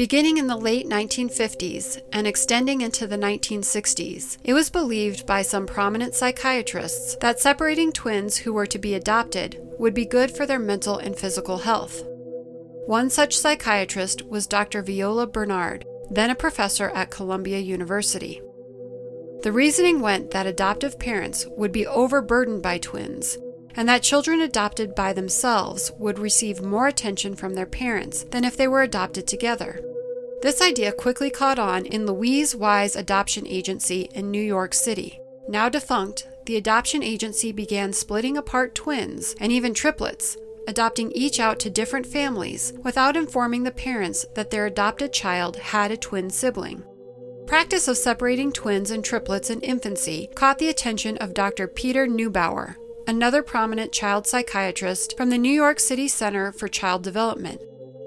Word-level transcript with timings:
Beginning 0.00 0.38
in 0.38 0.46
the 0.46 0.56
late 0.56 0.88
1950s 0.88 2.00
and 2.10 2.26
extending 2.26 2.80
into 2.80 3.06
the 3.06 3.18
1960s, 3.18 4.38
it 4.42 4.54
was 4.54 4.70
believed 4.70 5.26
by 5.26 5.42
some 5.42 5.66
prominent 5.66 6.14
psychiatrists 6.14 7.16
that 7.16 7.38
separating 7.38 7.92
twins 7.92 8.38
who 8.38 8.54
were 8.54 8.64
to 8.64 8.78
be 8.78 8.94
adopted 8.94 9.58
would 9.78 9.92
be 9.92 10.06
good 10.06 10.34
for 10.34 10.46
their 10.46 10.58
mental 10.58 10.96
and 10.96 11.18
physical 11.18 11.58
health. 11.58 12.02
One 12.86 13.10
such 13.10 13.36
psychiatrist 13.36 14.24
was 14.24 14.46
Dr. 14.46 14.80
Viola 14.80 15.26
Bernard, 15.26 15.84
then 16.10 16.30
a 16.30 16.34
professor 16.34 16.88
at 16.94 17.10
Columbia 17.10 17.58
University. 17.58 18.40
The 19.42 19.52
reasoning 19.52 20.00
went 20.00 20.30
that 20.30 20.46
adoptive 20.46 20.98
parents 20.98 21.46
would 21.58 21.72
be 21.72 21.86
overburdened 21.86 22.62
by 22.62 22.78
twins 22.78 23.36
and 23.76 23.88
that 23.88 24.02
children 24.02 24.40
adopted 24.40 24.94
by 24.94 25.12
themselves 25.12 25.92
would 25.98 26.18
receive 26.18 26.62
more 26.62 26.88
attention 26.88 27.36
from 27.36 27.54
their 27.54 27.66
parents 27.66 28.24
than 28.24 28.44
if 28.44 28.56
they 28.56 28.68
were 28.68 28.82
adopted 28.82 29.26
together. 29.26 29.80
This 30.42 30.62
idea 30.62 30.92
quickly 30.92 31.30
caught 31.30 31.58
on 31.58 31.84
in 31.84 32.06
Louise 32.06 32.56
Wise 32.56 32.96
Adoption 32.96 33.46
Agency 33.46 34.08
in 34.14 34.30
New 34.30 34.42
York 34.42 34.72
City. 34.72 35.20
Now 35.48 35.68
defunct, 35.68 36.26
the 36.46 36.56
adoption 36.56 37.02
agency 37.02 37.52
began 37.52 37.92
splitting 37.92 38.36
apart 38.36 38.74
twins 38.74 39.34
and 39.38 39.52
even 39.52 39.74
triplets, 39.74 40.36
adopting 40.66 41.12
each 41.12 41.38
out 41.38 41.58
to 41.60 41.70
different 41.70 42.06
families 42.06 42.72
without 42.82 43.16
informing 43.16 43.64
the 43.64 43.70
parents 43.70 44.24
that 44.34 44.50
their 44.50 44.66
adopted 44.66 45.12
child 45.12 45.56
had 45.56 45.90
a 45.90 45.96
twin 45.96 46.30
sibling. 46.30 46.82
Practice 47.46 47.88
of 47.88 47.98
separating 47.98 48.52
twins 48.52 48.90
and 48.90 49.04
triplets 49.04 49.50
in 49.50 49.60
infancy 49.60 50.30
caught 50.36 50.58
the 50.58 50.68
attention 50.68 51.16
of 51.18 51.34
Dr. 51.34 51.66
Peter 51.66 52.06
Neubauer, 52.06 52.76
another 53.06 53.42
prominent 53.42 53.92
child 53.92 54.26
psychiatrist 54.26 55.16
from 55.16 55.30
the 55.30 55.38
New 55.38 55.52
York 55.52 55.80
City 55.80 56.08
Center 56.08 56.52
for 56.52 56.68
Child 56.68 57.02
Development. 57.02 57.60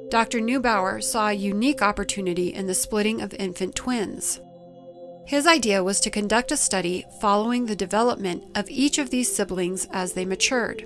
Dr. 0.10 0.40
Neubauer 0.40 1.02
saw 1.02 1.30
a 1.30 1.34
unique 1.34 1.82
opportunity 1.82 2.54
in 2.54 2.68
the 2.68 2.76
splitting 2.76 3.22
of 3.22 3.34
infant 3.34 3.76
twins. 3.76 4.40
His 5.26 5.48
idea 5.48 5.84
was 5.84 6.00
to 6.02 6.10
conduct 6.10 6.52
a 6.52 6.58
study 6.58 7.06
following 7.22 7.66
the 7.66 7.76
development 7.76 8.44
of 8.56 8.70
each 8.70 8.98
of 8.98 9.10
these 9.10 9.34
siblings 9.34 9.88
as 9.92 10.14
they 10.14 10.26
matured. 10.26 10.86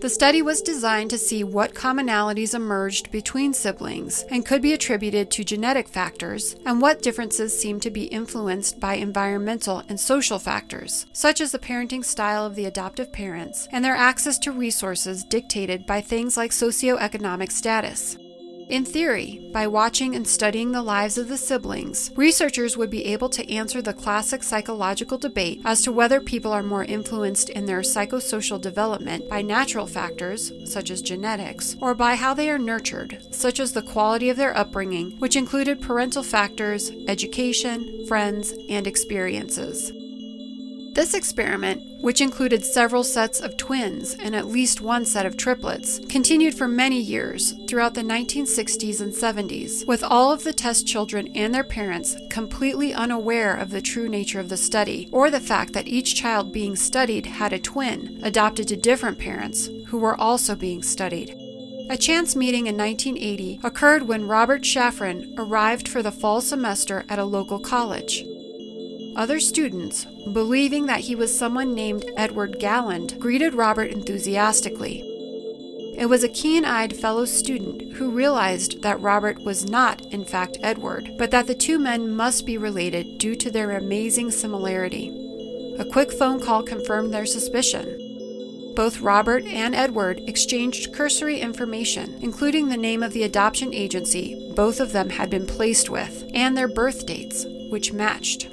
The 0.00 0.08
study 0.08 0.42
was 0.42 0.62
designed 0.62 1.10
to 1.10 1.18
see 1.18 1.42
what 1.42 1.74
commonalities 1.74 2.54
emerged 2.54 3.10
between 3.10 3.52
siblings 3.52 4.24
and 4.30 4.46
could 4.46 4.62
be 4.62 4.72
attributed 4.72 5.28
to 5.32 5.42
genetic 5.42 5.88
factors, 5.88 6.54
and 6.64 6.80
what 6.80 7.02
differences 7.02 7.58
seemed 7.58 7.82
to 7.82 7.90
be 7.90 8.04
influenced 8.04 8.78
by 8.78 8.94
environmental 8.94 9.82
and 9.88 9.98
social 9.98 10.38
factors, 10.38 11.06
such 11.12 11.40
as 11.40 11.50
the 11.50 11.58
parenting 11.58 12.04
style 12.04 12.46
of 12.46 12.54
the 12.54 12.66
adoptive 12.66 13.12
parents 13.12 13.66
and 13.72 13.84
their 13.84 13.96
access 13.96 14.38
to 14.38 14.52
resources 14.52 15.24
dictated 15.24 15.84
by 15.84 16.00
things 16.00 16.36
like 16.36 16.52
socioeconomic 16.52 17.50
status. 17.50 18.16
In 18.68 18.84
theory, 18.84 19.40
by 19.50 19.66
watching 19.66 20.14
and 20.14 20.28
studying 20.28 20.72
the 20.72 20.82
lives 20.82 21.16
of 21.16 21.28
the 21.28 21.38
siblings, 21.38 22.10
researchers 22.16 22.76
would 22.76 22.90
be 22.90 23.06
able 23.06 23.30
to 23.30 23.50
answer 23.50 23.80
the 23.80 23.94
classic 23.94 24.42
psychological 24.42 25.16
debate 25.16 25.62
as 25.64 25.80
to 25.82 25.92
whether 25.92 26.20
people 26.20 26.52
are 26.52 26.62
more 26.62 26.84
influenced 26.84 27.48
in 27.48 27.64
their 27.64 27.80
psychosocial 27.80 28.60
development 28.60 29.26
by 29.26 29.40
natural 29.40 29.86
factors, 29.86 30.52
such 30.70 30.90
as 30.90 31.00
genetics, 31.00 31.76
or 31.80 31.94
by 31.94 32.14
how 32.14 32.34
they 32.34 32.50
are 32.50 32.58
nurtured, 32.58 33.18
such 33.30 33.58
as 33.58 33.72
the 33.72 33.80
quality 33.80 34.28
of 34.28 34.36
their 34.36 34.54
upbringing, 34.54 35.12
which 35.18 35.34
included 35.34 35.80
parental 35.80 36.22
factors, 36.22 36.90
education, 37.08 38.04
friends, 38.06 38.52
and 38.68 38.86
experiences. 38.86 39.92
This 40.98 41.14
experiment, 41.14 42.02
which 42.02 42.20
included 42.20 42.64
several 42.64 43.04
sets 43.04 43.38
of 43.38 43.56
twins 43.56 44.14
and 44.14 44.34
at 44.34 44.48
least 44.48 44.80
one 44.80 45.04
set 45.04 45.26
of 45.26 45.36
triplets, 45.36 46.00
continued 46.08 46.56
for 46.56 46.66
many 46.66 47.00
years 47.00 47.54
throughout 47.68 47.94
the 47.94 48.02
1960s 48.02 49.00
and 49.00 49.12
70s, 49.12 49.86
with 49.86 50.02
all 50.02 50.32
of 50.32 50.42
the 50.42 50.52
test 50.52 50.88
children 50.88 51.28
and 51.36 51.54
their 51.54 51.62
parents 51.62 52.16
completely 52.30 52.92
unaware 52.92 53.54
of 53.54 53.70
the 53.70 53.80
true 53.80 54.08
nature 54.08 54.40
of 54.40 54.48
the 54.48 54.56
study 54.56 55.08
or 55.12 55.30
the 55.30 55.38
fact 55.38 55.72
that 55.72 55.86
each 55.86 56.16
child 56.16 56.52
being 56.52 56.74
studied 56.74 57.26
had 57.26 57.52
a 57.52 57.60
twin 57.60 58.18
adopted 58.24 58.66
to 58.66 58.76
different 58.76 59.20
parents 59.20 59.70
who 59.86 59.98
were 59.98 60.20
also 60.20 60.56
being 60.56 60.82
studied. 60.82 61.32
A 61.90 61.96
chance 61.96 62.34
meeting 62.34 62.66
in 62.66 62.76
1980 62.76 63.60
occurred 63.62 64.08
when 64.08 64.26
Robert 64.26 64.62
Shafran 64.62 65.32
arrived 65.38 65.86
for 65.86 66.02
the 66.02 66.10
fall 66.10 66.40
semester 66.40 67.04
at 67.08 67.20
a 67.20 67.24
local 67.24 67.60
college. 67.60 68.24
Other 69.16 69.40
students, 69.40 70.04
believing 70.32 70.86
that 70.86 71.00
he 71.00 71.14
was 71.14 71.36
someone 71.36 71.74
named 71.74 72.04
Edward 72.16 72.58
Galland, 72.58 73.18
greeted 73.18 73.54
Robert 73.54 73.90
enthusiastically. 73.90 75.02
It 75.98 76.08
was 76.08 76.22
a 76.22 76.28
keen 76.28 76.64
eyed 76.64 76.96
fellow 76.96 77.24
student 77.24 77.94
who 77.94 78.10
realized 78.10 78.82
that 78.82 79.00
Robert 79.00 79.42
was 79.42 79.68
not, 79.68 80.00
in 80.12 80.24
fact, 80.24 80.56
Edward, 80.62 81.10
but 81.18 81.32
that 81.32 81.48
the 81.48 81.54
two 81.54 81.78
men 81.78 82.14
must 82.14 82.46
be 82.46 82.56
related 82.56 83.18
due 83.18 83.34
to 83.34 83.50
their 83.50 83.76
amazing 83.76 84.30
similarity. 84.30 85.08
A 85.78 85.84
quick 85.84 86.12
phone 86.12 86.40
call 86.40 86.62
confirmed 86.62 87.12
their 87.12 87.26
suspicion. 87.26 88.04
Both 88.76 89.00
Robert 89.00 89.44
and 89.46 89.74
Edward 89.74 90.22
exchanged 90.28 90.92
cursory 90.92 91.40
information, 91.40 92.16
including 92.22 92.68
the 92.68 92.76
name 92.76 93.02
of 93.02 93.12
the 93.12 93.24
adoption 93.24 93.74
agency 93.74 94.52
both 94.54 94.80
of 94.80 94.92
them 94.92 95.10
had 95.10 95.30
been 95.30 95.46
placed 95.46 95.88
with, 95.88 96.28
and 96.34 96.56
their 96.56 96.66
birth 96.66 97.06
dates, 97.06 97.44
which 97.70 97.92
matched. 97.92 98.48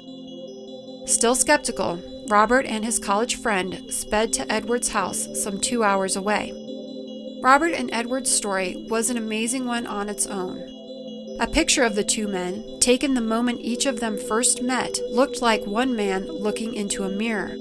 Still 1.06 1.36
skeptical, 1.36 2.00
Robert 2.28 2.66
and 2.66 2.84
his 2.84 2.98
college 2.98 3.36
friend 3.36 3.92
sped 3.92 4.32
to 4.34 4.52
Edward's 4.52 4.88
house 4.88 5.28
some 5.40 5.60
two 5.60 5.84
hours 5.84 6.16
away. 6.16 6.52
Robert 7.40 7.74
and 7.74 7.88
Edward's 7.92 8.30
story 8.30 8.74
was 8.88 9.08
an 9.08 9.16
amazing 9.16 9.66
one 9.66 9.86
on 9.86 10.08
its 10.08 10.26
own. 10.26 10.58
A 11.38 11.46
picture 11.46 11.84
of 11.84 11.94
the 11.94 12.02
two 12.02 12.26
men, 12.26 12.80
taken 12.80 13.14
the 13.14 13.20
moment 13.20 13.60
each 13.60 13.86
of 13.86 14.00
them 14.00 14.18
first 14.18 14.62
met, 14.62 14.98
looked 15.10 15.40
like 15.40 15.64
one 15.64 15.94
man 15.94 16.26
looking 16.26 16.74
into 16.74 17.04
a 17.04 17.08
mirror. 17.08 17.54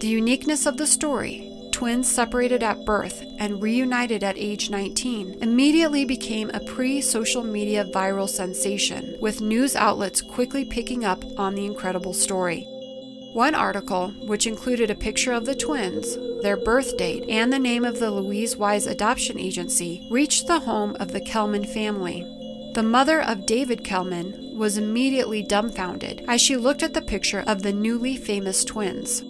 The 0.00 0.08
uniqueness 0.08 0.66
of 0.66 0.76
the 0.76 0.86
story, 0.86 1.49
twins 1.80 2.12
separated 2.12 2.62
at 2.62 2.84
birth 2.84 3.24
and 3.38 3.62
reunited 3.62 4.22
at 4.22 4.36
age 4.36 4.68
19, 4.68 5.38
immediately 5.40 6.04
became 6.04 6.50
a 6.50 6.60
pre 6.60 7.00
social 7.00 7.42
media 7.42 7.86
viral 7.86 8.28
sensation, 8.28 9.16
with 9.18 9.40
news 9.40 9.74
outlets 9.74 10.20
quickly 10.20 10.62
picking 10.62 11.06
up 11.06 11.24
on 11.38 11.54
the 11.54 11.64
incredible 11.64 12.12
story. 12.12 12.66
One 13.32 13.54
article, 13.54 14.10
which 14.20 14.46
included 14.46 14.90
a 14.90 14.94
picture 14.94 15.32
of 15.32 15.46
the 15.46 15.54
twins, 15.54 16.18
their 16.42 16.58
birth 16.58 16.98
date, 16.98 17.24
and 17.30 17.50
the 17.50 17.58
name 17.58 17.86
of 17.86 17.98
the 17.98 18.10
Louise 18.10 18.58
Wise 18.58 18.86
Adoption 18.86 19.38
Agency, 19.38 20.06
reached 20.10 20.48
the 20.48 20.60
home 20.60 20.94
of 21.00 21.12
the 21.12 21.20
Kellman 21.22 21.64
family. 21.64 22.26
The 22.74 22.82
mother 22.82 23.22
of 23.22 23.46
David 23.46 23.84
Kellman 23.84 24.58
was 24.58 24.76
immediately 24.76 25.42
dumbfounded 25.42 26.26
as 26.28 26.42
she 26.42 26.58
looked 26.58 26.82
at 26.82 26.92
the 26.92 27.00
picture 27.00 27.42
of 27.46 27.62
the 27.62 27.72
newly 27.72 28.18
famous 28.18 28.66
twins. 28.66 29.22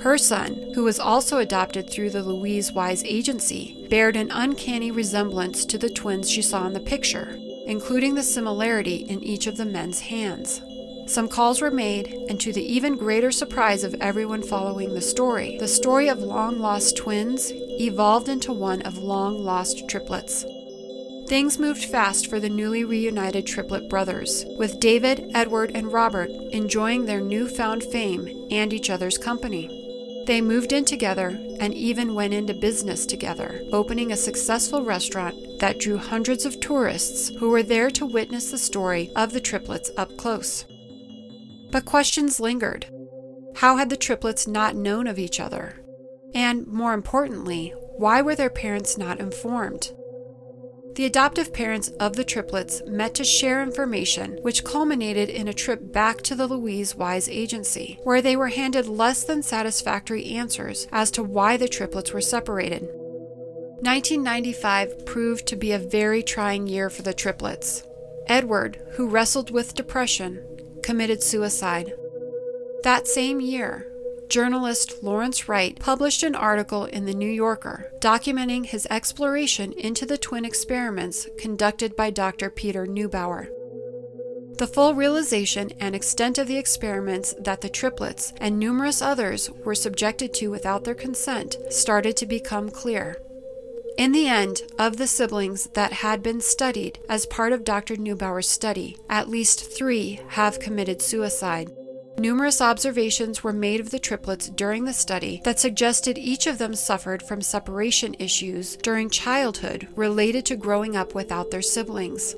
Her 0.00 0.16
son, 0.16 0.72
who 0.74 0.84
was 0.84 1.00
also 1.00 1.38
adopted 1.38 1.90
through 1.90 2.10
the 2.10 2.22
Louise 2.22 2.70
Wise 2.70 3.02
agency, 3.04 3.86
bared 3.90 4.14
an 4.14 4.30
uncanny 4.30 4.92
resemblance 4.92 5.64
to 5.64 5.76
the 5.76 5.90
twins 5.90 6.30
she 6.30 6.40
saw 6.40 6.66
in 6.66 6.72
the 6.72 6.80
picture, 6.80 7.36
including 7.66 8.14
the 8.14 8.22
similarity 8.22 8.96
in 9.08 9.24
each 9.24 9.48
of 9.48 9.56
the 9.56 9.64
men's 9.64 10.00
hands. 10.00 10.62
Some 11.06 11.26
calls 11.26 11.60
were 11.60 11.70
made, 11.70 12.14
and 12.28 12.40
to 12.40 12.52
the 12.52 12.62
even 12.62 12.96
greater 12.96 13.32
surprise 13.32 13.82
of 13.82 13.94
everyone 13.94 14.42
following 14.42 14.94
the 14.94 15.00
story, 15.00 15.56
the 15.58 15.66
story 15.66 16.08
of 16.08 16.20
long 16.20 16.60
lost 16.60 16.96
twins 16.96 17.50
evolved 17.52 18.28
into 18.28 18.52
one 18.52 18.82
of 18.82 18.98
long 18.98 19.42
lost 19.42 19.88
triplets. 19.88 20.44
Things 21.26 21.58
moved 21.58 21.84
fast 21.84 22.28
for 22.28 22.40
the 22.40 22.48
newly 22.48 22.84
reunited 22.84 23.46
triplet 23.46 23.88
brothers, 23.88 24.46
with 24.58 24.80
David, 24.80 25.30
Edward, 25.34 25.72
and 25.74 25.92
Robert 25.92 26.30
enjoying 26.52 27.04
their 27.04 27.20
newfound 27.20 27.82
fame 27.84 28.46
and 28.50 28.72
each 28.72 28.88
other's 28.88 29.18
company. 29.18 29.77
They 30.28 30.42
moved 30.42 30.74
in 30.74 30.84
together 30.84 31.28
and 31.58 31.72
even 31.72 32.14
went 32.14 32.34
into 32.34 32.52
business 32.52 33.06
together, 33.06 33.62
opening 33.72 34.12
a 34.12 34.16
successful 34.16 34.84
restaurant 34.84 35.58
that 35.60 35.78
drew 35.78 35.96
hundreds 35.96 36.44
of 36.44 36.60
tourists 36.60 37.30
who 37.38 37.48
were 37.48 37.62
there 37.62 37.90
to 37.92 38.04
witness 38.04 38.50
the 38.50 38.58
story 38.58 39.10
of 39.16 39.32
the 39.32 39.40
triplets 39.40 39.90
up 39.96 40.18
close. 40.18 40.66
But 41.70 41.86
questions 41.86 42.40
lingered. 42.40 42.84
How 43.56 43.78
had 43.78 43.88
the 43.88 43.96
triplets 43.96 44.46
not 44.46 44.76
known 44.76 45.06
of 45.06 45.18
each 45.18 45.40
other? 45.40 45.82
And 46.34 46.66
more 46.66 46.92
importantly, 46.92 47.72
why 47.96 48.20
were 48.20 48.36
their 48.36 48.50
parents 48.50 48.98
not 48.98 49.20
informed? 49.20 49.92
The 50.98 51.06
adoptive 51.06 51.52
parents 51.52 51.90
of 52.00 52.16
the 52.16 52.24
triplets 52.24 52.82
met 52.84 53.14
to 53.14 53.24
share 53.24 53.62
information, 53.62 54.36
which 54.42 54.64
culminated 54.64 55.28
in 55.28 55.46
a 55.46 55.52
trip 55.52 55.92
back 55.92 56.22
to 56.22 56.34
the 56.34 56.48
Louise 56.48 56.96
Wise 56.96 57.28
Agency, 57.28 58.00
where 58.02 58.20
they 58.20 58.34
were 58.34 58.48
handed 58.48 58.88
less 58.88 59.22
than 59.22 59.44
satisfactory 59.44 60.24
answers 60.24 60.88
as 60.90 61.12
to 61.12 61.22
why 61.22 61.56
the 61.56 61.68
triplets 61.68 62.12
were 62.12 62.20
separated. 62.20 62.82
1995 62.82 65.06
proved 65.06 65.46
to 65.46 65.54
be 65.54 65.70
a 65.70 65.78
very 65.78 66.20
trying 66.20 66.66
year 66.66 66.90
for 66.90 67.02
the 67.02 67.14
triplets. 67.14 67.84
Edward, 68.26 68.82
who 68.94 69.06
wrestled 69.06 69.52
with 69.52 69.76
depression, 69.76 70.42
committed 70.82 71.22
suicide. 71.22 71.92
That 72.82 73.06
same 73.06 73.40
year, 73.40 73.86
journalist 74.28 75.02
Lawrence 75.02 75.48
Wright 75.48 75.78
published 75.78 76.22
an 76.22 76.34
article 76.34 76.84
in 76.84 77.06
The 77.06 77.14
New 77.14 77.30
Yorker 77.30 77.90
documenting 78.00 78.66
his 78.66 78.86
exploration 78.90 79.72
into 79.72 80.04
the 80.04 80.18
twin 80.18 80.44
experiments 80.44 81.26
conducted 81.38 81.96
by 81.96 82.10
Dr. 82.10 82.50
Peter 82.50 82.86
Neubauer. 82.86 83.48
The 84.58 84.66
full 84.66 84.94
realization 84.94 85.70
and 85.78 85.94
extent 85.94 86.36
of 86.36 86.48
the 86.48 86.58
experiments 86.58 87.34
that 87.38 87.60
the 87.60 87.68
triplets 87.68 88.32
and 88.38 88.58
numerous 88.58 89.00
others 89.00 89.50
were 89.64 89.74
subjected 89.74 90.34
to 90.34 90.50
without 90.50 90.84
their 90.84 90.94
consent 90.94 91.56
started 91.70 92.16
to 92.16 92.26
become 92.26 92.70
clear. 92.70 93.18
In 93.96 94.12
the 94.12 94.28
end, 94.28 94.62
of 94.78 94.96
the 94.96 95.06
siblings 95.06 95.68
that 95.74 95.92
had 95.92 96.22
been 96.22 96.40
studied 96.40 96.98
as 97.08 97.26
part 97.26 97.52
of 97.52 97.64
Dr. 97.64 97.96
Neubauer's 97.96 98.48
study, 98.48 98.96
at 99.08 99.28
least 99.28 99.72
three 99.76 100.20
have 100.28 100.60
committed 100.60 101.02
suicide. 101.02 101.70
Numerous 102.18 102.60
observations 102.60 103.44
were 103.44 103.52
made 103.52 103.78
of 103.78 103.90
the 103.90 103.98
triplets 104.00 104.48
during 104.48 104.84
the 104.84 104.92
study 104.92 105.40
that 105.44 105.60
suggested 105.60 106.18
each 106.18 106.48
of 106.48 106.58
them 106.58 106.74
suffered 106.74 107.22
from 107.22 107.40
separation 107.40 108.16
issues 108.18 108.76
during 108.78 109.08
childhood 109.08 109.86
related 109.94 110.44
to 110.46 110.56
growing 110.56 110.96
up 110.96 111.14
without 111.14 111.52
their 111.52 111.62
siblings. 111.62 112.34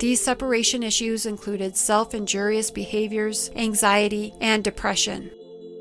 These 0.00 0.20
separation 0.20 0.82
issues 0.82 1.24
included 1.24 1.78
self 1.78 2.14
injurious 2.14 2.70
behaviors, 2.70 3.50
anxiety, 3.56 4.34
and 4.38 4.62
depression. 4.62 5.30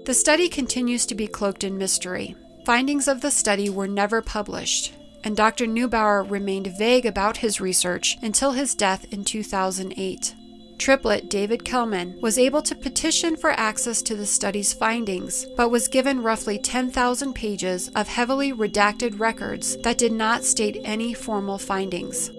The 0.05 0.13
study 0.13 0.47
continues 0.47 1.05
to 1.07 1.15
be 1.15 1.27
cloaked 1.27 1.65
in 1.65 1.77
mystery. 1.77 2.37
Findings 2.65 3.09
of 3.09 3.19
the 3.19 3.31
study 3.31 3.69
were 3.69 3.87
never 3.87 4.21
published, 4.21 4.93
and 5.25 5.35
Dr. 5.35 5.65
Neubauer 5.65 6.23
remained 6.23 6.77
vague 6.77 7.05
about 7.05 7.37
his 7.37 7.59
research 7.59 8.17
until 8.21 8.53
his 8.53 8.75
death 8.75 9.05
in 9.11 9.25
2008 9.25 10.35
triplet 10.79 11.29
David 11.29 11.63
Kellman 11.65 12.19
was 12.21 12.39
able 12.39 12.61
to 12.63 12.73
petition 12.73 13.35
for 13.35 13.51
access 13.51 14.01
to 14.01 14.15
the 14.15 14.25
study's 14.25 14.73
findings, 14.73 15.45
but 15.57 15.69
was 15.69 15.87
given 15.87 16.23
roughly 16.23 16.57
10,000 16.57 17.33
pages 17.33 17.89
of 17.89 18.07
heavily 18.07 18.51
redacted 18.51 19.19
records 19.19 19.77
that 19.83 19.97
did 19.97 20.13
not 20.13 20.43
state 20.43 20.81
any 20.83 21.13
formal 21.13 21.57
findings. 21.57 22.29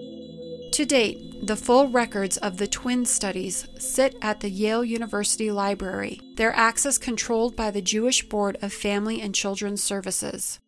To 0.71 0.85
date, 0.85 1.45
the 1.45 1.55
full 1.55 1.87
records 1.87 2.37
of 2.37 2.57
the 2.57 2.67
twin 2.67 3.05
studies 3.05 3.67
sit 3.77 4.15
at 4.21 4.41
the 4.41 4.49
Yale 4.49 4.83
University 4.83 5.51
Library, 5.51 6.19
their 6.35 6.55
access 6.55 6.97
controlled 6.97 7.55
by 7.55 7.71
the 7.71 7.81
Jewish 7.81 8.27
Board 8.27 8.57
of 8.61 8.73
Family 8.73 9.21
and 9.21 9.33
Children's 9.33 9.83
Services. 9.83 10.59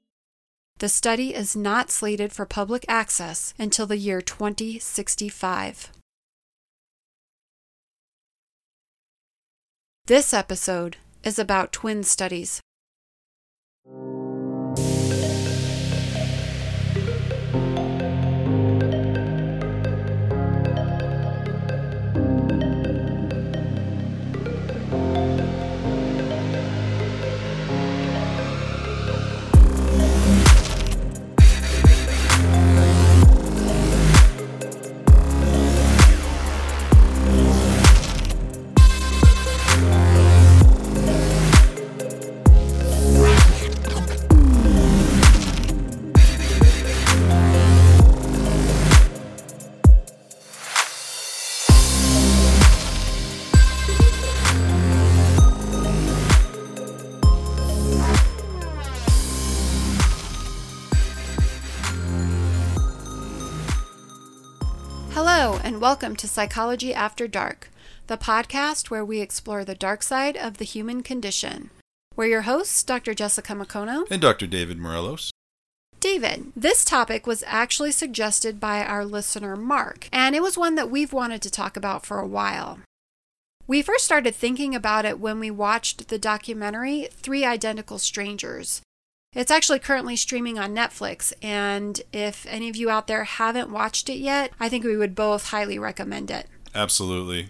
The 0.80 0.90
study 0.90 1.34
is 1.34 1.56
not 1.56 1.92
slated 1.92 2.34
for 2.34 2.46
public 2.46 2.86
access 2.88 3.54
until 3.60 3.86
the 3.86 3.98
year 3.98 4.22
2065. 4.22 5.92
This 10.06 10.34
episode 10.34 10.98
is 11.24 11.40
about 11.40 11.72
twin 11.72 12.04
studies. 12.04 12.60
Welcome 65.84 66.16
to 66.16 66.30
Psychology 66.30 66.94
After 66.94 67.28
Dark, 67.28 67.70
the 68.08 68.16
podcast 68.16 68.90
where 68.90 69.04
we 69.04 69.20
explore 69.20 69.66
the 69.66 69.76
dark 69.76 70.02
side 70.02 70.38
of 70.38 70.56
the 70.58 70.64
human 70.64 71.04
condition. 71.04 71.72
We're 72.16 72.28
your 72.28 72.44
hosts, 72.44 72.84
Dr. 72.84 73.14
Jessica 73.14 73.52
Macono 73.52 74.10
and 74.10 74.22
Dr. 74.22 74.48
David 74.48 74.78
Morelos. 74.78 75.34
David, 76.00 76.54
this 76.56 76.86
topic 76.86 77.28
was 77.28 77.44
actually 77.46 77.92
suggested 77.92 78.62
by 78.62 78.82
our 78.82 79.04
listener 79.04 79.58
Mark, 79.58 80.08
and 80.14 80.38
it 80.38 80.42
was 80.42 80.58
one 80.58 80.76
that 80.76 80.90
we've 80.90 81.12
wanted 81.12 81.42
to 81.42 81.52
talk 81.52 81.76
about 81.76 82.06
for 82.06 82.18
a 82.18 82.26
while. 82.26 82.80
We 83.68 83.82
first 83.82 84.06
started 84.06 84.34
thinking 84.34 84.74
about 84.74 85.04
it 85.04 85.20
when 85.20 85.38
we 85.38 85.52
watched 85.52 86.08
the 86.08 86.18
documentary 86.18 87.10
Three 87.12 87.44
Identical 87.44 88.00
Strangers. 88.00 88.82
It's 89.36 89.52
actually 89.52 89.80
currently 89.80 90.16
streaming 90.16 90.60
on 90.60 90.76
Netflix, 90.76 91.34
and 91.42 92.00
if 92.12 92.46
any 92.48 92.70
of 92.70 92.76
you 92.76 92.90
out 92.90 93.08
there 93.08 93.24
haven't 93.24 93.72
watched 93.72 94.10
it 94.10 94.18
yet, 94.18 94.52
I 94.60 94.70
think 94.70 94.84
we 94.86 94.98
would 94.98 95.16
both 95.16 95.48
highly 95.48 95.80
recommend 95.80 96.30
it. 96.30 96.48
Absolutely. 96.76 97.48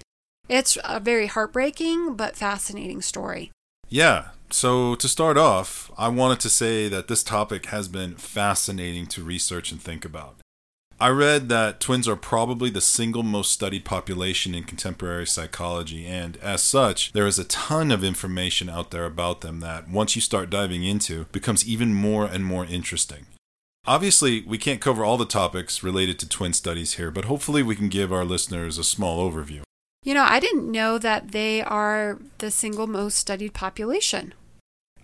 It's 0.48 0.78
a 0.84 1.00
very 1.00 1.28
heartbreaking 1.28 2.16
but 2.16 2.36
fascinating 2.36 3.02
story. 3.02 3.52
Yeah. 3.90 4.30
So, 4.50 4.94
to 4.96 5.08
start 5.08 5.36
off, 5.38 5.92
I 5.98 6.10
wanted 6.10 6.40
to 6.42 6.50
say 6.50 6.88
that 6.88 7.08
this 7.08 7.24
topic 7.24 7.68
has 7.68 7.88
been 7.88 8.16
fascinating 8.16 9.08
to 9.08 9.24
research 9.24 9.72
and 9.72 9.82
think 9.82 10.06
about. 10.06 10.36
I 11.04 11.10
read 11.10 11.50
that 11.50 11.82
twins 11.82 12.08
are 12.08 12.16
probably 12.16 12.70
the 12.70 12.80
single 12.80 13.24
most 13.24 13.52
studied 13.52 13.84
population 13.84 14.56
in 14.56 14.64
contemporary 14.64 15.28
psychology, 15.28 16.06
and 16.06 16.38
as 16.38 16.64
such, 16.64 17.12
there 17.12 17.28
is 17.28 17.38
a 17.38 17.44
ton 17.44 17.92
of 17.92 18.06
information 18.06 18.70
out 18.70 18.92
there 18.92 19.04
about 19.04 19.42
them 19.42 19.60
that, 19.60 19.90
once 19.90 20.16
you 20.16 20.22
start 20.22 20.50
diving 20.50 20.86
into, 20.86 21.26
becomes 21.34 21.68
even 21.68 21.94
more 21.94 22.24
and 22.24 22.46
more 22.46 22.64
interesting. 22.64 23.26
Obviously, 23.86 24.44
we 24.44 24.58
can't 24.58 24.80
cover 24.80 25.04
all 25.04 25.18
the 25.18 25.26
topics 25.26 25.84
related 25.84 26.20
to 26.20 26.30
twin 26.30 26.54
studies 26.54 26.94
here, 26.94 27.12
but 27.12 27.26
hopefully 27.26 27.64
we 27.64 27.76
can 27.76 27.90
give 27.90 28.14
our 28.14 28.24
listeners 28.24 28.78
a 28.78 28.84
small 28.86 29.30
overview. 29.30 29.64
You 30.06 30.14
know, 30.14 30.24
I 30.26 30.40
didn't 30.40 30.72
know 30.72 30.98
that 31.00 31.34
they 31.34 31.62
are 31.62 32.18
the 32.38 32.50
single 32.50 32.88
most 32.88 33.18
studied 33.18 33.54
population. 33.54 34.34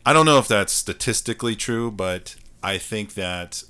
I 0.05 0.13
don't 0.13 0.25
know 0.25 0.39
if 0.39 0.47
that's 0.47 0.71
statistically 0.71 1.57
true, 1.57 1.91
but 1.91 2.37
I 2.63 2.77
think 2.77 3.15
that 3.15 3.63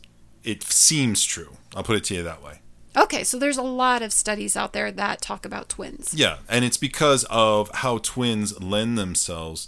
it 0.50 0.64
seems 0.64 1.24
true. 1.24 1.58
I'll 1.76 1.84
put 1.84 1.98
it 1.98 2.04
to 2.06 2.16
you 2.16 2.24
that 2.24 2.44
way. 2.44 2.60
Okay, 2.98 3.24
so 3.24 3.38
there's 3.38 3.58
a 3.58 3.64
lot 3.64 4.02
of 4.02 4.12
studies 4.12 4.58
out 4.58 4.74
there 4.74 4.92
that 4.92 5.22
talk 5.22 5.46
about 5.46 5.70
twins. 5.70 6.14
Yeah, 6.14 6.38
and 6.50 6.66
it's 6.66 6.78
because 6.78 7.24
of 7.30 7.70
how 7.76 8.00
twins 8.00 8.60
lend 8.60 8.98
themselves 8.98 9.68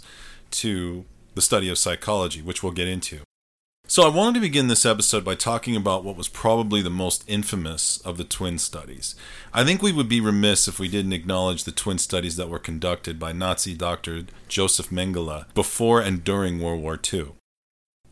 to 0.52 1.04
the 1.34 1.40
study 1.40 1.68
of 1.68 1.78
psychology, 1.78 2.42
which 2.42 2.62
we'll 2.62 2.72
get 2.72 2.88
into. 2.88 3.20
So, 3.86 4.04
I 4.04 4.08
wanted 4.08 4.34
to 4.34 4.40
begin 4.40 4.68
this 4.68 4.86
episode 4.86 5.24
by 5.24 5.34
talking 5.34 5.76
about 5.76 6.02
what 6.02 6.16
was 6.16 6.28
probably 6.28 6.82
the 6.82 6.88
most 6.90 7.24
infamous 7.26 7.98
of 7.98 8.16
the 8.16 8.24
twin 8.24 8.58
studies. 8.58 9.14
I 9.52 9.64
think 9.64 9.82
we 9.82 9.92
would 9.92 10.08
be 10.08 10.20
remiss 10.20 10.66
if 10.66 10.78
we 10.78 10.88
didn't 10.88 11.12
acknowledge 11.12 11.64
the 11.64 11.72
twin 11.72 11.98
studies 11.98 12.36
that 12.36 12.48
were 12.48 12.58
conducted 12.58 13.18
by 13.18 13.32
Nazi 13.32 13.74
doctor 13.74 14.22
Joseph 14.48 14.90
Mengele 14.90 15.52
before 15.54 16.00
and 16.00 16.24
during 16.24 16.60
World 16.60 16.82
War 16.82 16.98
II. 17.12 17.32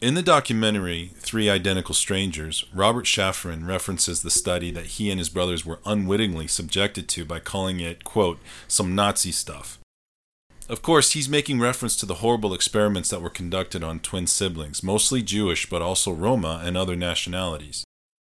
In 0.00 0.14
the 0.14 0.22
documentary, 0.22 1.10
Three 1.16 1.50
Identical 1.50 1.94
Strangers, 1.94 2.64
Robert 2.72 3.04
Shafran 3.04 3.68
references 3.68 4.22
the 4.22 4.30
study 4.30 4.70
that 4.70 4.86
he 4.86 5.10
and 5.10 5.18
his 5.18 5.28
brothers 5.28 5.66
were 5.66 5.80
unwittingly 5.84 6.46
subjected 6.46 7.06
to 7.10 7.26
by 7.26 7.38
calling 7.38 7.80
it, 7.80 8.02
quote, 8.02 8.38
some 8.66 8.94
Nazi 8.94 9.30
stuff. 9.30 9.78
Of 10.70 10.80
course, 10.80 11.12
he's 11.12 11.28
making 11.28 11.60
reference 11.60 11.96
to 11.96 12.06
the 12.06 12.14
horrible 12.14 12.54
experiments 12.54 13.10
that 13.10 13.20
were 13.20 13.28
conducted 13.28 13.84
on 13.84 14.00
twin 14.00 14.26
siblings, 14.26 14.82
mostly 14.82 15.20
Jewish 15.20 15.68
but 15.68 15.82
also 15.82 16.12
Roma 16.12 16.62
and 16.64 16.78
other 16.78 16.96
nationalities. 16.96 17.84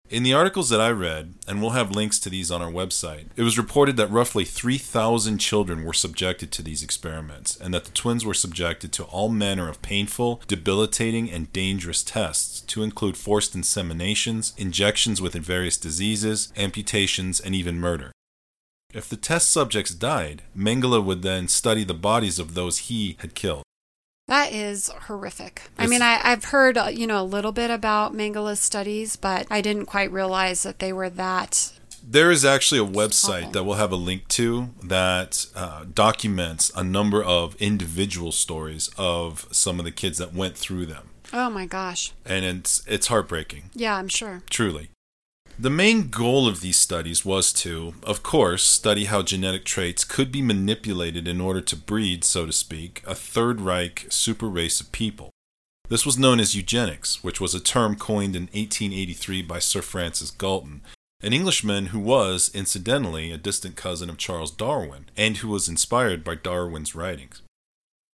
In 0.08 0.22
the 0.22 0.34
articles 0.34 0.68
that 0.68 0.80
I 0.80 0.90
read, 0.90 1.34
and 1.48 1.60
we'll 1.60 1.70
have 1.70 1.90
links 1.90 2.20
to 2.20 2.30
these 2.30 2.48
on 2.52 2.62
our 2.62 2.70
website, 2.70 3.26
it 3.34 3.42
was 3.42 3.58
reported 3.58 3.96
that 3.96 4.08
roughly 4.08 4.44
3,000 4.44 5.38
children 5.38 5.84
were 5.84 5.92
subjected 5.92 6.52
to 6.52 6.62
these 6.62 6.80
experiments, 6.80 7.56
and 7.56 7.74
that 7.74 7.86
the 7.86 7.90
twins 7.90 8.24
were 8.24 8.32
subjected 8.32 8.92
to 8.92 9.04
all 9.04 9.28
manner 9.28 9.68
of 9.68 9.82
painful, 9.82 10.40
debilitating, 10.46 11.28
and 11.28 11.52
dangerous 11.52 12.04
tests, 12.04 12.60
to 12.60 12.84
include 12.84 13.16
forced 13.16 13.56
inseminations, 13.56 14.56
injections 14.56 15.20
with 15.20 15.34
various 15.34 15.76
diseases, 15.76 16.52
amputations, 16.56 17.40
and 17.40 17.56
even 17.56 17.80
murder. 17.80 18.12
If 18.94 19.08
the 19.08 19.16
test 19.16 19.50
subjects 19.50 19.92
died, 19.92 20.42
Mengele 20.56 21.04
would 21.04 21.22
then 21.22 21.48
study 21.48 21.82
the 21.82 21.94
bodies 21.94 22.38
of 22.38 22.54
those 22.54 22.78
he 22.78 23.16
had 23.18 23.34
killed. 23.34 23.64
That 24.28 24.52
is 24.52 24.90
horrific. 25.06 25.62
It's, 25.64 25.72
I 25.78 25.86
mean, 25.86 26.02
I, 26.02 26.14
have 26.16 26.44
heard 26.46 26.76
uh, 26.76 26.86
you 26.86 27.06
know 27.06 27.20
a 27.20 27.24
little 27.24 27.52
bit 27.52 27.70
about 27.70 28.12
Mengele's 28.12 28.60
studies, 28.60 29.16
but 29.16 29.46
I 29.50 29.60
didn't 29.60 29.86
quite 29.86 30.10
realize 30.10 30.64
that 30.64 30.80
they 30.80 30.92
were 30.92 31.10
that. 31.10 31.72
There 32.08 32.30
is 32.30 32.44
actually 32.44 32.80
a 32.80 32.84
website 32.84 33.42
awful. 33.42 33.52
that 33.52 33.64
we'll 33.64 33.76
have 33.76 33.92
a 33.92 33.96
link 33.96 34.28
to 34.28 34.70
that 34.82 35.46
uh, 35.54 35.84
documents 35.92 36.70
a 36.74 36.84
number 36.84 37.22
of 37.22 37.54
individual 37.56 38.32
stories 38.32 38.90
of 38.96 39.46
some 39.50 39.78
of 39.78 39.84
the 39.84 39.92
kids 39.92 40.18
that 40.18 40.32
went 40.32 40.56
through 40.56 40.86
them. 40.86 41.10
Oh 41.32 41.50
my 41.50 41.66
gosh! 41.66 42.12
And 42.24 42.44
it's 42.44 42.84
it's 42.86 43.06
heartbreaking. 43.06 43.70
Yeah, 43.74 43.96
I'm 43.96 44.08
sure. 44.08 44.42
Truly. 44.50 44.90
The 45.58 45.70
main 45.70 46.08
goal 46.08 46.46
of 46.46 46.60
these 46.60 46.78
studies 46.78 47.24
was 47.24 47.50
to, 47.54 47.94
of 48.02 48.22
course, 48.22 48.62
study 48.62 49.06
how 49.06 49.22
genetic 49.22 49.64
traits 49.64 50.04
could 50.04 50.30
be 50.30 50.42
manipulated 50.42 51.26
in 51.26 51.40
order 51.40 51.62
to 51.62 51.76
breed, 51.76 52.24
so 52.24 52.44
to 52.44 52.52
speak, 52.52 53.02
a 53.06 53.14
Third 53.14 53.62
Reich 53.62 54.04
super 54.10 54.50
race 54.50 54.82
of 54.82 54.92
people. 54.92 55.30
This 55.88 56.04
was 56.04 56.18
known 56.18 56.40
as 56.40 56.54
eugenics, 56.54 57.24
which 57.24 57.40
was 57.40 57.54
a 57.54 57.60
term 57.60 57.96
coined 57.96 58.36
in 58.36 58.42
1883 58.52 59.40
by 59.42 59.58
Sir 59.58 59.80
Francis 59.80 60.30
Galton, 60.30 60.82
an 61.22 61.32
Englishman 61.32 61.86
who 61.86 62.00
was, 62.00 62.50
incidentally, 62.52 63.32
a 63.32 63.38
distant 63.38 63.76
cousin 63.76 64.10
of 64.10 64.18
Charles 64.18 64.50
Darwin, 64.50 65.06
and 65.16 65.38
who 65.38 65.48
was 65.48 65.70
inspired 65.70 66.22
by 66.22 66.34
Darwin's 66.34 66.94
writings. 66.94 67.40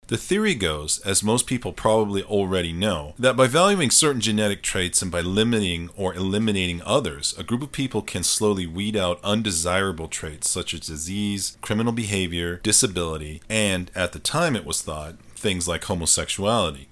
The 0.08 0.16
theory 0.16 0.54
goes, 0.54 1.00
as 1.00 1.24
most 1.24 1.48
people 1.48 1.72
probably 1.72 2.22
already 2.22 2.72
know, 2.72 3.14
that 3.18 3.36
by 3.36 3.48
valuing 3.48 3.90
certain 3.90 4.20
genetic 4.20 4.62
traits 4.62 5.02
and 5.02 5.10
by 5.10 5.20
limiting 5.20 5.90
or 5.96 6.14
eliminating 6.14 6.80
others, 6.82 7.34
a 7.36 7.42
group 7.42 7.60
of 7.62 7.72
people 7.72 8.02
can 8.02 8.22
slowly 8.22 8.68
weed 8.68 8.94
out 8.94 9.18
undesirable 9.24 10.06
traits 10.06 10.48
such 10.48 10.72
as 10.74 10.80
disease, 10.80 11.58
criminal 11.60 11.92
behavior, 11.92 12.60
disability, 12.62 13.42
and, 13.50 13.90
at 13.96 14.12
the 14.12 14.20
time 14.20 14.54
it 14.54 14.64
was 14.64 14.80
thought, 14.80 15.16
things 15.34 15.66
like 15.66 15.84
homosexuality. 15.84 16.88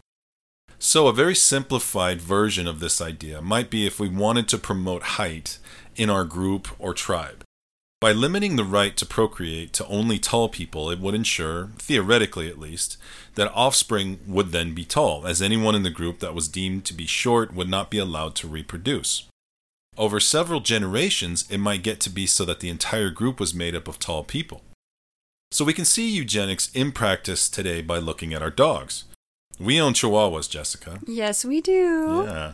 So, 0.81 1.07
a 1.07 1.13
very 1.13 1.37
simplified 1.37 2.21
version 2.21 2.67
of 2.67 2.81
this 2.81 3.01
idea 3.01 3.41
might 3.41 3.71
be 3.71 3.87
if 3.87 4.01
we 4.01 4.09
wanted 4.09 4.49
to 4.49 4.59
promote 4.59 5.03
height 5.03 5.59
in 5.95 6.11
our 6.11 6.25
group 6.25 6.69
or 6.81 6.93
tribe. 6.93 7.44
By 8.05 8.13
limiting 8.13 8.57
the 8.57 8.65
right 8.65 8.95
to 8.99 9.07
procreate 9.07 9.73
to 9.73 9.87
only 9.87 10.19
tall 10.19 10.51
people, 10.51 10.91
it 10.91 10.99
would 10.99 11.15
ensure, 11.15 11.71
theoretically 11.79 12.51
at 12.51 12.59
least, 12.59 12.99
that 13.35 13.51
offspring 13.55 14.19
would 14.27 14.53
then 14.53 14.75
be 14.75 14.85
tall, 14.85 15.27
as 15.27 15.41
anyone 15.41 15.75
in 15.75 15.85
the 15.85 15.89
group 15.89 16.19
that 16.19 16.35
was 16.35 16.47
deemed 16.47 16.85
to 16.85 16.93
be 16.93 17.07
short 17.07 17.55
would 17.55 17.67
not 17.67 17.91
be 17.91 17.97
allowed 17.97 18.35
to 18.35 18.47
reproduce. 18.47 19.27
Over 19.97 20.21
several 20.21 20.61
generations, 20.61 21.47
it 21.49 21.57
might 21.57 21.83
get 21.83 21.99
to 22.01 22.11
be 22.11 22.27
so 22.27 22.45
that 22.45 22.61
the 22.61 22.69
entire 22.69 23.09
group 23.09 23.41
was 23.41 23.55
made 23.55 23.75
up 23.75 23.89
of 23.89 23.99
tall 23.99 24.23
people. 24.23 24.61
So 25.51 25.65
we 25.65 25.73
can 25.73 25.87
see 25.87 26.07
eugenics 26.07 26.71
in 26.75 26.93
practice 26.93 27.49
today 27.49 27.81
by 27.81 27.97
looking 27.97 28.35
at 28.35 28.43
our 28.43 28.51
dogs. 28.51 29.05
We 29.59 29.81
own 29.81 29.95
Chihuahuas, 29.95 30.51
Jessica. 30.51 31.01
Yes, 31.07 31.43
we 31.43 31.63
do. 31.63 32.25
Yeah 32.27 32.53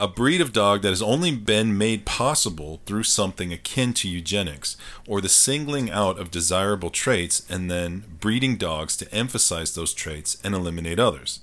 a 0.00 0.08
breed 0.08 0.40
of 0.40 0.54
dog 0.54 0.80
that 0.80 0.88
has 0.88 1.02
only 1.02 1.30
been 1.30 1.76
made 1.76 2.06
possible 2.06 2.80
through 2.86 3.02
something 3.02 3.52
akin 3.52 3.92
to 3.92 4.08
eugenics, 4.08 4.78
or 5.06 5.20
the 5.20 5.28
singling 5.28 5.90
out 5.90 6.18
of 6.18 6.30
desirable 6.30 6.88
traits 6.88 7.46
and 7.50 7.70
then 7.70 8.04
breeding 8.18 8.56
dogs 8.56 8.96
to 8.96 9.14
emphasize 9.14 9.74
those 9.74 9.92
traits 9.92 10.38
and 10.42 10.54
eliminate 10.54 10.98
others. 10.98 11.40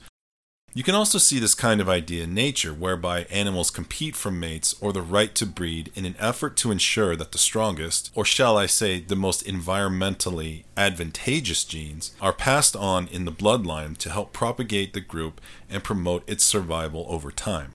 You 0.74 0.84
can 0.84 0.96
also 0.96 1.20
see 1.20 1.38
this 1.38 1.54
kind 1.54 1.80
of 1.80 1.88
idea 1.88 2.24
in 2.24 2.34
nature, 2.34 2.74
whereby 2.74 3.26
animals 3.26 3.70
compete 3.70 4.16
for 4.16 4.32
mates 4.32 4.76
or 4.82 4.92
the 4.92 5.02
right 5.04 5.34
to 5.36 5.46
breed 5.46 5.92
in 5.94 6.06
an 6.06 6.16
effort 6.18 6.58
to 6.58 6.72
ensure 6.72 7.16
that 7.16 7.34
the 7.34 7.38
strongest, 7.38 8.12
or 8.16 8.26
shall 8.26 8.58
I 8.58 8.66
say, 8.66 9.00
the 9.00 9.16
most 9.16 9.46
environmentally 9.46 10.64
advantageous 10.76 11.64
genes, 11.64 12.16
are 12.20 12.34
passed 12.34 12.76
on 12.76 13.08
in 13.08 13.26
the 13.26 13.32
bloodline 13.32 13.98
to 13.98 14.10
help 14.10 14.34
propagate 14.34 14.94
the 14.94 15.02
group 15.02 15.42
and 15.70 15.84
promote 15.84 16.28
its 16.28 16.44
survival 16.44 17.06
over 17.08 17.32
time. 17.32 17.74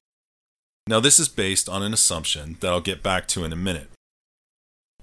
Now, 0.87 0.99
this 0.99 1.21
is 1.21 1.29
based 1.29 1.69
on 1.69 1.83
an 1.83 1.93
assumption 1.93 2.57
that 2.61 2.71
I'll 2.71 2.81
get 2.81 3.03
back 3.03 3.29
to 3.29 3.45
in 3.45 3.53
a 3.53 3.57
minute. 3.57 3.89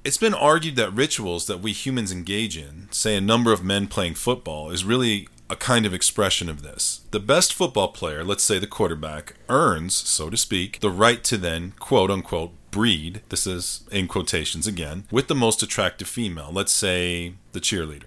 It's 0.03 0.17
been 0.17 0.33
argued 0.33 0.75
that 0.75 0.93
rituals 0.93 1.48
that 1.48 1.62
we 1.62 1.71
humans 1.71 2.12
engage 2.12 2.57
in, 2.57 2.88
say 2.91 3.15
a 3.15 3.21
number 3.21 3.51
of 3.51 3.63
men 3.63 3.88
playing 3.88 4.15
football, 4.15 4.71
is 4.71 4.86
really 4.86 5.27
a 5.50 5.55
kind 5.55 5.86
of 5.86 5.93
expression 5.93 6.48
of 6.50 6.62
this. 6.62 7.01
The 7.12 7.19
best 7.19 7.53
football 7.53 7.89
player, 7.89 8.24
let's 8.24 8.43
say 8.43 8.59
the 8.59 8.67
quarterback, 8.67 9.36
earns, 9.50 9.95
so 9.95 10.29
to 10.29 10.38
speak, 10.38 10.79
the 10.79 10.91
right 10.91 11.24
to 11.25 11.38
then, 11.38 11.74
quote 11.79 12.12
unquote, 12.12 12.51
breed, 12.71 13.21
this 13.29 13.48
is 13.48 13.83
in 13.91 14.07
quotations 14.07 14.67
again, 14.67 15.05
with 15.12 15.27
the 15.27 15.36
most 15.36 15.63
attractive 15.63 16.07
female, 16.07 16.50
let's 16.51 16.74
say 16.74 17.33
the 17.53 17.59
cheerleader. 17.59 18.05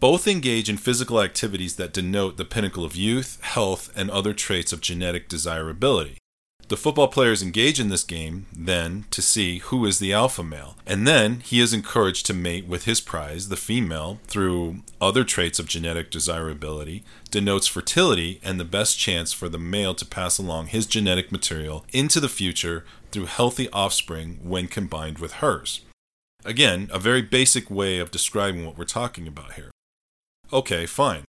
Both 0.00 0.28
engage 0.28 0.70
in 0.70 0.76
physical 0.76 1.20
activities 1.20 1.76
that 1.76 1.92
denote 1.92 2.36
the 2.36 2.44
pinnacle 2.44 2.84
of 2.84 2.96
youth, 2.96 3.40
health, 3.42 3.90
and 3.96 4.10
other 4.10 4.32
traits 4.32 4.72
of 4.72 4.80
genetic 4.80 5.28
desirability. 5.28 6.18
The 6.68 6.76
football 6.76 7.08
players 7.08 7.42
engage 7.42 7.80
in 7.80 7.88
this 7.88 8.04
game 8.04 8.44
then 8.52 9.06
to 9.10 9.22
see 9.22 9.58
who 9.58 9.86
is 9.86 9.98
the 9.98 10.12
alpha 10.12 10.42
male, 10.42 10.76
and 10.86 11.06
then 11.06 11.40
he 11.40 11.60
is 11.60 11.72
encouraged 11.72 12.26
to 12.26 12.34
mate 12.34 12.66
with 12.66 12.84
his 12.84 13.00
prize, 13.00 13.48
the 13.48 13.56
female, 13.56 14.20
through 14.26 14.82
other 15.00 15.24
traits 15.24 15.58
of 15.58 15.66
genetic 15.66 16.10
desirability, 16.10 17.04
denotes 17.30 17.66
fertility 17.66 18.38
and 18.44 18.60
the 18.60 18.66
best 18.66 18.98
chance 18.98 19.32
for 19.32 19.48
the 19.48 19.58
male 19.58 19.94
to 19.94 20.04
pass 20.04 20.36
along 20.36 20.66
his 20.66 20.84
genetic 20.84 21.32
material 21.32 21.86
into 21.90 22.20
the 22.20 22.28
future 22.28 22.84
through 23.12 23.24
healthy 23.24 23.70
offspring 23.70 24.38
when 24.42 24.68
combined 24.68 25.18
with 25.18 25.34
hers. 25.34 25.80
Again, 26.44 26.90
a 26.92 26.98
very 26.98 27.22
basic 27.22 27.70
way 27.70 27.98
of 27.98 28.10
describing 28.10 28.66
what 28.66 28.76
we're 28.76 28.84
talking 28.84 29.26
about 29.26 29.54
here. 29.54 29.70
Okay, 30.52 30.84
fine. 30.84 31.24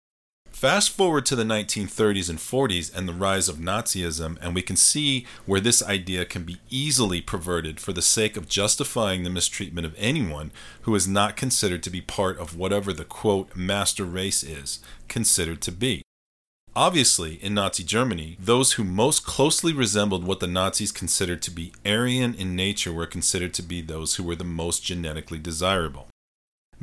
Fast 0.55 0.91
forward 0.91 1.27
to 1.27 1.35
the 1.35 1.43
1930s 1.43 2.31
and 2.31 2.39
40s 2.39 2.97
and 2.97 3.09
the 3.09 3.13
rise 3.13 3.49
of 3.49 3.57
Nazism, 3.57 4.39
and 4.41 4.55
we 4.55 4.63
can 4.63 4.77
see 4.77 5.27
where 5.47 5.59
this 5.59 5.83
idea 5.83 6.25
can 6.25 6.45
be 6.45 6.59
easily 6.71 7.21
perverted 7.21 7.81
for 7.81 7.93
the 7.93 8.01
sake 8.01 8.37
of 8.37 8.49
justifying 8.49 9.25
the 9.25 9.31
mistreatment 9.31 9.85
of 9.85 9.97
anyone 9.99 10.53
who 10.83 10.95
is 10.95 11.09
not 11.09 11.37
considered 11.37 11.83
to 11.83 11.91
be 11.91 12.01
part 12.01 12.39
of 12.39 12.57
whatever 12.57 12.93
the 12.93 13.05
quote 13.05 13.57
master 13.57 14.05
race 14.05 14.45
is 14.45 14.79
considered 15.09 15.61
to 15.61 15.73
be. 15.73 16.03
Obviously, 16.77 17.35
in 17.43 17.55
Nazi 17.55 17.83
Germany, 17.83 18.37
those 18.39 18.75
who 18.75 18.85
most 18.85 19.27
closely 19.27 19.73
resembled 19.73 20.25
what 20.25 20.39
the 20.39 20.47
Nazis 20.47 20.93
considered 20.93 21.43
to 21.43 21.51
be 21.51 21.73
Aryan 21.85 22.33
in 22.33 22.55
nature 22.55 22.93
were 22.93 23.07
considered 23.07 23.55
to 23.55 23.63
be 23.63 23.83
those 23.83 24.15
who 24.15 24.23
were 24.23 24.37
the 24.37 24.45
most 24.45 24.85
genetically 24.85 25.41
desirable. 25.41 26.07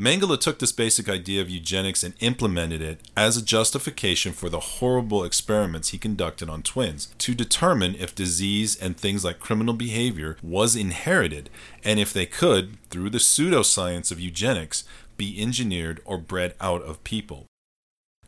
Mengele 0.02 0.40
took 0.40 0.58
this 0.58 0.72
basic 0.72 1.08
idea 1.08 1.42
of 1.42 1.50
eugenics 1.52 2.04
and 2.04 2.16
implemented 2.22 2.82
it 2.82 3.08
as 3.16 3.38
a 3.38 3.46
justification 3.46 4.34
for 4.34 4.50
the 4.50 4.60
horrible 4.60 5.24
experiments 5.24 5.90
he 5.90 6.00
conducted 6.00 6.50
on 6.50 6.64
twins 6.64 7.14
to 7.20 7.36
determine 7.36 7.94
if 7.94 8.16
disease 8.16 8.76
and 8.76 8.98
things 8.98 9.24
like 9.24 9.38
criminal 9.38 9.76
behavior 9.76 10.38
was 10.42 10.76
inherited 10.76 11.52
and 11.84 12.00
if 12.00 12.12
they 12.12 12.26
could, 12.26 12.80
through 12.90 13.12
the 13.12 13.20
pseudoscience 13.20 14.12
of 14.12 14.20
eugenics, 14.20 14.84
be 15.18 15.40
engineered 15.40 16.02
or 16.04 16.18
bred 16.18 16.56
out 16.60 16.82
of 16.82 17.04
people. 17.04 17.46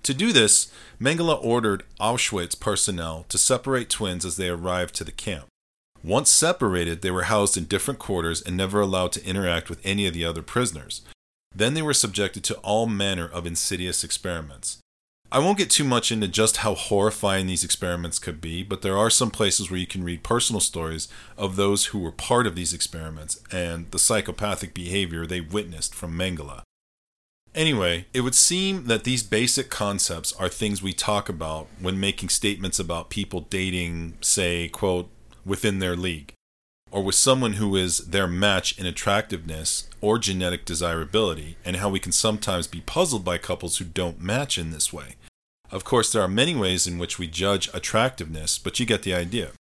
To 0.03 0.13
do 0.13 0.32
this, 0.32 0.72
Mengele 1.01 1.44
ordered 1.44 1.86
Auschwitz 2.00 2.60
personnel 2.60 3.25
to 3.30 3.38
separate 3.39 3.89
twins 3.89 4.25
as 4.25 4.38
they 4.38 4.50
arrived 4.50 4.94
to 4.96 5.03
the 5.03 5.12
camp. 5.12 5.48
Once 6.03 6.30
separated, 6.30 7.01
they 7.01 7.10
were 7.10 7.24
housed 7.24 7.58
in 7.58 7.65
different 7.65 8.00
quarters 8.00 8.44
and 8.44 8.56
never 8.56 8.80
allowed 8.80 9.12
to 9.13 9.25
interact 9.25 9.72
with 9.72 9.82
any 9.84 10.06
of 10.06 10.13
the 10.13 10.24
other 10.24 10.44
prisoners. 10.44 11.01
Then 11.56 11.74
they 11.74 11.82
were 11.82 11.94
subjected 11.94 12.44
to 12.46 12.56
all 12.58 12.88
manner 12.88 13.28
of 13.28 13.46
insidious 13.46 14.04
experiments. 14.04 14.80
I 15.32 15.40
won't 15.40 15.58
get 15.58 15.72
too 15.72 15.84
much 15.84 16.12
into 16.12 16.28
just 16.28 16.58
how 16.58 16.76
horrifying 16.76 17.48
these 17.48 17.64
experiments 17.64 18.20
could 18.20 18.40
be, 18.40 18.62
but 18.62 18.84
there 18.84 18.98
are 18.98 19.10
some 19.10 19.32
places 19.32 19.70
where 19.70 19.80
you 19.80 19.88
can 19.88 20.04
read 20.04 20.24
personal 20.24 20.60
stories 20.60 21.08
of 21.38 21.56
those 21.56 21.88
who 21.88 22.00
were 22.00 22.12
part 22.12 22.46
of 22.46 22.56
these 22.56 22.74
experiments 22.74 23.42
and 23.52 23.90
the 23.90 23.98
psychopathic 23.98 24.76
behavior 24.76 25.26
they 25.26 25.42
witnessed 25.42 25.96
from 25.96 26.16
Mengele. 26.16 26.62
Anyway, 27.56 28.06
it 28.14 28.22
would 28.22 28.36
seem 28.36 28.86
that 28.86 29.06
these 29.06 29.24
basic 29.24 29.72
concepts 29.72 30.34
are 30.34 30.50
things 30.50 30.84
we 30.84 30.94
talk 30.94 31.30
about 31.30 31.68
when 31.80 32.00
making 32.00 32.30
statements 32.30 32.80
about 32.80 33.10
people 33.10 33.42
dating, 33.42 34.18
say, 34.22 34.68
quote, 34.68 35.10
within 35.46 35.80
their 35.80 35.96
league 35.96 36.34
or 36.94 37.04
with 37.04 37.16
someone 37.16 37.54
who 37.54 37.76
is 37.76 37.98
their 37.98 38.28
match 38.28 38.78
in 38.80 38.86
attractiveness 38.86 39.90
or 40.00 40.20
genetic 40.20 40.64
desirability, 40.64 41.58
and 41.66 41.78
how 41.78 41.90
we 41.90 42.00
can 42.00 42.12
sometimes 42.12 42.68
be 42.68 42.82
puzzled 42.82 43.26
by 43.26 43.40
couples 43.40 43.80
who 43.80 43.86
don't 43.86 44.22
match 44.22 44.60
in 44.60 44.70
this 44.70 44.94
way. 44.94 45.16
Of 45.72 45.84
course, 45.84 46.12
there 46.12 46.22
are 46.22 46.28
many 46.28 46.56
ways 46.56 46.86
in 46.86 47.00
which 47.00 47.18
we 47.18 47.26
judge 47.26 47.68
attractiveness, 47.74 48.60
but 48.60 48.80
you 48.80 48.86
get 48.86 49.02
the 49.02 49.14
idea. 49.16 49.54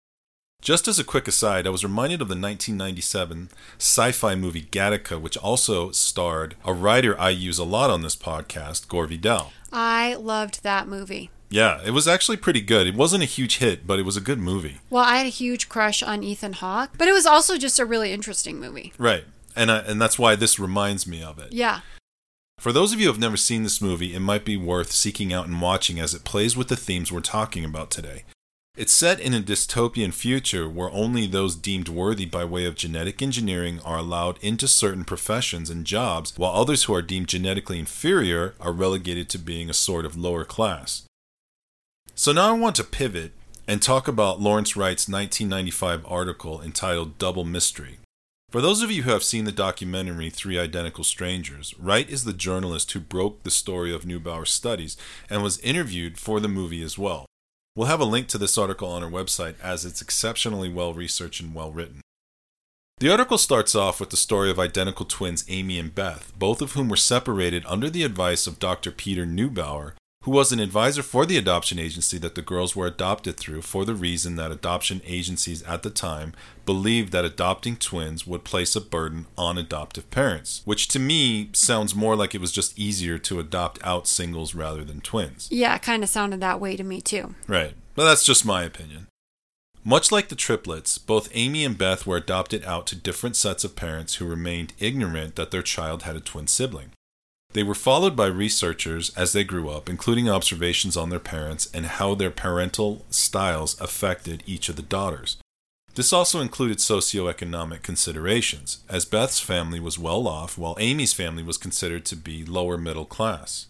Just 0.62 0.90
as 0.90 1.00
a 1.00 1.06
quick 1.06 1.26
aside, 1.26 1.66
I 1.66 1.70
was 1.70 1.86
reminded 1.86 2.22
of 2.22 2.28
the 2.28 2.36
1997 2.36 3.50
sci 3.80 4.12
fi 4.12 4.36
movie 4.36 4.64
Gattaca, 4.64 5.20
which 5.20 5.38
also 5.38 5.92
starred 5.92 6.56
a 6.66 6.74
writer 6.74 7.18
I 7.18 7.30
use 7.30 7.58
a 7.58 7.64
lot 7.64 7.90
on 7.90 8.02
this 8.02 8.18
podcast, 8.18 8.90
Gore 8.90 9.08
Vidal. 9.08 9.54
I 9.72 10.16
loved 10.16 10.64
that 10.64 10.88
movie. 10.88 11.32
Yeah, 11.52 11.82
it 11.86 11.92
was 11.92 12.08
actually 12.08 12.38
pretty 12.38 12.62
good. 12.62 12.88
It 12.88 12.96
wasn't 12.96 13.24
a 13.24 13.28
huge 13.28 13.58
hit, 13.58 13.86
but 13.86 14.00
it 14.00 14.06
was 14.06 14.16
a 14.16 14.22
good 14.22 14.40
movie. 14.40 14.80
Well, 14.90 15.04
I 15.04 15.18
had 15.18 15.26
a 15.26 15.30
huge 15.30 15.68
crush 15.68 16.02
on 16.02 16.24
Ethan 16.24 16.54
Hawke, 16.54 16.92
but 16.98 17.10
it 17.10 17.14
was 17.14 17.26
also 17.26 17.58
just 17.58 17.78
a 17.78 17.86
really 17.86 18.14
interesting 18.14 18.60
movie. 18.60 18.94
Right. 18.98 19.26
And 19.56 19.70
I, 19.70 19.80
and 19.80 20.02
that's 20.02 20.18
why 20.18 20.36
this 20.36 20.60
reminds 20.60 21.06
me 21.06 21.22
of 21.22 21.38
it. 21.40 21.52
Yeah. 21.52 21.82
For 22.58 22.72
those 22.72 22.94
of 22.94 23.00
you 23.00 23.08
who 23.08 23.12
have 23.12 23.20
never 23.20 23.38
seen 23.38 23.64
this 23.64 23.82
movie, 23.82 24.16
it 24.16 24.22
might 24.22 24.46
be 24.46 24.56
worth 24.56 24.92
seeking 24.92 25.34
out 25.34 25.48
and 25.48 25.62
watching 25.62 26.00
as 26.00 26.14
it 26.14 26.24
plays 26.24 26.56
with 26.56 26.70
the 26.70 26.78
themes 26.78 27.12
we're 27.12 27.20
talking 27.20 27.66
about 27.66 27.92
today. 27.92 28.24
It's 28.78 28.94
set 28.94 29.20
in 29.20 29.34
a 29.34 29.42
dystopian 29.42 30.14
future 30.14 30.70
where 30.70 30.90
only 30.92 31.28
those 31.28 31.56
deemed 31.58 31.90
worthy 31.90 32.26
by 32.26 32.46
way 32.46 32.64
of 32.64 32.76
genetic 32.76 33.22
engineering 33.22 33.82
are 33.84 33.98
allowed 33.98 34.42
into 34.42 34.68
certain 34.70 35.04
professions 35.04 35.70
and 35.70 35.86
jobs, 35.86 36.34
while 36.38 36.54
others 36.54 36.86
who 36.86 36.94
are 36.94 37.02
deemed 37.02 37.28
genetically 37.28 37.80
inferior 37.80 38.54
are 38.62 38.72
relegated 38.72 39.28
to 39.30 39.38
being 39.38 39.70
a 39.70 39.74
sort 39.74 40.06
of 40.06 40.16
lower 40.16 40.46
class. 40.46 41.04
So 42.16 42.32
now 42.32 42.50
I 42.50 42.60
want 42.60 42.76
to 42.76 42.84
pivot 42.84 43.32
and 43.68 43.82
talk 43.82 44.08
about 44.08 44.42
Lawrence 44.42 44.76
Wright's 44.76 45.08
1995 45.08 46.06
article 46.06 46.62
entitled 46.62 47.18
Double 47.18 47.46
Mystery. 47.46 47.98
For 48.50 48.60
those 48.60 48.82
of 48.82 48.92
you 48.92 49.04
who 49.04 49.12
have 49.12 49.24
seen 49.24 49.46
the 49.46 49.52
documentary 49.52 50.30
Three 50.30 50.60
Identical 50.60 51.06
Strangers, 51.06 51.74
Wright 51.80 52.10
is 52.10 52.26
the 52.26 52.34
journalist 52.34 52.92
who 52.92 53.00
broke 53.00 53.44
the 53.44 53.50
story 53.50 53.94
of 53.96 54.04
Neubauer's 54.04 54.50
studies 54.50 54.98
and 55.30 55.42
was 55.42 55.60
interviewed 55.60 56.18
for 56.18 56.42
the 56.42 56.50
movie 56.50 56.84
as 56.84 56.98
well. 56.98 57.26
We'll 57.78 57.88
have 57.88 58.02
a 58.02 58.06
link 58.06 58.28
to 58.28 58.38
this 58.38 58.58
article 58.58 58.90
on 58.90 59.04
our 59.04 59.10
website 59.10 59.56
as 59.64 59.86
it's 59.86 60.02
exceptionally 60.02 60.68
well 60.68 60.94
researched 60.94 61.40
and 61.40 61.56
well 61.56 61.72
written. 61.72 62.02
The 63.00 63.10
article 63.10 63.38
starts 63.38 63.74
off 63.74 64.02
with 64.02 64.10
the 64.10 64.18
story 64.18 64.52
of 64.52 64.60
identical 64.60 65.06
twins 65.06 65.46
Amy 65.48 65.80
and 65.80 65.96
Beth, 65.96 66.34
both 66.38 66.62
of 66.62 66.74
whom 66.74 66.90
were 66.90 66.98
separated 66.98 67.64
under 67.66 67.90
the 67.90 68.04
advice 68.04 68.48
of 68.48 68.60
Dr. 68.60 68.92
Peter 68.92 69.26
Neubauer, 69.26 69.94
who 70.22 70.32
was 70.32 70.52
an 70.52 70.60
advisor 70.60 71.02
for 71.02 71.26
the 71.26 71.38
adoption 71.38 71.80
agency 71.80 72.18
that 72.20 72.36
the 72.36 72.42
girls 72.42 72.76
were 72.76 72.86
adopted 72.86 73.38
through 73.38 73.62
for 73.62 73.86
the 73.86 73.96
reason 73.96 74.36
that 74.36 74.52
adoption 74.52 75.02
agencies 75.06 75.64
at 75.64 75.82
the 75.82 75.90
time 75.90 76.34
believed 76.64 77.12
that 77.12 77.26
adopting 77.26 77.76
twins 77.76 78.28
would 78.28 78.44
place 78.44 78.76
a 78.76 78.82
burden 78.82 79.26
on 79.36 79.58
adoptive 79.58 80.10
parents, 80.12 80.62
which 80.64 80.88
to 80.88 81.00
me 81.00 81.50
sounds 81.54 81.96
more 81.96 82.16
like 82.16 82.36
it 82.36 82.42
was 82.42 82.52
just 82.52 82.78
easier 82.78 83.18
to 83.18 83.40
adopt 83.40 83.84
out 83.84 84.08
singles 84.08 84.54
rather 84.54 84.84
than 84.84 85.02
twins. 85.02 85.48
Yeah, 85.52 85.76
it 85.76 85.82
kind 85.82 86.04
of 86.04 86.10
sounded 86.10 86.40
that 86.40 86.62
way 86.62 86.76
to 86.76 86.84
me 86.84 87.02
too. 87.02 87.34
Right. 87.48 87.74
But 87.96 88.06
that's 88.06 88.24
just 88.24 88.46
my 88.46 88.64
opinion. 88.64 89.08
Much 89.84 90.12
like 90.12 90.30
the 90.30 90.36
triplets, 90.36 91.00
both 91.00 91.30
Amy 91.34 91.66
and 91.66 91.76
Beth 91.76 92.06
were 92.06 92.18
adopted 92.18 92.64
out 92.66 92.86
to 92.88 92.96
different 92.96 93.36
sets 93.36 93.64
of 93.64 93.76
parents 93.76 94.16
who 94.16 94.28
remained 94.28 94.74
ignorant 94.78 95.36
that 95.36 95.50
their 95.50 95.64
child 95.64 96.04
had 96.04 96.16
a 96.16 96.20
twin 96.20 96.46
sibling. 96.46 96.92
They 97.54 97.64
were 97.64 97.76
followed 97.76 98.16
by 98.16 98.28
researchers 98.28 99.12
as 99.18 99.34
they 99.34 99.44
grew 99.44 99.70
up, 99.70 99.90
including 99.90 100.30
observations 100.30 100.96
on 100.96 101.10
their 101.10 101.20
parents 101.20 101.70
and 101.74 101.86
how 101.86 102.16
their 102.16 102.32
parental 102.32 103.06
styles 103.10 103.80
affected 103.82 104.44
each 104.46 104.70
of 104.70 104.78
the 104.78 104.82
daughters. 104.82 105.38
This 105.96 106.14
also 106.14 106.40
included 106.40 106.78
socioeconomic 106.78 107.84
considerations, 107.84 108.80
as 108.88 109.04
Beth's 109.04 109.42
family 109.42 109.82
was 109.82 110.00
well 110.00 110.26
off 110.28 110.58
while 110.58 110.78
Amy's 110.80 111.12
family 111.12 111.44
was 111.44 111.58
considered 111.58 112.06
to 112.06 112.16
be 112.16 112.46
lower 112.46 112.78
middle 112.78 113.06
class. 113.06 113.68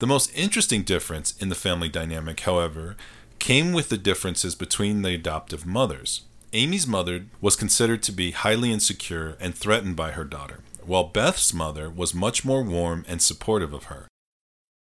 The 0.00 0.06
most 0.06 0.34
interesting 0.34 0.82
difference 0.82 1.36
in 1.36 1.50
the 1.50 1.54
family 1.54 1.90
dynamic, 1.90 2.40
however, 2.40 2.96
came 3.38 3.72
with 3.74 3.90
the 3.90 3.98
differences 3.98 4.54
between 4.54 5.02
the 5.02 5.14
adoptive 5.14 5.66
mothers. 5.66 6.22
Amy's 6.54 6.86
mother 6.86 7.26
was 7.40 7.56
considered 7.56 8.02
to 8.04 8.12
be 8.12 8.30
highly 8.30 8.72
insecure 8.72 9.36
and 9.38 9.54
threatened 9.54 9.96
by 9.96 10.12
her 10.12 10.24
daughter, 10.24 10.60
while 10.86 11.04
Beth's 11.04 11.52
mother 11.52 11.88
was 11.88 12.14
much 12.14 12.44
more 12.44 12.62
warm 12.62 13.04
and 13.08 13.20
supportive 13.20 13.72
of 13.72 13.84
her. 13.84 14.08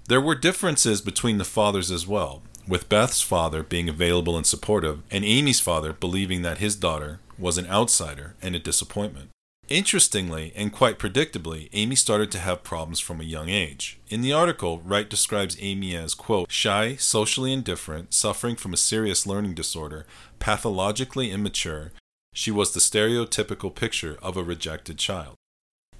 There 0.07 0.21
were 0.21 0.35
differences 0.35 1.01
between 1.01 1.37
the 1.37 1.45
fathers 1.45 1.89
as 1.89 2.05
well, 2.05 2.41
with 2.67 2.89
Beth's 2.89 3.21
father 3.21 3.63
being 3.63 3.87
available 3.87 4.35
and 4.37 4.45
supportive, 4.45 5.01
and 5.09 5.23
Amy's 5.23 5.59
father 5.59 5.93
believing 5.93 6.41
that 6.41 6.57
his 6.57 6.75
daughter 6.75 7.19
was 7.37 7.57
an 7.57 7.67
outsider 7.67 8.35
and 8.41 8.55
a 8.55 8.59
disappointment. 8.59 9.29
Interestingly, 9.69 10.51
and 10.55 10.73
quite 10.73 10.99
predictably, 10.99 11.69
Amy 11.71 11.95
started 11.95 12.31
to 12.31 12.39
have 12.39 12.63
problems 12.63 12.99
from 12.99 13.21
a 13.21 13.25
young 13.25 13.47
age. 13.47 13.97
In 14.09 14.21
the 14.21 14.33
article, 14.33 14.81
Wright 14.83 15.09
describes 15.09 15.57
Amy 15.59 15.95
as, 15.95 16.13
quote, 16.13 16.51
shy, 16.51 16.95
socially 16.97 17.53
indifferent, 17.53 18.13
suffering 18.13 18.57
from 18.57 18.73
a 18.73 18.77
serious 18.77 19.25
learning 19.25 19.53
disorder, 19.53 20.05
pathologically 20.39 21.31
immature. 21.31 21.93
She 22.33 22.51
was 22.51 22.73
the 22.73 22.81
stereotypical 22.81 23.73
picture 23.73 24.17
of 24.21 24.35
a 24.35 24.43
rejected 24.43 24.97
child. 24.97 25.35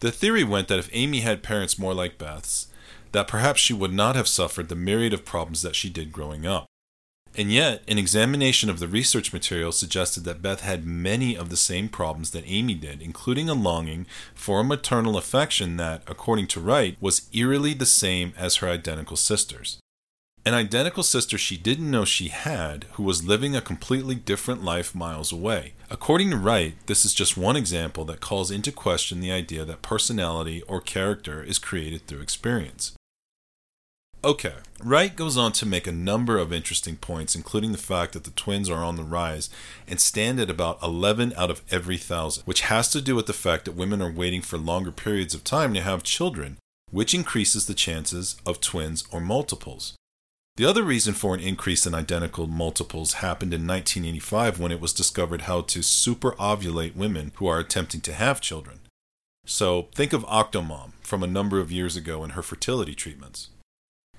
The 0.04 0.12
theory 0.12 0.44
went 0.44 0.68
that 0.68 0.80
if 0.80 0.90
Amy 0.92 1.22
had 1.22 1.44
parents 1.44 1.80
more 1.80 1.94
like 1.94 2.18
Beth's, 2.18 2.68
that 3.14 3.26
perhaps 3.26 3.62
she 3.62 3.72
would 3.72 3.94
not 3.94 4.18
have 4.18 4.28
suffered 4.28 4.68
the 4.68 4.76
myriad 4.76 5.14
of 5.14 5.24
problems 5.24 5.62
that 5.62 5.78
she 5.78 5.90
did 5.90 6.12
growing 6.12 6.46
up. 6.46 6.66
And 7.38 7.54
yet, 7.54 7.84
an 7.88 7.98
examination 7.98 8.70
of 8.70 8.80
the 8.80 8.88
research 8.90 9.32
material 9.32 9.72
suggested 9.72 10.26
that 10.26 10.42
Beth 10.42 10.60
had 10.60 10.86
many 10.86 11.38
of 11.38 11.50
the 11.50 11.56
same 11.56 11.88
problems 11.88 12.32
that 12.32 12.44
Amy 12.46 12.74
did, 12.74 13.02
including 13.02 13.48
a 13.48 13.54
longing 13.54 14.06
for 14.36 14.60
a 14.60 14.64
maternal 14.66 15.16
affection 15.16 15.78
that, 15.78 16.04
according 16.06 16.48
to 16.48 16.60
Wright, 16.60 16.98
was 17.00 17.30
eerily 17.32 17.74
the 17.74 17.86
same 17.86 18.34
as 18.38 18.58
her 18.58 18.68
identical 18.68 19.16
sisters 19.16 19.80
an 20.46 20.54
identical 20.54 21.04
sister 21.04 21.38
she 21.38 21.56
didn't 21.56 21.90
know 21.90 22.04
she 22.04 22.28
had 22.28 22.86
who 22.94 23.04
was 23.04 23.24
living 23.24 23.56
a 23.56 23.62
completely 23.62 24.16
different 24.16 24.64
life 24.64 24.94
miles 24.94 25.32
away. 25.32 25.74
According 25.90 26.32
to 26.32 26.38
Wright, 26.38 26.76
this 26.88 27.06
is 27.06 27.14
just 27.14 27.38
one 27.38 27.56
example 27.56 28.04
that 28.06 28.20
calls 28.20 28.52
into 28.52 28.72
question 28.72 29.22
the 29.22 29.32
idea 29.32 29.64
that 29.64 29.82
personality 29.82 30.62
or 30.64 30.82
character 30.82 31.42
is 31.42 31.60
created 31.60 32.08
through 32.08 32.22
experience. 32.22 32.92
Okay, 34.26 34.54
Wright 34.82 35.14
goes 35.14 35.38
on 35.38 35.52
to 35.54 35.66
make 35.66 35.86
a 35.86 35.92
number 35.92 36.38
of 36.38 36.54
interesting 36.54 36.96
points, 36.96 37.36
including 37.36 37.74
the 37.74 37.78
fact 37.78 38.14
that 38.14 38.24
the 38.24 38.32
twins 38.32 38.70
are 38.70 38.84
on 38.84 38.96
the 38.96 39.04
rise 39.04 39.50
and 39.86 40.00
stand 40.00 40.40
at 40.40 40.50
about 40.50 40.82
11 40.82 41.34
out 41.38 41.52
of 41.52 41.62
every 41.70 41.98
thousand, 41.98 42.44
which 42.46 42.62
has 42.62 42.90
to 42.92 43.02
do 43.02 43.16
with 43.16 43.28
the 43.28 43.34
fact 43.34 43.66
that 43.66 43.76
women 43.76 44.02
are 44.02 44.12
waiting 44.12 44.42
for 44.42 44.58
longer 44.58 44.92
periods 44.92 45.34
of 45.34 45.44
time 45.44 45.74
to 45.74 45.82
have 45.82 46.04
children, 46.04 46.58
which 46.90 47.14
increases 47.14 47.66
the 47.66 47.74
chances 47.74 48.38
of 48.46 48.62
twins 48.62 49.04
or 49.12 49.20
multiples. 49.20 49.94
The 50.56 50.66
other 50.66 50.84
reason 50.84 51.16
for 51.16 51.34
an 51.34 51.40
increase 51.40 51.88
in 51.88 51.96
identical 51.96 52.46
multiples 52.46 53.14
happened 53.14 53.56
in 53.56 53.66
1985 53.66 54.60
when 54.60 54.72
it 54.72 54.80
was 54.80 54.94
discovered 54.94 55.42
how 55.42 55.62
to 55.62 55.80
superovulate 55.80 56.96
women 56.96 57.32
who 57.36 57.48
are 57.48 57.58
attempting 57.58 58.02
to 58.02 58.14
have 58.14 58.40
children. 58.40 58.80
So 59.46 59.88
think 59.96 60.14
of 60.14 60.24
Octomom 60.26 60.92
from 61.02 61.24
a 61.24 61.28
number 61.28 61.60
of 61.60 61.72
years 61.72 61.96
ago 61.96 62.24
and 62.24 62.34
her 62.34 62.44
fertility 62.44 62.94
treatments. 62.94 63.50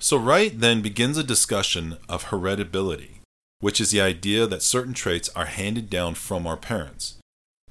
So 0.01 0.17
Wright 0.17 0.59
then 0.59 0.83
begins 0.83 1.17
a 1.17 1.23
discussion 1.23 1.99
of 2.09 2.25
heritability, 2.27 3.21
which 3.61 3.81
is 3.81 3.93
the 3.93 4.01
idea 4.01 4.47
that 4.49 4.63
certain 4.63 4.93
traits 4.93 5.31
are 5.37 5.47
handed 5.47 5.89
down 5.89 6.15
from 6.15 6.49
our 6.49 6.57
parents. 6.57 7.15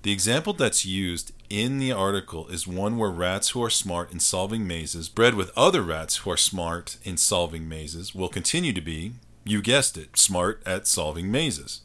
The 0.04 0.14
example 0.14 0.54
that's 0.54 0.86
used 0.86 1.34
in 1.54 1.78
the 1.78 1.92
article 1.92 2.48
is 2.48 2.68
one 2.68 2.98
where 2.98 3.12
rats 3.12 3.52
who 3.52 3.64
are 3.64 3.70
smart 3.70 4.12
in 4.12 4.20
solving 4.20 4.66
mazes, 4.66 5.08
bred 5.08 5.36
with 5.36 5.52
other 5.56 5.84
rats 5.84 6.18
who 6.18 6.32
are 6.32 6.38
smart 6.38 6.98
in 7.04 7.16
solving 7.16 7.70
mazes, 7.70 8.16
will 8.16 8.28
continue 8.28 8.74
to 8.74 8.82
be, 8.82 9.14
you 9.46 9.62
guessed 9.62 9.96
it, 9.96 10.18
smart 10.18 10.64
at 10.66 10.88
solving 10.88 11.32
mazes. 11.32 11.82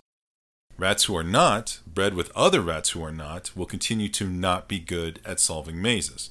Rats 0.78 1.04
who 1.04 1.14
are 1.14 1.24
not, 1.24 1.80
bred 1.86 2.14
with 2.14 2.34
other 2.34 2.62
rats 2.62 2.90
who 2.90 3.02
are 3.02 3.12
not, 3.12 3.54
will 3.54 3.66
continue 3.66 4.08
to 4.08 4.26
not 4.26 4.68
be 4.68 4.78
good 4.78 5.20
at 5.26 5.38
solving 5.38 5.82
mazes. 5.82 6.30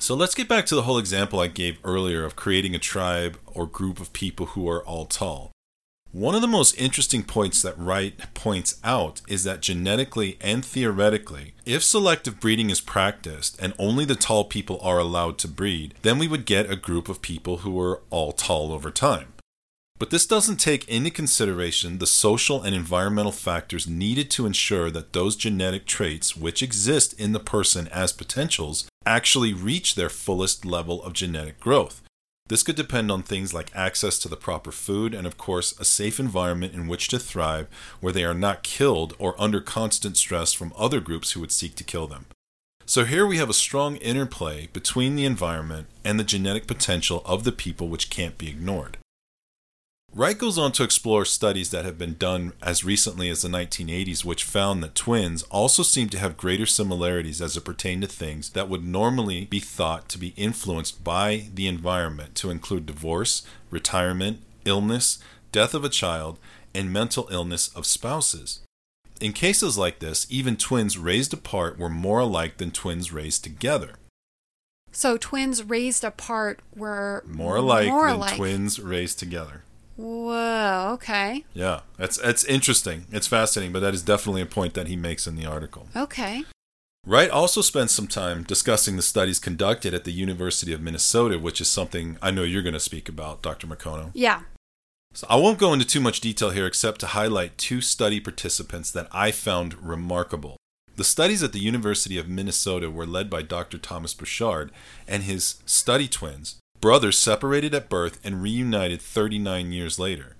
So 0.00 0.16
let's 0.16 0.34
get 0.34 0.48
back 0.48 0.66
to 0.66 0.74
the 0.74 0.82
whole 0.82 0.98
example 0.98 1.38
I 1.38 1.46
gave 1.46 1.78
earlier 1.84 2.24
of 2.24 2.34
creating 2.34 2.74
a 2.74 2.80
tribe 2.80 3.38
or 3.46 3.66
group 3.68 4.00
of 4.00 4.12
people 4.12 4.46
who 4.46 4.68
are 4.68 4.84
all 4.84 5.06
tall. 5.06 5.52
One 6.14 6.36
of 6.36 6.42
the 6.42 6.46
most 6.46 6.80
interesting 6.80 7.24
points 7.24 7.60
that 7.62 7.76
Wright 7.76 8.16
points 8.34 8.78
out 8.84 9.20
is 9.26 9.42
that 9.42 9.60
genetically 9.60 10.38
and 10.40 10.64
theoretically, 10.64 11.54
if 11.66 11.82
selective 11.82 12.38
breeding 12.38 12.70
is 12.70 12.80
practiced 12.80 13.60
and 13.60 13.74
only 13.80 14.04
the 14.04 14.14
tall 14.14 14.44
people 14.44 14.78
are 14.80 15.00
allowed 15.00 15.38
to 15.38 15.48
breed, 15.48 15.94
then 16.02 16.20
we 16.20 16.28
would 16.28 16.46
get 16.46 16.70
a 16.70 16.76
group 16.76 17.08
of 17.08 17.20
people 17.20 17.58
who 17.58 17.80
are 17.80 18.00
all 18.10 18.30
tall 18.30 18.70
over 18.70 18.92
time. 18.92 19.32
But 19.98 20.10
this 20.10 20.24
doesn't 20.24 20.58
take 20.58 20.88
into 20.88 21.10
consideration 21.10 21.98
the 21.98 22.06
social 22.06 22.62
and 22.62 22.76
environmental 22.76 23.32
factors 23.32 23.88
needed 23.88 24.30
to 24.32 24.46
ensure 24.46 24.92
that 24.92 25.14
those 25.14 25.34
genetic 25.34 25.84
traits 25.84 26.36
which 26.36 26.62
exist 26.62 27.18
in 27.18 27.32
the 27.32 27.40
person 27.40 27.88
as 27.88 28.12
potentials 28.12 28.86
actually 29.04 29.52
reach 29.52 29.96
their 29.96 30.08
fullest 30.08 30.64
level 30.64 31.02
of 31.02 31.12
genetic 31.12 31.58
growth. 31.58 32.03
This 32.48 32.62
could 32.62 32.76
depend 32.76 33.10
on 33.10 33.22
things 33.22 33.54
like 33.54 33.74
access 33.74 34.18
to 34.18 34.28
the 34.28 34.36
proper 34.36 34.70
food 34.70 35.14
and, 35.14 35.26
of 35.26 35.38
course, 35.38 35.78
a 35.80 35.84
safe 35.84 36.20
environment 36.20 36.74
in 36.74 36.86
which 36.86 37.08
to 37.08 37.18
thrive 37.18 37.68
where 38.00 38.12
they 38.12 38.24
are 38.24 38.34
not 38.34 38.62
killed 38.62 39.14
or 39.18 39.40
under 39.40 39.62
constant 39.62 40.18
stress 40.18 40.52
from 40.52 40.74
other 40.76 41.00
groups 41.00 41.32
who 41.32 41.40
would 41.40 41.52
seek 41.52 41.74
to 41.76 41.84
kill 41.84 42.06
them. 42.06 42.26
So 42.84 43.06
here 43.06 43.26
we 43.26 43.38
have 43.38 43.48
a 43.48 43.54
strong 43.54 43.96
interplay 43.96 44.68
between 44.74 45.16
the 45.16 45.24
environment 45.24 45.86
and 46.04 46.20
the 46.20 46.24
genetic 46.24 46.66
potential 46.66 47.22
of 47.24 47.44
the 47.44 47.52
people 47.52 47.88
which 47.88 48.10
can't 48.10 48.36
be 48.36 48.48
ignored. 48.48 48.98
Wright 50.16 50.38
goes 50.38 50.56
on 50.56 50.70
to 50.70 50.84
explore 50.84 51.24
studies 51.24 51.70
that 51.70 51.84
have 51.84 51.98
been 51.98 52.14
done 52.14 52.52
as 52.62 52.84
recently 52.84 53.28
as 53.28 53.42
the 53.42 53.48
1980s, 53.48 54.24
which 54.24 54.44
found 54.44 54.80
that 54.80 54.94
twins 54.94 55.42
also 55.44 55.82
seem 55.82 56.08
to 56.10 56.18
have 56.20 56.36
greater 56.36 56.66
similarities 56.66 57.42
as 57.42 57.56
it 57.56 57.64
pertained 57.64 58.02
to 58.02 58.08
things 58.08 58.50
that 58.50 58.68
would 58.68 58.84
normally 58.84 59.46
be 59.46 59.58
thought 59.58 60.08
to 60.10 60.16
be 60.16 60.32
influenced 60.36 61.02
by 61.02 61.46
the 61.52 61.66
environment, 61.66 62.36
to 62.36 62.50
include 62.50 62.86
divorce, 62.86 63.42
retirement, 63.70 64.38
illness, 64.64 65.18
death 65.50 65.74
of 65.74 65.84
a 65.84 65.88
child, 65.88 66.38
and 66.72 66.92
mental 66.92 67.26
illness 67.32 67.66
of 67.74 67.84
spouses. 67.84 68.60
In 69.20 69.32
cases 69.32 69.76
like 69.76 69.98
this, 69.98 70.28
even 70.30 70.56
twins 70.56 70.96
raised 70.96 71.32
apart 71.32 71.76
were 71.76 71.88
more 71.88 72.20
alike 72.20 72.58
than 72.58 72.70
twins 72.70 73.12
raised 73.12 73.42
together. 73.42 73.94
So 74.92 75.16
twins 75.16 75.64
raised 75.64 76.04
apart 76.04 76.60
were 76.72 77.24
More 77.26 77.56
alike 77.56 77.88
more 77.88 78.06
than 78.06 78.16
alike. 78.16 78.36
twins 78.36 78.78
raised 78.78 79.18
together. 79.18 79.64
Whoa, 79.96 80.90
okay. 80.94 81.44
Yeah, 81.54 81.80
that's 81.96 82.18
it's 82.18 82.44
interesting. 82.44 83.06
It's 83.12 83.26
fascinating, 83.26 83.72
but 83.72 83.80
that 83.80 83.94
is 83.94 84.02
definitely 84.02 84.42
a 84.42 84.46
point 84.46 84.74
that 84.74 84.88
he 84.88 84.96
makes 84.96 85.26
in 85.26 85.36
the 85.36 85.46
article. 85.46 85.88
Okay. 85.94 86.44
Wright 87.06 87.30
also 87.30 87.60
spends 87.60 87.92
some 87.92 88.06
time 88.06 88.44
discussing 88.44 88.96
the 88.96 89.02
studies 89.02 89.38
conducted 89.38 89.92
at 89.92 90.04
the 90.04 90.12
University 90.12 90.72
of 90.72 90.80
Minnesota, 90.80 91.38
which 91.38 91.60
is 91.60 91.68
something 91.68 92.16
I 92.22 92.30
know 92.30 92.44
you're 92.44 92.62
going 92.62 92.72
to 92.72 92.80
speak 92.80 93.10
about, 93.10 93.42
Dr. 93.42 93.66
McCono. 93.66 94.10
Yeah. 94.14 94.42
So 95.12 95.26
I 95.28 95.36
won't 95.36 95.58
go 95.58 95.72
into 95.72 95.84
too 95.84 96.00
much 96.00 96.20
detail 96.20 96.50
here 96.50 96.66
except 96.66 97.00
to 97.00 97.08
highlight 97.08 97.58
two 97.58 97.80
study 97.82 98.20
participants 98.20 98.90
that 98.90 99.06
I 99.12 99.30
found 99.30 99.74
remarkable. 99.86 100.56
The 100.96 101.04
studies 101.04 101.42
at 101.42 101.52
the 101.52 101.60
University 101.60 102.18
of 102.18 102.28
Minnesota 102.28 102.90
were 102.90 103.06
led 103.06 103.28
by 103.28 103.42
Dr. 103.42 103.78
Thomas 103.78 104.14
Bouchard 104.14 104.72
and 105.06 105.24
his 105.24 105.56
study 105.66 106.08
twins, 106.08 106.56
brothers 106.84 107.18
separated 107.18 107.72
at 107.72 107.88
birth 107.88 108.20
and 108.22 108.42
reunited 108.42 109.00
39 109.00 109.72
years 109.72 109.98
later. 109.98 110.36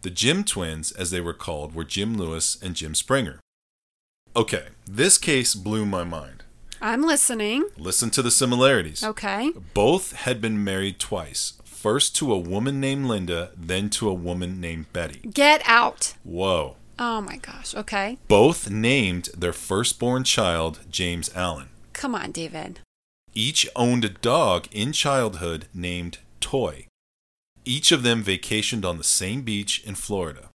The 0.00 0.08
Jim 0.08 0.42
twins, 0.42 0.90
as 0.90 1.10
they 1.10 1.20
were 1.20 1.34
called, 1.34 1.74
were 1.74 1.84
Jim 1.84 2.16
Lewis 2.16 2.56
and 2.62 2.74
Jim 2.74 2.94
Springer. 2.94 3.40
Okay, 4.34 4.68
this 4.86 5.18
case 5.18 5.54
blew 5.54 5.84
my 5.84 6.02
mind. 6.02 6.44
I'm 6.80 7.02
listening. 7.02 7.68
Listen 7.76 8.08
to 8.08 8.22
the 8.22 8.30
similarities. 8.30 9.04
Okay. 9.04 9.52
Both 9.74 10.12
had 10.12 10.40
been 10.40 10.64
married 10.64 10.98
twice. 10.98 11.60
First 11.62 12.16
to 12.16 12.32
a 12.32 12.38
woman 12.38 12.80
named 12.80 13.04
Linda, 13.04 13.50
then 13.54 13.90
to 13.90 14.08
a 14.08 14.14
woman 14.14 14.62
named 14.62 14.90
Betty. 14.94 15.20
Get 15.28 15.60
out. 15.66 16.14
Whoa. 16.24 16.76
Oh 16.98 17.20
my 17.20 17.36
gosh. 17.36 17.74
Okay. 17.74 18.16
Both 18.28 18.70
named 18.70 19.28
their 19.36 19.52
firstborn 19.52 20.24
child 20.24 20.80
James 20.90 21.30
Allen. 21.34 21.68
Come 21.92 22.14
on, 22.14 22.32
David. 22.32 22.80
Each 23.34 23.66
owned 23.74 24.04
a 24.04 24.10
dog 24.10 24.68
in 24.72 24.92
childhood 24.92 25.66
named 25.72 26.18
Toy. 26.40 26.86
Each 27.64 27.92
of 27.92 28.02
them 28.02 28.22
vacationed 28.22 28.84
on 28.84 28.98
the 28.98 29.04
same 29.04 29.42
beach 29.42 29.82
in 29.84 29.94
Florida. 29.94 30.50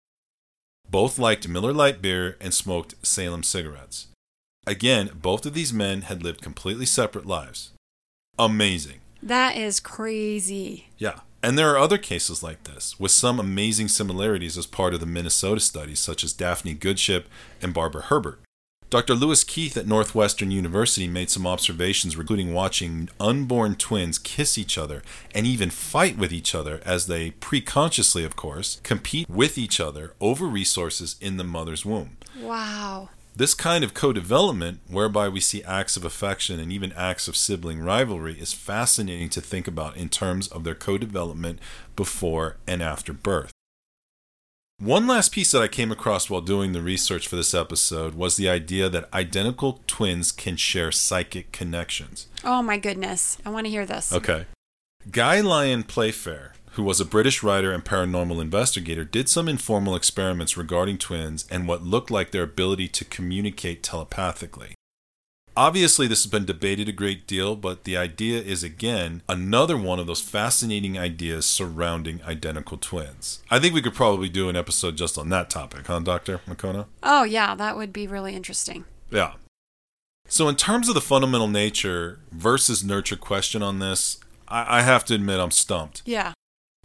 Both 0.90 1.18
liked 1.18 1.48
Miller 1.48 1.72
Lite 1.72 2.02
beer 2.02 2.36
and 2.40 2.52
smoked 2.52 2.94
Salem 3.06 3.42
cigarettes. 3.42 4.08
Again, 4.66 5.10
both 5.14 5.46
of 5.46 5.54
these 5.54 5.72
men 5.72 6.02
had 6.02 6.22
lived 6.22 6.40
completely 6.42 6.86
separate 6.86 7.26
lives. 7.26 7.72
Amazing. 8.38 9.00
That 9.22 9.56
is 9.56 9.80
crazy. 9.80 10.88
Yeah. 10.98 11.20
And 11.42 11.58
there 11.58 11.70
are 11.70 11.78
other 11.78 11.98
cases 11.98 12.42
like 12.42 12.64
this, 12.64 12.98
with 12.98 13.10
some 13.10 13.38
amazing 13.38 13.88
similarities 13.88 14.56
as 14.56 14.66
part 14.66 14.94
of 14.94 15.00
the 15.00 15.06
Minnesota 15.06 15.60
studies, 15.60 16.00
such 16.00 16.24
as 16.24 16.32
Daphne 16.32 16.72
Goodship 16.72 17.28
and 17.60 17.74
Barbara 17.74 18.02
Herbert. 18.02 18.40
Dr. 18.94 19.14
Lewis 19.16 19.42
Keith 19.42 19.76
at 19.76 19.88
Northwestern 19.88 20.52
University 20.52 21.08
made 21.08 21.28
some 21.28 21.48
observations, 21.48 22.14
including 22.14 22.54
watching 22.54 23.08
unborn 23.18 23.74
twins 23.74 24.20
kiss 24.20 24.56
each 24.56 24.78
other 24.78 25.02
and 25.34 25.48
even 25.48 25.68
fight 25.68 26.16
with 26.16 26.32
each 26.32 26.54
other 26.54 26.80
as 26.84 27.08
they, 27.08 27.32
preconsciously 27.32 28.24
of 28.24 28.36
course, 28.36 28.78
compete 28.84 29.28
with 29.28 29.58
each 29.58 29.80
other 29.80 30.14
over 30.20 30.46
resources 30.46 31.16
in 31.20 31.38
the 31.38 31.42
mother's 31.42 31.84
womb. 31.84 32.18
Wow. 32.38 33.08
This 33.34 33.52
kind 33.52 33.82
of 33.82 33.94
co 33.94 34.12
development, 34.12 34.78
whereby 34.86 35.28
we 35.28 35.40
see 35.40 35.64
acts 35.64 35.96
of 35.96 36.04
affection 36.04 36.60
and 36.60 36.70
even 36.70 36.92
acts 36.92 37.26
of 37.26 37.34
sibling 37.34 37.80
rivalry, 37.80 38.38
is 38.38 38.52
fascinating 38.52 39.28
to 39.30 39.40
think 39.40 39.66
about 39.66 39.96
in 39.96 40.08
terms 40.08 40.46
of 40.46 40.62
their 40.62 40.76
co 40.76 40.98
development 40.98 41.58
before 41.96 42.58
and 42.68 42.80
after 42.80 43.12
birth. 43.12 43.50
One 44.80 45.06
last 45.06 45.30
piece 45.32 45.52
that 45.52 45.62
I 45.62 45.68
came 45.68 45.92
across 45.92 46.28
while 46.28 46.40
doing 46.40 46.72
the 46.72 46.82
research 46.82 47.28
for 47.28 47.36
this 47.36 47.54
episode 47.54 48.14
was 48.14 48.36
the 48.36 48.48
idea 48.48 48.88
that 48.88 49.08
identical 49.14 49.80
twins 49.86 50.32
can 50.32 50.56
share 50.56 50.90
psychic 50.90 51.52
connections. 51.52 52.26
Oh 52.42 52.60
my 52.60 52.76
goodness. 52.76 53.38
I 53.46 53.50
want 53.50 53.66
to 53.66 53.70
hear 53.70 53.86
this. 53.86 54.12
Okay. 54.12 54.46
Guy 55.10 55.40
Lyon 55.40 55.84
Playfair, 55.84 56.54
who 56.72 56.82
was 56.82 57.00
a 57.00 57.04
British 57.04 57.42
writer 57.42 57.72
and 57.72 57.84
paranormal 57.84 58.42
investigator, 58.42 59.04
did 59.04 59.28
some 59.28 59.48
informal 59.48 59.94
experiments 59.94 60.56
regarding 60.56 60.98
twins 60.98 61.46
and 61.50 61.68
what 61.68 61.84
looked 61.84 62.10
like 62.10 62.32
their 62.32 62.42
ability 62.42 62.88
to 62.88 63.04
communicate 63.04 63.82
telepathically. 63.82 64.73
Obviously, 65.56 66.08
this 66.08 66.24
has 66.24 66.30
been 66.30 66.44
debated 66.44 66.88
a 66.88 66.92
great 66.92 67.28
deal, 67.28 67.54
but 67.54 67.84
the 67.84 67.96
idea 67.96 68.40
is 68.40 68.64
again 68.64 69.22
another 69.28 69.76
one 69.76 70.00
of 70.00 70.06
those 70.06 70.20
fascinating 70.20 70.98
ideas 70.98 71.46
surrounding 71.46 72.20
identical 72.24 72.76
twins. 72.76 73.40
I 73.50 73.60
think 73.60 73.72
we 73.72 73.82
could 73.82 73.94
probably 73.94 74.28
do 74.28 74.48
an 74.48 74.56
episode 74.56 74.96
just 74.96 75.16
on 75.16 75.28
that 75.28 75.50
topic, 75.50 75.86
huh, 75.86 76.00
Dr. 76.00 76.38
Makona? 76.48 76.86
Oh, 77.04 77.22
yeah, 77.22 77.54
that 77.54 77.76
would 77.76 77.92
be 77.92 78.08
really 78.08 78.34
interesting. 78.34 78.84
Yeah. 79.10 79.34
So, 80.26 80.48
in 80.48 80.56
terms 80.56 80.88
of 80.88 80.94
the 80.94 81.00
fundamental 81.00 81.48
nature 81.48 82.18
versus 82.32 82.82
nurture 82.82 83.16
question 83.16 83.62
on 83.62 83.78
this, 83.78 84.18
I, 84.48 84.78
I 84.78 84.82
have 84.82 85.04
to 85.06 85.14
admit 85.14 85.38
I'm 85.38 85.52
stumped. 85.52 86.02
Yeah. 86.04 86.32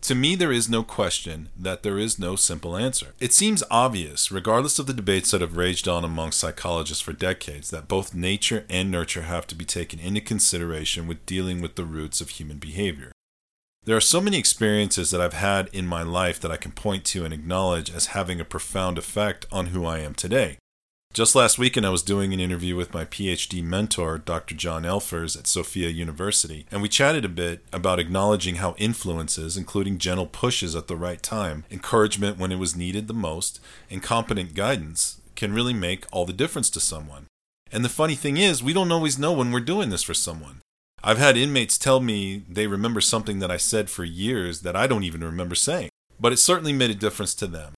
To 0.02 0.16
me, 0.16 0.36
there 0.36 0.52
is 0.52 0.70
no 0.70 0.82
question 0.82 1.50
that 1.58 1.84
there 1.84 1.98
is 1.98 2.18
no 2.18 2.36
simple 2.36 2.76
answer. 2.76 3.14
It 3.20 3.34
seems 3.34 3.64
obvious, 3.70 4.32
regardless 4.32 4.80
of 4.80 4.88
the 4.88 4.94
debates 4.94 5.32
that 5.32 5.42
have 5.42 5.58
raged 5.58 5.88
on 5.88 6.04
among 6.06 6.32
psychologists 6.32 7.04
for 7.04 7.14
decades, 7.14 7.70
that 7.70 7.88
both 7.88 8.16
nature 8.16 8.66
and 8.70 8.90
nurture 8.90 9.24
have 9.24 9.46
to 9.48 9.56
be 9.56 9.66
taken 9.66 10.00
into 10.00 10.22
consideration 10.22 11.06
with 11.06 11.26
dealing 11.26 11.62
with 11.62 11.76
the 11.76 11.86
roots 11.86 12.22
of 12.22 12.30
human 12.30 12.58
behavior. 12.58 13.12
There 13.84 13.98
are 13.98 14.02
so 14.02 14.22
many 14.22 14.38
experiences 14.38 15.12
that 15.12 15.22
I've 15.22 15.34
had 15.34 15.70
in 15.74 15.86
my 15.86 16.04
life 16.04 16.40
that 16.40 16.52
I 16.52 16.58
can 16.58 16.72
point 16.72 17.06
to 17.06 17.26
and 17.26 17.34
acknowledge 17.34 17.90
as 17.90 18.08
having 18.08 18.40
a 18.40 18.46
profound 18.46 18.98
effect 18.98 19.46
on 19.52 19.68
who 19.68 19.86
I 19.86 20.00
am 20.00 20.14
today. 20.14 20.58
Just 21.12 21.34
last 21.34 21.58
weekend, 21.58 21.88
I 21.88 21.90
was 21.90 22.04
doing 22.04 22.34
an 22.34 22.40
interview 22.40 22.76
with 22.76 22.94
my 22.94 23.04
PhD 23.04 23.64
mentor, 23.64 24.20
Dr. 24.20 24.54
John 24.54 24.84
Elfers 24.84 25.36
at 25.36 25.48
Sofia 25.48 25.90
University, 25.90 26.68
and 26.72 26.84
we 26.84 26.88
chatted 26.88 27.26
a 27.26 27.30
bit 27.30 27.66
about 27.74 28.00
acknowledging 28.00 28.56
how 28.56 28.76
influences, 28.78 29.58
including 29.58 29.98
gentle 29.98 30.28
pushes 30.28 30.76
at 30.76 30.88
the 30.88 30.96
right 30.96 31.22
time, 31.22 31.66
encouragement 31.72 32.38
when 32.38 32.52
it 32.52 32.60
was 32.60 32.76
needed 32.76 33.08
the 33.08 33.14
most, 33.16 33.60
and 33.90 34.04
competent 34.04 34.54
guidance 34.54 35.20
can 35.36 35.52
really 35.52 35.74
make 35.74 36.06
all 36.12 36.26
the 36.26 36.32
difference 36.32 36.70
to 36.70 36.80
someone. 36.80 37.26
And 37.72 37.84
the 37.84 37.90
funny 37.90 38.16
thing 38.16 38.38
is, 38.38 38.62
we 38.62 38.72
don't 38.72 38.92
always 38.92 39.18
know 39.18 39.34
when 39.34 39.52
we're 39.52 39.62
doing 39.62 39.90
this 39.90 40.04
for 40.04 40.14
someone. 40.14 40.62
I've 41.04 41.18
had 41.18 41.38
inmates 41.38 41.80
tell 41.80 42.00
me 42.00 42.44
they 42.48 42.68
remember 42.68 43.02
something 43.02 43.40
that 43.40 43.52
I 43.52 43.58
said 43.58 43.90
for 43.90 44.04
years 44.04 44.62
that 44.62 44.76
I 44.76 44.86
don't 44.86 45.04
even 45.04 45.24
remember 45.24 45.56
saying, 45.56 45.90
but 46.20 46.34
it 46.34 46.38
certainly 46.38 46.72
made 46.72 46.92
a 46.92 46.96
difference 46.96 47.34
to 47.36 47.48
them. 47.48 47.74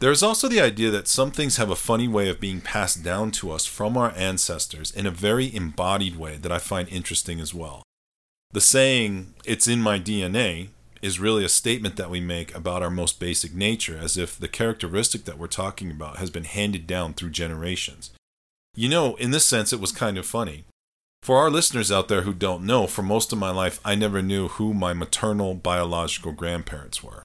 There 0.00 0.10
is 0.10 0.22
also 0.22 0.48
the 0.48 0.62
idea 0.62 0.90
that 0.90 1.08
some 1.08 1.30
things 1.30 1.58
have 1.58 1.68
a 1.68 1.76
funny 1.76 2.08
way 2.08 2.30
of 2.30 2.40
being 2.40 2.62
passed 2.62 3.04
down 3.04 3.30
to 3.32 3.50
us 3.50 3.66
from 3.66 3.98
our 3.98 4.12
ancestors 4.16 4.90
in 4.90 5.06
a 5.06 5.10
very 5.10 5.54
embodied 5.54 6.16
way 6.16 6.36
that 6.38 6.50
I 6.50 6.58
find 6.58 6.88
interesting 6.88 7.38
as 7.38 7.52
well. 7.52 7.82
The 8.52 8.62
saying, 8.62 9.34
it's 9.44 9.68
in 9.68 9.82
my 9.82 10.00
DNA, 10.00 10.68
is 11.02 11.20
really 11.20 11.44
a 11.44 11.50
statement 11.50 11.96
that 11.96 12.08
we 12.08 12.18
make 12.18 12.54
about 12.54 12.82
our 12.82 12.90
most 12.90 13.20
basic 13.20 13.54
nature, 13.54 13.98
as 13.98 14.16
if 14.16 14.38
the 14.38 14.48
characteristic 14.48 15.26
that 15.26 15.38
we're 15.38 15.48
talking 15.48 15.90
about 15.90 16.16
has 16.16 16.30
been 16.30 16.44
handed 16.44 16.86
down 16.86 17.12
through 17.12 17.30
generations. 17.30 18.10
You 18.74 18.88
know, 18.88 19.16
in 19.16 19.32
this 19.32 19.44
sense, 19.44 19.70
it 19.70 19.80
was 19.80 19.92
kind 19.92 20.16
of 20.16 20.24
funny. 20.24 20.64
For 21.22 21.36
our 21.36 21.50
listeners 21.50 21.92
out 21.92 22.08
there 22.08 22.22
who 22.22 22.32
don't 22.32 22.64
know, 22.64 22.86
for 22.86 23.02
most 23.02 23.32
of 23.32 23.38
my 23.38 23.50
life, 23.50 23.78
I 23.84 23.94
never 23.96 24.22
knew 24.22 24.48
who 24.48 24.72
my 24.72 24.94
maternal 24.94 25.54
biological 25.54 26.32
grandparents 26.32 27.02
were. 27.02 27.22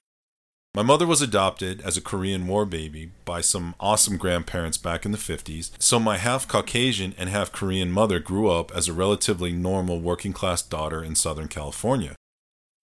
My 0.76 0.82
mother 0.82 1.06
was 1.06 1.22
adopted 1.22 1.80
as 1.80 1.96
a 1.96 2.02
Korean 2.02 2.46
War 2.46 2.66
baby 2.66 3.10
by 3.24 3.40
some 3.40 3.74
awesome 3.80 4.18
grandparents 4.18 4.76
back 4.76 5.06
in 5.06 5.10
the 5.10 5.16
50s, 5.16 5.70
so 5.78 5.98
my 5.98 6.18
half 6.18 6.46
Caucasian 6.46 7.14
and 7.16 7.30
half 7.30 7.50
Korean 7.50 7.90
mother 7.90 8.18
grew 8.18 8.50
up 8.50 8.70
as 8.76 8.86
a 8.86 8.92
relatively 8.92 9.52
normal 9.52 10.00
working 10.00 10.34
class 10.34 10.60
daughter 10.60 11.02
in 11.02 11.14
Southern 11.14 11.48
California. 11.48 12.14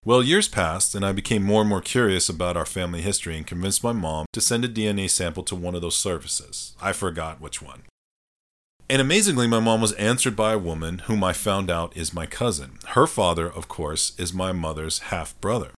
Well, 0.03 0.21
years 0.21 0.49
passed, 0.49 0.95
and 0.95 1.05
I 1.05 1.13
became 1.13 1.43
more 1.43 1.61
and 1.61 1.69
more 1.69 1.79
curious 1.79 2.27
about 2.27 2.57
our 2.57 2.65
family 2.65 3.01
history 3.01 3.37
and 3.37 3.47
convinced 3.47 3.85
my 3.85 3.93
mom 3.93 4.25
to 4.33 4.41
send 4.41 4.65
a 4.65 4.67
DNA 4.67 5.09
sample 5.09 5.43
to 5.43 5.55
one 5.55 5.73
of 5.73 5.81
those 5.81 5.97
services. 5.97 6.75
I 6.81 6.91
forgot 6.91 7.39
which 7.39 7.61
one. 7.61 7.83
And 8.89 9.01
amazingly, 9.01 9.47
my 9.47 9.61
mom 9.61 9.79
was 9.79 9.93
answered 9.93 10.35
by 10.35 10.51
a 10.51 10.59
woman 10.59 10.99
whom 11.05 11.23
I 11.23 11.31
found 11.31 11.71
out 11.71 11.95
is 11.95 12.13
my 12.13 12.25
cousin. 12.25 12.79
Her 12.87 13.07
father, 13.07 13.49
of 13.49 13.69
course, 13.69 14.11
is 14.19 14.33
my 14.33 14.51
mother's 14.51 14.99
half 14.99 15.39
brother. 15.39 15.71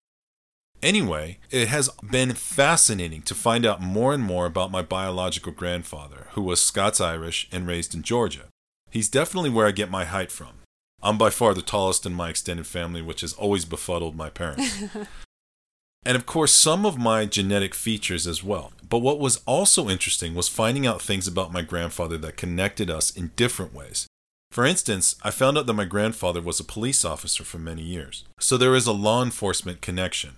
Anyway, 0.82 1.40
it 1.52 1.68
has 1.68 1.90
been 2.10 2.34
fascinating 2.34 3.22
to 3.24 3.36
find 3.36 3.66
out 3.66 3.82
more 3.82 4.14
and 4.14 4.24
more 4.24 4.46
about 4.46 4.72
my 4.72 4.82
biological 4.82 5.52
grandfather, 5.52 6.28
who 6.32 6.42
was 6.42 6.62
Scots 6.62 7.02
Irish 7.02 7.50
and 7.52 7.68
raised 7.68 7.94
in 7.94 8.02
Georgia. 8.02 8.46
He's 8.90 9.10
definitely 9.10 9.50
where 9.50 9.68
I 9.68 9.72
get 9.72 9.92
my 9.92 10.06
height 10.06 10.32
from. 10.32 10.60
I'm 11.02 11.18
by 11.18 11.32
far 11.32 11.54
the 11.54 11.62
tallest 11.62 12.06
in 12.06 12.14
my 12.14 12.30
extended 12.30 12.66
family, 12.66 13.02
which 13.02 13.22
has 13.22 13.34
always 13.34 13.66
befuddled 13.66 14.16
my 14.16 14.30
parents. 14.30 14.84
and 16.06 16.16
of 16.16 16.26
course, 16.26 16.54
some 16.54 16.86
of 16.86 16.98
my 16.98 17.26
genetic 17.26 17.76
features 17.76 18.26
as 18.26 18.42
well. 18.42 18.72
But 18.88 19.00
what 19.00 19.20
was 19.20 19.42
also 19.46 19.90
interesting 19.90 20.34
was 20.34 20.48
finding 20.48 20.88
out 20.88 21.02
things 21.02 21.28
about 21.28 21.54
my 21.54 21.62
grandfather 21.62 22.18
that 22.20 22.38
connected 22.38 22.90
us 22.90 23.12
in 23.12 23.32
different 23.36 23.74
ways. 23.74 24.08
For 24.52 24.66
instance, 24.66 25.16
I 25.24 25.30
found 25.30 25.58
out 25.58 25.68
that 25.68 25.74
my 25.74 25.86
grandfather 25.86 26.42
was 26.42 26.60
a 26.60 26.64
police 26.64 27.06
officer 27.06 27.44
for 27.44 27.60
many 27.60 27.84
years. 27.84 28.24
So 28.40 28.58
there 28.58 28.76
is 28.76 28.88
a 28.88 28.94
law 28.94 29.22
enforcement 29.22 29.82
connection. 29.82 30.38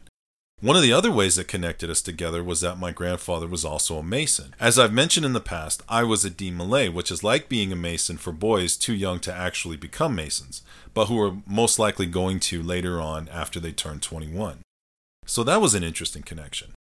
One 0.62 0.76
of 0.76 0.84
the 0.84 0.94
other 0.94 1.12
ways 1.12 1.38
that 1.38 1.48
connected 1.48 1.90
us 1.90 2.04
together 2.04 2.44
was 2.44 2.62
that 2.62 2.78
my 2.78 2.92
grandfather 2.92 3.48
was 3.48 3.66
also 3.66 3.98
a 3.98 4.04
Mason. 4.04 4.54
As 4.60 4.78
I've 4.78 4.94
mentioned 4.94 5.26
in 5.26 5.34
the 5.34 5.42
past, 5.42 5.82
I 5.90 6.04
was 6.04 6.24
a 6.24 6.30
DeMolay, 6.30 6.94
which 6.94 7.10
is 7.10 7.24
like 7.24 7.50
being 7.50 7.72
a 7.72 7.76
Mason 7.76 8.18
for 8.18 8.32
boys 8.32 8.78
too 8.78 8.94
young 8.94 9.20
to 9.22 9.34
actually 9.34 9.76
become 9.76 10.14
Masons, 10.14 10.62
but 10.94 11.08
who 11.08 11.20
are 11.20 11.38
most 11.48 11.80
likely 11.80 12.06
going 12.06 12.40
to 12.42 12.62
later 12.62 13.02
on 13.02 13.28
after 13.30 13.60
they 13.60 13.72
turn 13.72 14.00
21. 14.00 14.60
So 15.26 15.44
that 15.44 15.62
was 15.62 15.74
an 15.74 15.84
interesting 15.84 16.22
connection. 16.22 16.74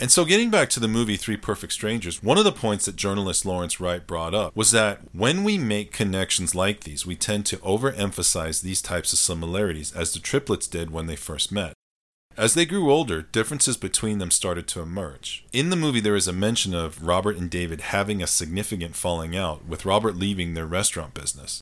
And 0.00 0.10
so, 0.10 0.24
getting 0.24 0.50
back 0.50 0.68
to 0.70 0.80
the 0.80 0.88
movie 0.88 1.16
Three 1.16 1.36
Perfect 1.36 1.72
Strangers, 1.72 2.24
one 2.24 2.38
of 2.38 2.44
the 2.44 2.50
points 2.50 2.86
that 2.86 2.96
journalist 2.96 3.46
Lawrence 3.46 3.78
Wright 3.78 4.04
brought 4.04 4.34
up 4.34 4.56
was 4.56 4.72
that 4.72 5.02
when 5.12 5.44
we 5.44 5.56
make 5.56 5.92
connections 5.92 6.54
like 6.54 6.80
these, 6.80 7.06
we 7.06 7.14
tend 7.14 7.46
to 7.46 7.58
overemphasize 7.58 8.62
these 8.62 8.82
types 8.82 9.12
of 9.12 9.20
similarities, 9.20 9.92
as 9.92 10.14
the 10.14 10.18
triplets 10.18 10.66
did 10.66 10.90
when 10.90 11.06
they 11.06 11.16
first 11.16 11.52
met. 11.52 11.74
As 12.40 12.54
they 12.54 12.64
grew 12.64 12.90
older, 12.90 13.20
differences 13.20 13.76
between 13.76 14.16
them 14.16 14.30
started 14.30 14.66
to 14.68 14.80
emerge. 14.80 15.44
In 15.52 15.68
the 15.68 15.76
movie, 15.76 16.00
there 16.00 16.16
is 16.16 16.26
a 16.26 16.32
mention 16.32 16.72
of 16.72 17.06
Robert 17.06 17.36
and 17.36 17.50
David 17.50 17.82
having 17.82 18.22
a 18.22 18.26
significant 18.26 18.96
falling 18.96 19.36
out, 19.36 19.66
with 19.66 19.84
Robert 19.84 20.16
leaving 20.16 20.54
their 20.54 20.64
restaurant 20.64 21.12
business. 21.12 21.60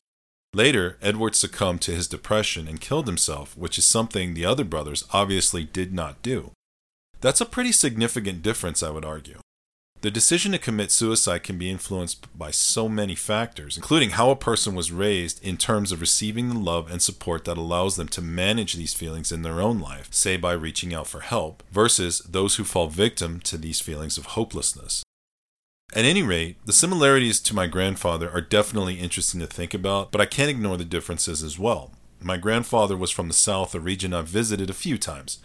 Later, 0.54 0.96
Edward 1.02 1.34
succumbed 1.34 1.82
to 1.82 1.90
his 1.90 2.06
depression 2.06 2.68
and 2.68 2.80
killed 2.80 3.08
himself, 3.08 3.56
which 3.56 3.76
is 3.76 3.84
something 3.86 4.34
the 4.34 4.44
other 4.44 4.62
brothers 4.62 5.02
obviously 5.12 5.64
did 5.64 5.92
not 5.92 6.22
do. 6.22 6.52
That's 7.20 7.40
a 7.40 7.44
pretty 7.44 7.72
significant 7.72 8.42
difference, 8.42 8.80
I 8.80 8.90
would 8.90 9.04
argue. 9.04 9.40
The 10.00 10.12
decision 10.12 10.52
to 10.52 10.58
commit 10.58 10.92
suicide 10.92 11.42
can 11.42 11.58
be 11.58 11.68
influenced 11.68 12.26
by 12.38 12.52
so 12.52 12.88
many 12.88 13.16
factors, 13.16 13.76
including 13.76 14.10
how 14.10 14.30
a 14.30 14.36
person 14.36 14.76
was 14.76 14.92
raised 14.92 15.42
in 15.44 15.56
terms 15.56 15.90
of 15.90 16.00
receiving 16.00 16.48
the 16.48 16.58
love 16.58 16.88
and 16.88 17.02
support 17.02 17.44
that 17.46 17.58
allows 17.58 17.96
them 17.96 18.06
to 18.10 18.22
manage 18.22 18.74
these 18.74 18.94
feelings 18.94 19.32
in 19.32 19.42
their 19.42 19.60
own 19.60 19.80
life, 19.80 20.06
say 20.12 20.36
by 20.36 20.52
reaching 20.52 20.94
out 20.94 21.08
for 21.08 21.20
help, 21.20 21.64
versus 21.72 22.20
those 22.20 22.56
who 22.56 22.64
fall 22.64 22.86
victim 22.86 23.40
to 23.40 23.58
these 23.58 23.80
feelings 23.80 24.16
of 24.16 24.26
hopelessness. 24.26 25.02
At 25.92 26.04
any 26.04 26.22
rate, 26.22 26.58
the 26.64 26.72
similarities 26.72 27.40
to 27.40 27.54
my 27.54 27.66
grandfather 27.66 28.30
are 28.30 28.40
definitely 28.40 29.00
interesting 29.00 29.40
to 29.40 29.48
think 29.48 29.74
about, 29.74 30.12
but 30.12 30.20
I 30.20 30.26
can't 30.26 30.50
ignore 30.50 30.76
the 30.76 30.84
differences 30.84 31.42
as 31.42 31.58
well. 31.58 31.90
My 32.20 32.36
grandfather 32.36 32.96
was 32.96 33.10
from 33.10 33.26
the 33.26 33.34
South, 33.34 33.74
a 33.74 33.80
region 33.80 34.14
I've 34.14 34.28
visited 34.28 34.70
a 34.70 34.74
few 34.74 34.96
times. 34.96 35.40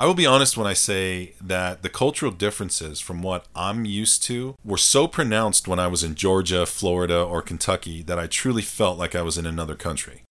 I 0.00 0.06
will 0.06 0.14
be 0.14 0.26
honest 0.26 0.56
when 0.56 0.68
I 0.68 0.74
say 0.74 1.32
that 1.40 1.82
the 1.82 1.88
cultural 1.88 2.30
differences 2.30 3.00
from 3.00 3.20
what 3.20 3.46
I'm 3.56 3.84
used 3.84 4.22
to 4.24 4.54
were 4.64 4.76
so 4.76 5.08
pronounced 5.08 5.66
when 5.66 5.80
I 5.80 5.88
was 5.88 6.04
in 6.04 6.14
Georgia, 6.14 6.66
Florida, 6.66 7.20
or 7.20 7.42
Kentucky 7.42 8.02
that 8.04 8.16
I 8.16 8.28
truly 8.28 8.62
felt 8.62 8.96
like 8.96 9.16
I 9.16 9.22
was 9.22 9.36
in 9.36 9.44
another 9.44 9.74
country. 9.74 10.22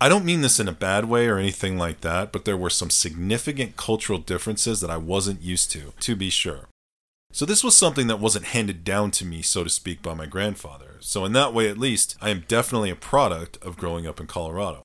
I 0.00 0.08
don't 0.08 0.24
mean 0.24 0.40
this 0.40 0.58
in 0.58 0.66
a 0.66 0.72
bad 0.72 1.04
way 1.04 1.28
or 1.28 1.36
anything 1.36 1.76
like 1.76 2.00
that, 2.00 2.32
but 2.32 2.46
there 2.46 2.56
were 2.56 2.70
some 2.70 2.88
significant 2.88 3.76
cultural 3.76 4.18
differences 4.18 4.80
that 4.80 4.90
I 4.90 4.96
wasn't 4.96 5.42
used 5.42 5.70
to, 5.72 5.92
to 6.00 6.16
be 6.16 6.30
sure. 6.30 6.68
So 7.32 7.44
this 7.44 7.62
was 7.62 7.76
something 7.76 8.06
that 8.06 8.18
wasn't 8.18 8.46
handed 8.46 8.82
down 8.82 9.10
to 9.12 9.26
me, 9.26 9.42
so 9.42 9.62
to 9.62 9.68
speak, 9.68 10.00
by 10.02 10.14
my 10.14 10.24
grandfather. 10.24 10.96
So 11.00 11.26
in 11.26 11.34
that 11.34 11.52
way, 11.52 11.68
at 11.68 11.76
least, 11.76 12.16
I 12.22 12.30
am 12.30 12.46
definitely 12.48 12.88
a 12.88 12.96
product 12.96 13.58
of 13.62 13.76
growing 13.76 14.06
up 14.06 14.20
in 14.20 14.26
Colorado. 14.26 14.82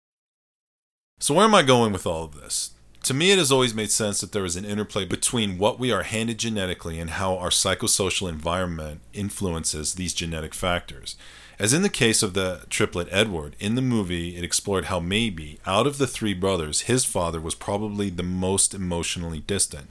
So 1.18 1.34
where 1.34 1.46
am 1.46 1.56
I 1.56 1.63
going 1.63 1.94
with 1.94 2.06
all 2.06 2.26
of 2.26 2.36
this? 2.36 2.72
To 3.08 3.13
me, 3.13 3.32
it 3.32 3.38
has 3.38 3.54
always 3.54 3.74
made 3.74 3.89
sense 3.89 4.20
that 4.20 4.34
there 4.34 4.43
is 4.43 4.58
an 4.58 4.65
interplay 4.65 5.06
between 5.06 5.58
what 5.58 5.80
we 5.80 5.93
are 5.93 6.04
handed 6.04 6.38
genetically 6.38 7.00
and 7.00 7.12
how 7.12 7.38
our 7.38 7.48
psychosocial 7.48 8.28
environment 8.28 9.00
influences 9.13 9.93
these 9.93 10.13
genetic 10.13 10.54
factors. 10.54 11.15
As 11.58 11.72
in 11.72 11.84
the 11.84 11.89
case 11.89 12.22
of 12.22 12.34
the 12.34 12.65
triplet 12.70 13.08
Edward, 13.10 13.56
in 13.62 13.76
the 13.76 13.82
movie, 13.82 14.36
it 14.36 14.43
explored 14.43 14.88
how 14.88 15.00
maybe, 15.00 15.58
out 15.65 15.88
of 15.88 16.00
the 16.00 16.06
three 16.06 16.34
brothers, 16.34 16.82
his 16.82 17.06
father 17.06 17.39
was 17.39 17.56
probably 17.56 18.10
the 18.10 18.24
most 18.24 18.74
emotionally 18.74 19.39
distant. 19.39 19.88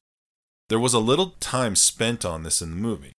There 0.69 0.79
was 0.79 0.93
a 0.93 0.99
little 0.99 1.37
time 1.41 1.75
spent 1.75 2.23
on 2.23 2.43
this 2.43 2.61
in 2.61 2.69
the 2.69 2.77
movie. 2.77 3.13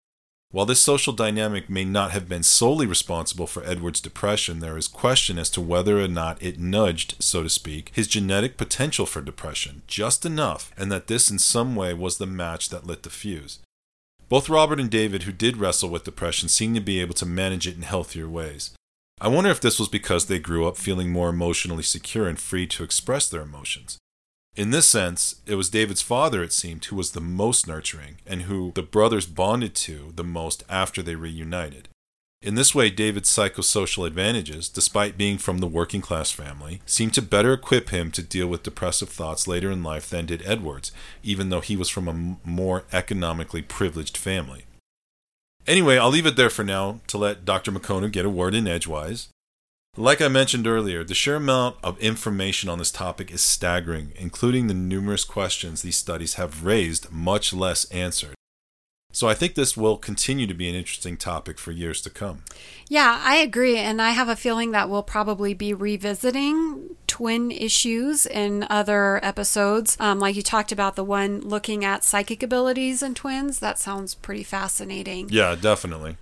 While 0.52 0.66
this 0.66 0.80
social 0.80 1.12
dynamic 1.12 1.70
may 1.70 1.84
not 1.84 2.12
have 2.12 2.30
been 2.30 2.44
solely 2.44 2.86
responsible 2.86 3.48
for 3.48 3.66
Edward's 3.66 4.00
depression, 4.00 4.60
there 4.60 4.78
is 4.78 4.88
question 4.88 5.38
as 5.38 5.50
to 5.52 5.62
whether 5.62 6.00
or 6.00 6.08
not 6.08 6.42
it 6.42 6.58
nudged, 6.58 7.16
so 7.22 7.44
to 7.44 7.50
speak, 7.50 7.92
his 7.94 8.08
genetic 8.08 8.56
potential 8.56 9.06
for 9.06 9.22
depression 9.22 9.82
just 9.88 10.26
enough, 10.26 10.72
and 10.78 10.90
that 10.90 11.08
this 11.08 11.30
in 11.30 11.38
some 11.38 11.76
way 11.76 11.94
was 11.94 12.18
the 12.18 12.26
match 12.26 12.70
that 12.70 12.88
lit 12.88 13.04
the 13.04 13.10
fuse. 13.10 13.60
Both 14.30 14.50
Robert 14.50 14.80
and 14.80 14.90
David, 14.90 15.24
who 15.24 15.34
did 15.34 15.58
wrestle 15.58 15.90
with 15.90 16.06
depression, 16.06 16.48
seem 16.48 16.74
to 16.76 16.82
be 16.82 17.02
able 17.02 17.16
to 17.16 17.26
manage 17.26 17.68
it 17.68 17.76
in 17.76 17.82
healthier 17.82 18.30
ways. 18.30 18.72
I 19.20 19.28
wonder 19.28 19.50
if 19.50 19.60
this 19.60 19.80
was 19.80 19.90
because 19.90 20.26
they 20.28 20.40
grew 20.40 20.66
up 20.66 20.78
feeling 20.78 21.12
more 21.12 21.30
emotionally 21.30 21.84
secure 21.84 22.28
and 22.28 22.40
free 22.40 22.68
to 22.68 22.84
express 22.84 23.28
their 23.28 23.42
emotions. 23.42 23.98
In 24.58 24.72
this 24.72 24.88
sense, 24.88 25.36
it 25.46 25.54
was 25.54 25.70
David's 25.70 26.02
father, 26.02 26.42
it 26.42 26.52
seemed, 26.52 26.84
who 26.86 26.96
was 26.96 27.12
the 27.12 27.22
most 27.22 27.68
nurturing 27.68 28.18
and 28.26 28.42
who 28.44 28.72
the 28.74 28.82
brothers 28.82 29.28
bonded 29.28 29.76
to 29.76 30.12
the 30.16 30.24
most 30.24 30.64
after 30.68 31.04
they 31.04 31.14
reunited. 31.14 31.90
In 32.42 32.56
this 32.56 32.74
way, 32.74 32.90
David's 32.90 33.30
psychosocial 33.30 34.08
advantages, 34.08 34.68
despite 34.68 35.18
being 35.18 35.38
from 35.38 35.60
the 35.60 35.68
working 35.68 36.02
class 36.02 36.32
family, 36.32 36.82
seemed 36.88 37.14
to 37.14 37.22
better 37.22 37.54
equip 37.54 37.90
him 37.90 38.10
to 38.12 38.24
deal 38.24 38.48
with 38.48 38.64
depressive 38.64 39.10
thoughts 39.10 39.48
later 39.48 39.70
in 39.70 39.84
life 39.84 40.10
than 40.10 40.26
did 40.26 40.42
Edward's, 40.44 40.92
even 41.22 41.50
though 41.50 41.62
he 41.62 41.76
was 41.76 41.90
from 41.90 42.08
a 42.08 42.48
more 42.48 42.84
economically 42.92 43.62
privileged 43.62 44.18
family. 44.18 44.66
Anyway, 45.68 45.98
I'll 45.98 46.10
leave 46.10 46.26
it 46.26 46.36
there 46.36 46.50
for 46.50 46.64
now 46.64 47.02
to 47.08 47.20
let 47.20 47.46
Dr. 47.46 47.72
McCona 47.72 48.12
get 48.12 48.26
a 48.26 48.30
word 48.30 48.56
in 48.56 48.68
edgewise. 48.68 49.30
Like 50.00 50.22
I 50.22 50.28
mentioned 50.28 50.68
earlier, 50.68 51.04
the 51.04 51.16
sheer 51.16 51.38
amount 51.38 51.78
of 51.84 52.00
information 52.00 52.70
on 52.70 52.78
this 52.78 52.92
topic 52.92 53.32
is 53.32 53.42
staggering, 53.42 54.14
including 54.16 54.68
the 54.68 54.76
numerous 54.76 55.26
questions 55.26 55.82
these 55.82 55.98
studies 55.98 56.36
have 56.36 56.64
raised, 56.64 57.12
much 57.12 57.52
less 57.52 57.86
answered. 57.86 58.36
So 59.12 59.28
I 59.28 59.34
think 59.34 59.56
this 59.56 59.76
will 59.76 59.98
continue 59.98 60.46
to 60.46 60.54
be 60.54 60.70
an 60.70 60.76
interesting 60.76 61.18
topic 61.18 61.58
for 61.58 61.72
years 61.72 62.00
to 62.02 62.12
come. 62.12 62.44
Yeah, 62.88 63.20
I 63.24 63.38
agree. 63.38 63.78
And 63.80 64.00
I 64.00 64.12
have 64.12 64.30
a 64.30 64.36
feeling 64.36 64.70
that 64.70 64.88
we'll 64.88 65.02
probably 65.02 65.56
be 65.56 65.74
revisiting 65.74 66.96
twin 67.08 67.50
issues 67.50 68.28
in 68.28 68.68
other 68.70 69.20
episodes. 69.26 69.98
Um, 70.00 70.20
like 70.20 70.36
you 70.36 70.44
talked 70.44 70.72
about 70.72 70.96
the 70.96 71.04
one 71.04 71.42
looking 71.42 71.84
at 71.84 72.04
psychic 72.04 72.44
abilities 72.44 73.02
in 73.02 73.16
twins. 73.16 73.58
That 73.58 73.80
sounds 73.80 74.14
pretty 74.14 74.44
fascinating. 74.44 75.30
Yeah, 75.32 75.56
definitely. 75.56 76.18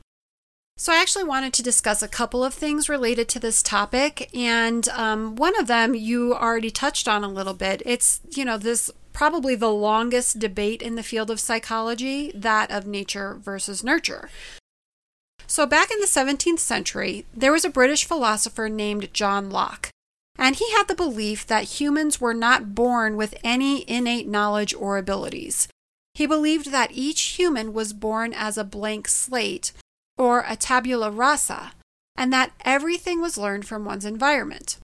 So, 0.78 0.92
I 0.92 0.98
actually 0.98 1.24
wanted 1.24 1.54
to 1.54 1.64
discuss 1.64 2.02
a 2.02 2.08
couple 2.08 2.44
of 2.44 2.54
things 2.54 2.90
related 2.90 3.30
to 3.30 3.40
this 3.40 3.64
topic. 3.64 4.30
And 4.36 4.90
um, 4.90 5.38
one 5.38 5.58
of 5.58 5.68
them 5.68 5.96
you 5.96 6.36
already 6.36 6.70
touched 6.70 7.08
on 7.08 7.24
a 7.24 7.30
little 7.30 7.54
bit. 7.54 7.82
It's, 7.86 8.20
you 8.30 8.44
know, 8.44 8.58
this 8.58 8.92
probably 9.14 9.56
the 9.56 9.72
longest 9.72 10.40
debate 10.40 10.82
in 10.82 10.96
the 10.96 11.04
field 11.04 11.32
of 11.32 11.40
psychology 11.40 12.30
that 12.36 12.72
of 12.72 12.86
nature 12.86 13.36
versus 13.36 13.86
nurture. 13.86 14.30
So, 15.48 15.66
back 15.66 15.92
in 15.92 16.00
the 16.00 16.08
17th 16.08 16.60
century, 16.60 17.26
there 17.34 17.54
was 17.54 17.64
a 17.64 17.70
British 17.70 18.04
philosopher 18.04 18.68
named 18.68 19.14
John 19.14 19.50
Locke. 19.50 19.90
And 20.38 20.58
he 20.58 20.70
had 20.72 20.90
the 20.90 20.96
belief 20.96 21.48
that 21.48 21.80
humans 21.80 22.20
were 22.20 22.34
not 22.34 22.76
born 22.76 23.16
with 23.16 23.36
any 23.46 23.90
innate 23.90 24.28
knowledge 24.28 24.74
or 24.74 24.98
abilities. 24.98 25.70
He 26.14 26.26
believed 26.26 26.72
that 26.72 26.92
each 26.92 27.22
human 27.38 27.72
was 27.72 27.94
born 27.94 28.34
as 28.34 28.58
a 28.58 28.66
blank 28.66 29.08
slate 29.08 29.72
or 30.18 30.46
a 30.48 30.56
tabula 30.56 31.12
rasa, 31.12 31.74
and 32.16 32.32
that 32.32 32.52
everything 32.64 33.22
was 33.22 33.38
learned 33.38 33.66
from 33.66 33.86
one's 33.86 34.06
environment. 34.06 34.78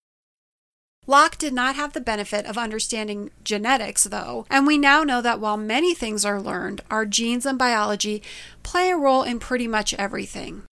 Locke 1.08 1.38
did 1.38 1.54
not 1.54 1.76
have 1.76 1.94
the 1.94 2.02
benefit 2.02 2.46
of 2.46 2.58
understanding 2.58 3.32
genetics, 3.44 4.04
though, 4.04 4.46
and 4.50 4.68
we 4.68 4.78
now 4.78 5.04
know 5.04 5.22
that 5.22 5.40
while 5.40 5.58
many 5.58 5.96
things 5.96 6.24
are 6.24 6.42
learned, 6.42 6.82
our 6.92 7.06
genes 7.06 7.46
and 7.46 7.58
biology 7.58 8.22
play 8.62 8.90
a 8.90 8.98
role 8.98 9.24
in 9.24 9.40
pretty 9.40 9.68
much 9.68 9.96
everything. 9.96 10.64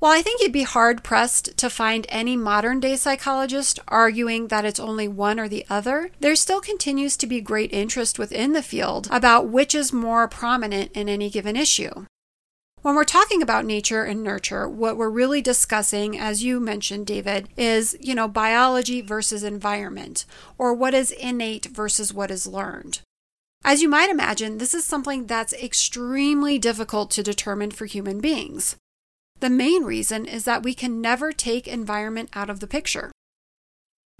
While 0.00 0.12
I 0.12 0.22
think 0.22 0.40
you'd 0.40 0.52
be 0.52 0.62
hard 0.62 1.02
pressed 1.02 1.56
to 1.56 1.70
find 1.70 2.06
any 2.08 2.36
modern 2.36 2.78
day 2.78 2.96
psychologist 2.96 3.80
arguing 3.88 4.48
that 4.48 4.64
it's 4.64 4.78
only 4.78 5.08
one 5.08 5.40
or 5.40 5.48
the 5.48 5.66
other, 5.68 6.10
there 6.20 6.36
still 6.36 6.60
continues 6.60 7.16
to 7.16 7.26
be 7.26 7.40
great 7.40 7.72
interest 7.72 8.18
within 8.18 8.52
the 8.52 8.62
field 8.62 9.08
about 9.10 9.48
which 9.48 9.74
is 9.74 9.92
more 9.92 10.28
prominent 10.28 10.92
in 10.92 11.08
any 11.08 11.30
given 11.30 11.56
issue. 11.56 12.04
When 12.88 12.96
we're 12.96 13.04
talking 13.04 13.42
about 13.42 13.66
nature 13.66 14.04
and 14.04 14.24
nurture, 14.24 14.66
what 14.66 14.96
we're 14.96 15.10
really 15.10 15.42
discussing, 15.42 16.18
as 16.18 16.42
you 16.42 16.58
mentioned, 16.58 17.06
David, 17.06 17.50
is, 17.54 17.94
you 18.00 18.14
know, 18.14 18.28
biology 18.28 19.02
versus 19.02 19.44
environment, 19.44 20.24
or 20.56 20.72
what 20.72 20.94
is 20.94 21.10
innate 21.10 21.66
versus 21.66 22.14
what 22.14 22.30
is 22.30 22.46
learned. 22.46 23.02
As 23.62 23.82
you 23.82 23.90
might 23.90 24.08
imagine, 24.08 24.56
this 24.56 24.72
is 24.72 24.86
something 24.86 25.26
that's 25.26 25.52
extremely 25.52 26.58
difficult 26.58 27.10
to 27.10 27.22
determine 27.22 27.72
for 27.72 27.84
human 27.84 28.22
beings. 28.22 28.76
The 29.40 29.50
main 29.50 29.84
reason 29.84 30.24
is 30.24 30.46
that 30.46 30.62
we 30.62 30.72
can 30.72 31.02
never 31.02 31.30
take 31.30 31.68
environment 31.68 32.30
out 32.32 32.48
of 32.48 32.60
the 32.60 32.66
picture. 32.66 33.12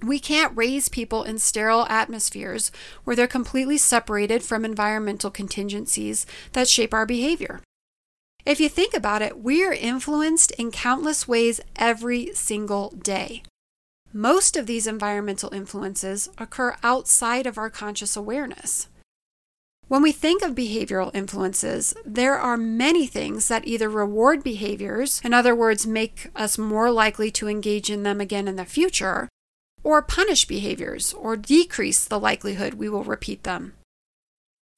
We 0.05 0.19
can't 0.19 0.55
raise 0.55 0.91
people 0.91 1.25
in 1.25 1.39
sterile 1.39 1.87
atmospheres 1.89 2.71
where 3.05 3.17
they're 3.17 3.27
completely 3.27 3.79
separated 3.79 4.43
from 4.43 4.67
environmental 4.67 5.31
contingencies 5.31 6.27
that 6.53 6.69
shape 6.69 6.93
our 6.93 7.07
behavior. 7.07 7.63
If 8.45 8.61
you 8.61 8.69
think 8.69 8.95
about 8.95 9.23
it, 9.23 9.43
we 9.43 9.65
are 9.65 9.73
influenced 9.73 10.53
in 10.53 10.71
countless 10.71 11.29
ways 11.29 11.61
every 11.77 12.35
single 12.35 12.91
day. 12.91 13.43
Most 14.13 14.57
of 14.57 14.67
these 14.67 14.87
environmental 14.87 15.53
influences 15.53 16.31
occur 16.39 16.77
outside 16.83 17.47
of 17.47 17.59
our 17.59 17.69
conscious 17.69 18.17
awareness. 18.17 18.89
When 19.89 20.03
we 20.03 20.13
think 20.13 20.43
of 20.43 20.55
behavioral 20.55 21.15
influences, 21.15 21.95
there 22.05 22.39
are 22.39 22.59
many 22.59 23.07
things 23.07 23.49
that 23.49 23.67
either 23.67 23.89
reward 23.89 24.43
behaviors, 24.43 25.21
in 25.25 25.33
other 25.33 25.55
words, 25.55 25.87
make 25.87 26.31
us 26.37 26.59
more 26.59 26.91
likely 26.91 27.31
to 27.33 27.49
engage 27.49 27.91
in 27.91 28.03
them 28.03 28.21
again 28.21 28.49
in 28.49 28.57
the 28.57 28.67
future, 28.67 29.29
or 29.83 30.03
punish 30.03 30.47
behaviors 30.47 31.15
or 31.15 31.37
decrease 31.37 32.05
the 32.05 32.21
likelihood 32.21 32.75
we 32.75 32.89
will 32.89 33.05
repeat 33.05 33.45
them. 33.45 33.73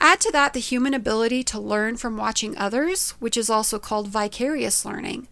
Add 0.01 0.21
to 0.21 0.33
that 0.33 0.55
the 0.55 0.61
human 0.61 0.95
ability 0.95 1.45
to 1.45 1.61
learn 1.61 1.99
from 1.99 2.17
watching 2.17 2.57
others, 2.57 3.11
which 3.21 3.37
is 3.37 3.51
also 3.51 3.79
called 3.79 4.09
vicarious 4.09 4.87
learning, 4.87 5.29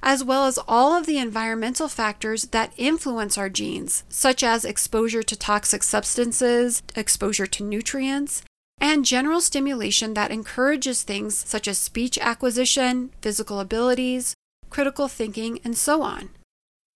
as 0.00 0.22
well 0.22 0.46
as 0.46 0.60
all 0.68 0.94
of 0.96 1.06
the 1.06 1.18
environmental 1.18 1.88
factors 1.88 2.44
that 2.46 2.72
influence 2.76 3.36
our 3.36 3.48
genes, 3.48 4.04
such 4.08 4.44
as 4.44 4.64
exposure 4.64 5.24
to 5.24 5.36
toxic 5.36 5.82
substances, 5.82 6.84
exposure 6.94 7.48
to 7.48 7.64
nutrients, 7.64 8.42
and 8.80 9.04
general 9.04 9.40
stimulation 9.40 10.14
that 10.14 10.30
encourages 10.30 11.02
things 11.02 11.36
such 11.36 11.66
as 11.66 11.78
speech 11.78 12.16
acquisition, 12.18 13.10
physical 13.20 13.58
abilities, 13.58 14.34
critical 14.70 15.08
thinking, 15.08 15.58
and 15.64 15.76
so 15.76 16.02
on. 16.02 16.30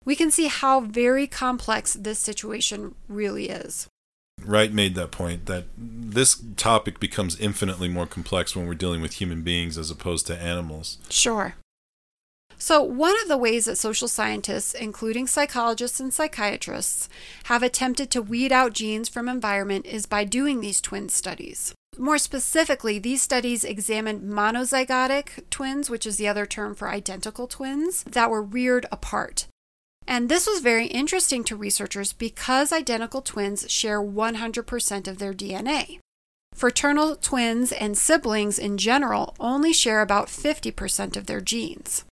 We 0.04 0.14
can 0.14 0.30
see 0.30 0.46
how 0.46 0.80
very 0.80 1.26
complex 1.26 1.94
this 1.94 2.20
situation 2.20 2.94
really 3.08 3.48
is. 3.48 3.88
Wright 4.46 4.72
made 4.72 4.94
that 4.94 5.10
point 5.10 5.46
that 5.46 5.64
this 5.76 6.42
topic 6.56 7.00
becomes 7.00 7.38
infinitely 7.38 7.88
more 7.88 8.06
complex 8.06 8.54
when 8.54 8.66
we're 8.66 8.74
dealing 8.74 9.00
with 9.00 9.14
human 9.14 9.42
beings 9.42 9.76
as 9.76 9.90
opposed 9.90 10.26
to 10.28 10.38
animals. 10.38 10.98
Sure. 11.10 11.54
So, 12.58 12.82
one 12.82 13.14
of 13.20 13.28
the 13.28 13.36
ways 13.36 13.66
that 13.66 13.76
social 13.76 14.08
scientists, 14.08 14.72
including 14.72 15.26
psychologists 15.26 16.00
and 16.00 16.12
psychiatrists, 16.12 17.08
have 17.44 17.62
attempted 17.62 18.10
to 18.10 18.22
weed 18.22 18.50
out 18.50 18.72
genes 18.72 19.10
from 19.10 19.28
environment 19.28 19.84
is 19.84 20.06
by 20.06 20.24
doing 20.24 20.60
these 20.60 20.80
twin 20.80 21.10
studies. 21.10 21.74
More 21.98 22.18
specifically, 22.18 22.98
these 22.98 23.22
studies 23.22 23.64
examined 23.64 24.22
monozygotic 24.22 25.48
twins, 25.50 25.90
which 25.90 26.06
is 26.06 26.16
the 26.16 26.28
other 26.28 26.46
term 26.46 26.74
for 26.74 26.88
identical 26.88 27.46
twins, 27.46 28.02
that 28.04 28.30
were 28.30 28.42
reared 28.42 28.86
apart. 28.90 29.46
And 30.06 30.28
this 30.28 30.46
was 30.46 30.60
very 30.60 30.86
interesting 30.86 31.42
to 31.44 31.56
researchers 31.56 32.12
because 32.12 32.72
identical 32.72 33.22
twins 33.22 33.70
share 33.70 34.00
100% 34.00 35.08
of 35.08 35.18
their 35.18 35.34
DNA. 35.34 35.98
Fraternal 36.54 37.16
twins 37.16 37.72
and 37.72 37.98
siblings 37.98 38.58
in 38.58 38.78
general 38.78 39.34
only 39.38 39.72
share 39.72 40.00
about 40.00 40.28
50% 40.28 41.16
of 41.16 41.26
their 41.26 41.40
genes. 41.40 42.04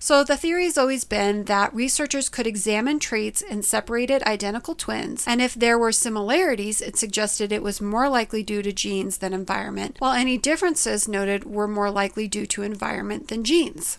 So, 0.00 0.24
the 0.24 0.36
theory 0.36 0.64
has 0.64 0.76
always 0.76 1.04
been 1.04 1.44
that 1.44 1.74
researchers 1.74 2.28
could 2.28 2.46
examine 2.46 2.98
traits 2.98 3.40
in 3.40 3.62
separated 3.62 4.22
identical 4.24 4.74
twins, 4.74 5.24
and 5.26 5.40
if 5.40 5.54
there 5.54 5.78
were 5.78 5.92
similarities, 5.92 6.80
it 6.80 6.98
suggested 6.98 7.52
it 7.52 7.62
was 7.62 7.80
more 7.80 8.08
likely 8.08 8.42
due 8.42 8.60
to 8.62 8.72
genes 8.72 9.18
than 9.18 9.32
environment, 9.32 9.96
while 10.00 10.12
any 10.12 10.36
differences 10.36 11.06
noted 11.06 11.44
were 11.44 11.68
more 11.68 11.90
likely 11.90 12.26
due 12.26 12.44
to 12.46 12.62
environment 12.62 13.28
than 13.28 13.44
genes. 13.44 13.98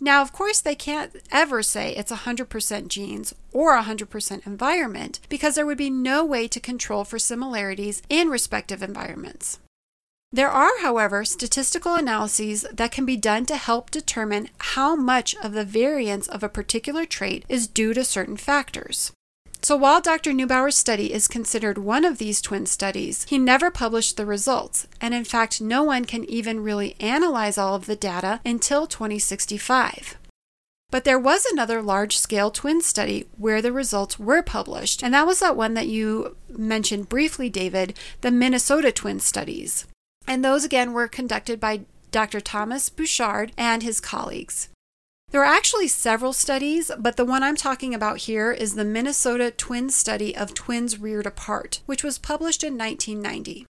Now, 0.00 0.22
of 0.22 0.32
course, 0.32 0.60
they 0.60 0.74
can't 0.74 1.14
ever 1.30 1.62
say 1.62 1.94
it's 1.94 2.10
100% 2.10 2.88
genes 2.88 3.34
or 3.52 3.76
100% 3.76 4.46
environment 4.46 5.20
because 5.28 5.54
there 5.54 5.66
would 5.66 5.78
be 5.78 5.90
no 5.90 6.24
way 6.24 6.48
to 6.48 6.58
control 6.58 7.04
for 7.04 7.18
similarities 7.18 8.02
in 8.08 8.30
respective 8.30 8.82
environments. 8.82 9.58
There 10.32 10.50
are, 10.50 10.80
however, 10.80 11.24
statistical 11.24 11.96
analyses 11.96 12.64
that 12.72 12.92
can 12.92 13.04
be 13.04 13.16
done 13.16 13.46
to 13.46 13.56
help 13.56 13.90
determine 13.90 14.48
how 14.58 14.94
much 14.94 15.34
of 15.42 15.52
the 15.52 15.64
variance 15.64 16.28
of 16.28 16.42
a 16.42 16.48
particular 16.48 17.04
trait 17.04 17.44
is 17.48 17.66
due 17.66 17.92
to 17.94 18.04
certain 18.04 18.36
factors. 18.36 19.12
So 19.62 19.76
while 19.76 20.00
Dr. 20.00 20.32
Neubauer's 20.32 20.76
study 20.76 21.12
is 21.12 21.28
considered 21.28 21.76
one 21.76 22.04
of 22.04 22.18
these 22.18 22.40
twin 22.40 22.64
studies, 22.66 23.24
he 23.28 23.38
never 23.38 23.70
published 23.70 24.16
the 24.16 24.24
results, 24.24 24.88
and 25.00 25.12
in 25.12 25.24
fact, 25.24 25.60
no 25.60 25.82
one 25.82 26.06
can 26.06 26.24
even 26.24 26.62
really 26.62 26.96
analyze 26.98 27.58
all 27.58 27.74
of 27.74 27.86
the 27.86 27.96
data 27.96 28.40
until 28.44 28.86
2065. 28.86 30.16
But 30.90 31.04
there 31.04 31.18
was 31.18 31.44
another 31.44 31.82
large 31.82 32.18
scale 32.18 32.50
twin 32.50 32.80
study 32.80 33.28
where 33.36 33.62
the 33.62 33.72
results 33.72 34.18
were 34.18 34.42
published, 34.42 35.04
and 35.04 35.14
that 35.14 35.26
was 35.26 35.40
that 35.40 35.56
one 35.56 35.74
that 35.74 35.86
you 35.88 36.36
mentioned 36.48 37.08
briefly, 37.08 37.48
David, 37.48 37.96
the 38.22 38.30
Minnesota 38.30 38.90
twin 38.90 39.20
studies. 39.20 39.86
And 40.26 40.44
those 40.44 40.64
again 40.64 40.92
were 40.92 41.06
conducted 41.06 41.60
by 41.60 41.82
Dr. 42.10 42.40
Thomas 42.40 42.88
Bouchard 42.88 43.52
and 43.56 43.82
his 43.82 44.00
colleagues. 44.00 44.69
There 45.30 45.42
are 45.42 45.44
actually 45.44 45.86
several 45.86 46.32
studies, 46.32 46.90
but 46.98 47.16
the 47.16 47.24
one 47.24 47.44
I'm 47.44 47.54
talking 47.54 47.94
about 47.94 48.18
here 48.18 48.50
is 48.50 48.74
the 48.74 48.84
Minnesota 48.84 49.52
Twin 49.52 49.88
Study 49.88 50.36
of 50.36 50.54
Twins 50.54 50.98
Reared 50.98 51.26
Apart, 51.26 51.82
which 51.86 52.02
was 52.02 52.18
published 52.18 52.64
in 52.64 52.76
1990. 52.76 53.64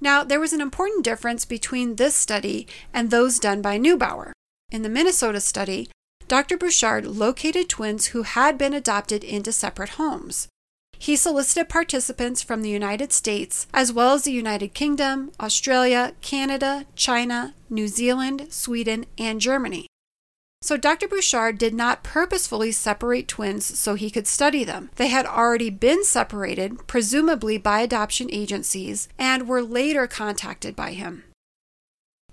Now, 0.00 0.24
there 0.24 0.40
was 0.40 0.52
an 0.52 0.60
important 0.60 1.04
difference 1.04 1.44
between 1.44 1.94
this 1.94 2.16
study 2.16 2.66
and 2.92 3.10
those 3.10 3.38
done 3.38 3.62
by 3.62 3.78
Neubauer. 3.78 4.32
In 4.72 4.82
the 4.82 4.88
Minnesota 4.88 5.40
study, 5.40 5.90
Dr. 6.26 6.56
Bouchard 6.56 7.06
located 7.06 7.68
twins 7.68 8.06
who 8.06 8.24
had 8.24 8.58
been 8.58 8.74
adopted 8.74 9.22
into 9.22 9.52
separate 9.52 9.90
homes. 9.90 10.48
He 10.98 11.14
solicited 11.14 11.68
participants 11.68 12.42
from 12.42 12.62
the 12.62 12.70
United 12.70 13.12
States, 13.12 13.68
as 13.72 13.92
well 13.92 14.14
as 14.14 14.24
the 14.24 14.32
United 14.32 14.74
Kingdom, 14.74 15.30
Australia, 15.38 16.14
Canada, 16.20 16.86
China, 16.96 17.54
New 17.70 17.86
Zealand, 17.86 18.48
Sweden, 18.50 19.06
and 19.16 19.40
Germany. 19.40 19.86
So 20.64 20.78
Dr. 20.78 21.06
Bouchard 21.06 21.58
did 21.58 21.74
not 21.74 22.02
purposefully 22.02 22.72
separate 22.72 23.28
twins 23.28 23.78
so 23.78 23.96
he 23.96 24.10
could 24.10 24.26
study 24.26 24.64
them. 24.64 24.88
They 24.96 25.08
had 25.08 25.26
already 25.26 25.68
been 25.68 26.04
separated, 26.04 26.86
presumably 26.86 27.58
by 27.58 27.80
adoption 27.80 28.30
agencies, 28.32 29.06
and 29.18 29.46
were 29.46 29.60
later 29.60 30.06
contacted 30.06 30.74
by 30.74 30.92
him. 30.92 31.24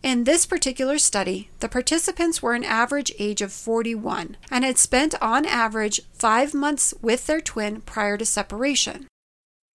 In 0.01 0.23
this 0.23 0.45
particular 0.45 0.97
study, 0.97 1.49
the 1.59 1.67
participants 1.67 2.41
were 2.41 2.53
an 2.53 2.63
average 2.63 3.11
age 3.19 3.41
of 3.41 3.51
41 3.51 4.37
and 4.49 4.63
had 4.63 4.77
spent 4.77 5.13
on 5.21 5.45
average 5.45 5.99
five 6.13 6.53
months 6.53 6.93
with 7.01 7.27
their 7.27 7.41
twin 7.41 7.81
prior 7.81 8.17
to 8.17 8.25
separation. 8.25 9.07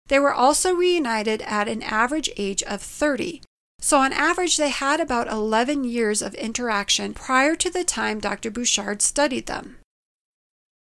They 0.06 0.18
were 0.18 0.32
also 0.32 0.72
reunited 0.72 1.42
at 1.42 1.68
an 1.68 1.82
average 1.82 2.30
age 2.38 2.62
of 2.62 2.80
30, 2.80 3.42
so, 3.86 4.00
on 4.00 4.12
average, 4.12 4.56
they 4.56 4.70
had 4.70 4.98
about 4.98 5.30
11 5.30 5.84
years 5.84 6.20
of 6.20 6.34
interaction 6.34 7.14
prior 7.14 7.54
to 7.54 7.70
the 7.70 7.84
time 7.84 8.18
Dr. 8.18 8.50
Bouchard 8.50 9.00
studied 9.00 9.46
them. 9.46 9.76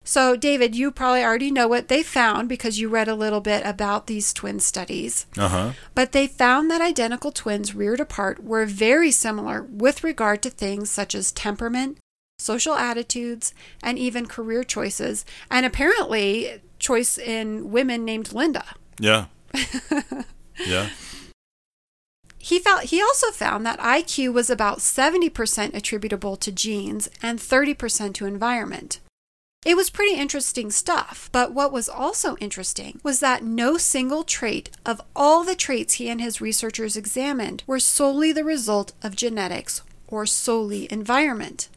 So, 0.03 0.35
David, 0.35 0.75
you 0.75 0.91
probably 0.91 1.23
already 1.23 1.53
know 1.53 1.69
what 1.69 1.87
they 1.87 2.03
found 2.03 2.49
because 2.49 2.81
you 2.81 2.89
read 2.89 3.07
a 3.07 3.15
little 3.15 3.41
bit 3.41 3.65
about 3.65 4.09
these 4.09 4.33
twin 4.33 4.59
studies. 4.59 5.27
Uh-huh. 5.39 5.75
But 5.95 6.11
they 6.11 6.27
found 6.27 6.73
that 6.73 6.81
identical 6.81 7.31
twins 7.31 7.73
reared 7.73 8.01
apart 8.01 8.43
were 8.43 8.67
very 8.67 9.13
similar 9.13 9.63
with 9.63 10.03
regard 10.03 10.43
to 10.43 10.51
things 10.51 10.91
such 10.91 11.15
as 11.15 11.31
temperament, 11.31 11.99
social 12.41 12.75
attitudes, 12.75 13.55
and 13.81 13.97
even 13.97 14.27
career 14.27 14.65
choices, 14.65 15.25
and 15.53 15.65
apparently 15.65 16.61
choice 16.81 17.17
in 17.17 17.71
women 17.71 18.05
named 18.05 18.33
Linda. 18.33 18.65
Yeah. 18.99 19.27
yeah. 20.67 20.89
He, 22.49 22.59
found, 22.59 22.85
he 22.85 23.03
also 23.03 23.31
found 23.31 23.67
that 23.67 23.79
IQ 23.79 24.33
was 24.33 24.49
about 24.49 24.79
70% 24.79 25.75
attributable 25.75 26.35
to 26.37 26.51
genes 26.51 27.07
and 27.23 27.39
30% 27.39 28.15
to 28.15 28.25
environment. 28.25 29.01
It 29.67 29.77
was 29.77 29.91
pretty 29.91 30.19
interesting 30.19 30.71
stuff, 30.71 31.29
but 31.31 31.53
what 31.53 31.73
was 31.73 31.91
also 31.91 32.39
interesting 32.39 33.01
was 33.03 33.21
that 33.21 33.45
no 33.45 33.77
single 33.77 34.25
trait 34.25 34.71
of 34.87 35.03
all 35.15 35.45
the 35.45 35.55
traits 35.55 35.95
he 35.95 36.09
and 36.09 36.23
his 36.23 36.41
researchers 36.41 36.97
examined 36.97 37.65
were 37.67 37.79
solely 37.79 38.33
the 38.33 38.45
result 38.45 38.93
of 39.03 39.15
genetics 39.15 39.83
or 40.07 40.25
solely 40.25 40.91
environment. 40.91 41.69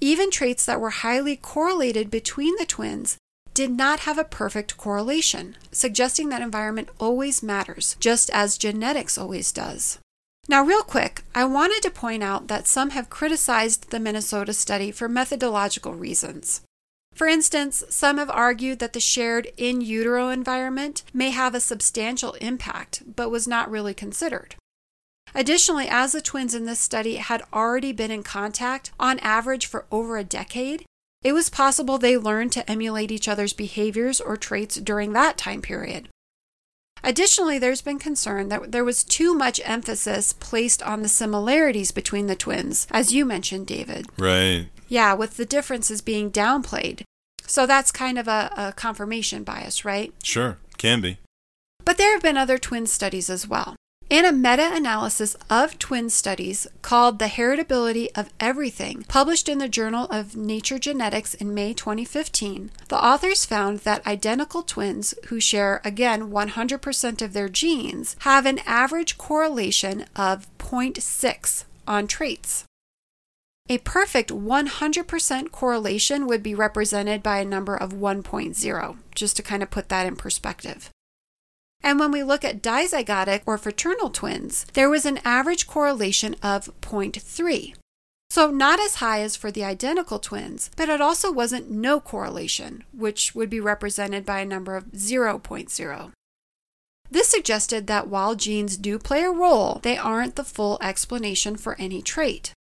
Even 0.00 0.30
traits 0.30 0.64
that 0.64 0.80
were 0.80 1.02
highly 1.04 1.36
correlated 1.36 2.10
between 2.10 2.56
the 2.56 2.64
twins 2.64 3.18
did 3.54 3.70
not 3.70 4.00
have 4.00 4.18
a 4.18 4.24
perfect 4.24 4.76
correlation, 4.76 5.56
suggesting 5.70 6.28
that 6.28 6.42
environment 6.42 6.88
always 6.98 7.42
matters, 7.42 7.96
just 8.00 8.30
as 8.30 8.58
genetics 8.58 9.18
always 9.18 9.52
does. 9.52 9.98
Now, 10.48 10.64
real 10.64 10.82
quick, 10.82 11.22
I 11.34 11.44
wanted 11.44 11.82
to 11.82 11.90
point 11.90 12.22
out 12.22 12.48
that 12.48 12.66
some 12.66 12.90
have 12.90 13.10
criticized 13.10 13.90
the 13.90 14.00
Minnesota 14.00 14.52
study 14.52 14.90
for 14.90 15.08
methodological 15.08 15.94
reasons. 15.94 16.62
For 17.14 17.26
instance, 17.26 17.84
some 17.90 18.18
have 18.18 18.30
argued 18.30 18.78
that 18.78 18.94
the 18.94 19.00
shared 19.00 19.48
in 19.56 19.80
utero 19.80 20.30
environment 20.30 21.02
may 21.12 21.30
have 21.30 21.54
a 21.54 21.60
substantial 21.60 22.32
impact, 22.34 23.02
but 23.16 23.30
was 23.30 23.46
not 23.46 23.70
really 23.70 23.94
considered. 23.94 24.56
Additionally, 25.34 25.88
as 25.88 26.12
the 26.12 26.20
twins 26.20 26.54
in 26.54 26.64
this 26.64 26.80
study 26.80 27.16
had 27.16 27.42
already 27.52 27.92
been 27.92 28.10
in 28.10 28.22
contact 28.22 28.90
on 28.98 29.18
average 29.20 29.66
for 29.66 29.86
over 29.90 30.16
a 30.16 30.24
decade, 30.24 30.84
it 31.22 31.32
was 31.32 31.50
possible 31.50 31.98
they 31.98 32.16
learned 32.16 32.52
to 32.52 32.70
emulate 32.70 33.10
each 33.10 33.28
other's 33.28 33.52
behaviors 33.52 34.20
or 34.20 34.36
traits 34.36 34.76
during 34.76 35.12
that 35.12 35.38
time 35.38 35.62
period. 35.62 36.08
Additionally, 37.04 37.58
there's 37.58 37.82
been 37.82 37.98
concern 37.98 38.48
that 38.48 38.70
there 38.70 38.84
was 38.84 39.02
too 39.02 39.34
much 39.34 39.60
emphasis 39.64 40.32
placed 40.32 40.82
on 40.82 41.02
the 41.02 41.08
similarities 41.08 41.90
between 41.90 42.26
the 42.26 42.36
twins, 42.36 42.86
as 42.90 43.12
you 43.12 43.24
mentioned, 43.24 43.66
David. 43.66 44.06
Right. 44.18 44.68
Yeah, 44.88 45.14
with 45.14 45.36
the 45.36 45.46
differences 45.46 46.00
being 46.00 46.30
downplayed. 46.30 47.02
So 47.44 47.66
that's 47.66 47.90
kind 47.90 48.18
of 48.18 48.28
a, 48.28 48.52
a 48.56 48.72
confirmation 48.72 49.42
bias, 49.42 49.84
right? 49.84 50.14
Sure, 50.22 50.58
can 50.78 51.00
be. 51.00 51.18
But 51.84 51.98
there 51.98 52.12
have 52.12 52.22
been 52.22 52.36
other 52.36 52.58
twin 52.58 52.86
studies 52.86 53.28
as 53.28 53.48
well. 53.48 53.74
In 54.12 54.26
a 54.26 54.30
meta 54.30 54.70
analysis 54.74 55.38
of 55.48 55.78
twin 55.78 56.10
studies 56.10 56.66
called 56.82 57.18
The 57.18 57.28
Heritability 57.28 58.10
of 58.14 58.28
Everything, 58.38 59.06
published 59.08 59.48
in 59.48 59.56
the 59.56 59.70
Journal 59.70 60.04
of 60.10 60.36
Nature 60.36 60.78
Genetics 60.78 61.32
in 61.32 61.54
May 61.54 61.72
2015, 61.72 62.70
the 62.88 63.02
authors 63.02 63.46
found 63.46 63.78
that 63.78 64.06
identical 64.06 64.62
twins 64.62 65.14
who 65.28 65.40
share, 65.40 65.80
again, 65.82 66.30
100% 66.30 67.22
of 67.22 67.32
their 67.32 67.48
genes 67.48 68.14
have 68.18 68.44
an 68.44 68.58
average 68.66 69.16
correlation 69.16 70.04
of 70.14 70.46
0.6 70.58 71.64
on 71.88 72.06
traits. 72.06 72.64
A 73.70 73.78
perfect 73.78 74.30
100% 74.30 75.50
correlation 75.50 76.26
would 76.26 76.42
be 76.42 76.54
represented 76.54 77.22
by 77.22 77.38
a 77.38 77.46
number 77.46 77.74
of 77.74 77.94
1.0, 77.94 78.96
just 79.14 79.36
to 79.38 79.42
kind 79.42 79.62
of 79.62 79.70
put 79.70 79.88
that 79.88 80.06
in 80.06 80.16
perspective. 80.16 80.90
And 81.82 81.98
when 81.98 82.12
we 82.12 82.22
look 82.22 82.44
at 82.44 82.62
dizygotic 82.62 83.42
or 83.46 83.58
fraternal 83.58 84.10
twins, 84.10 84.66
there 84.74 84.88
was 84.88 85.04
an 85.04 85.18
average 85.24 85.66
correlation 85.66 86.36
of 86.42 86.70
0.3. 86.80 87.74
So, 88.30 88.50
not 88.50 88.80
as 88.80 88.94
high 88.94 89.20
as 89.20 89.36
for 89.36 89.50
the 89.50 89.64
identical 89.64 90.18
twins, 90.18 90.70
but 90.76 90.88
it 90.88 91.02
also 91.02 91.30
wasn't 91.30 91.70
no 91.70 92.00
correlation, 92.00 92.84
which 92.92 93.34
would 93.34 93.50
be 93.50 93.60
represented 93.60 94.24
by 94.24 94.40
a 94.40 94.46
number 94.46 94.74
of 94.74 94.86
0.0. 94.92 96.12
This 97.10 97.28
suggested 97.28 97.86
that 97.88 98.08
while 98.08 98.34
genes 98.34 98.78
do 98.78 98.98
play 98.98 99.22
a 99.22 99.30
role, 99.30 99.80
they 99.82 99.98
aren't 99.98 100.36
the 100.36 100.44
full 100.44 100.78
explanation 100.80 101.56
for 101.56 101.76
any 101.78 102.00
trait. 102.00 102.54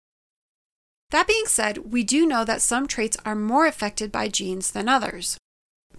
That 1.10 1.26
being 1.26 1.44
said, 1.44 1.92
we 1.92 2.02
do 2.02 2.26
know 2.26 2.46
that 2.46 2.62
some 2.62 2.86
traits 2.86 3.18
are 3.26 3.34
more 3.34 3.66
affected 3.66 4.10
by 4.10 4.28
genes 4.28 4.70
than 4.70 4.88
others. 4.88 5.36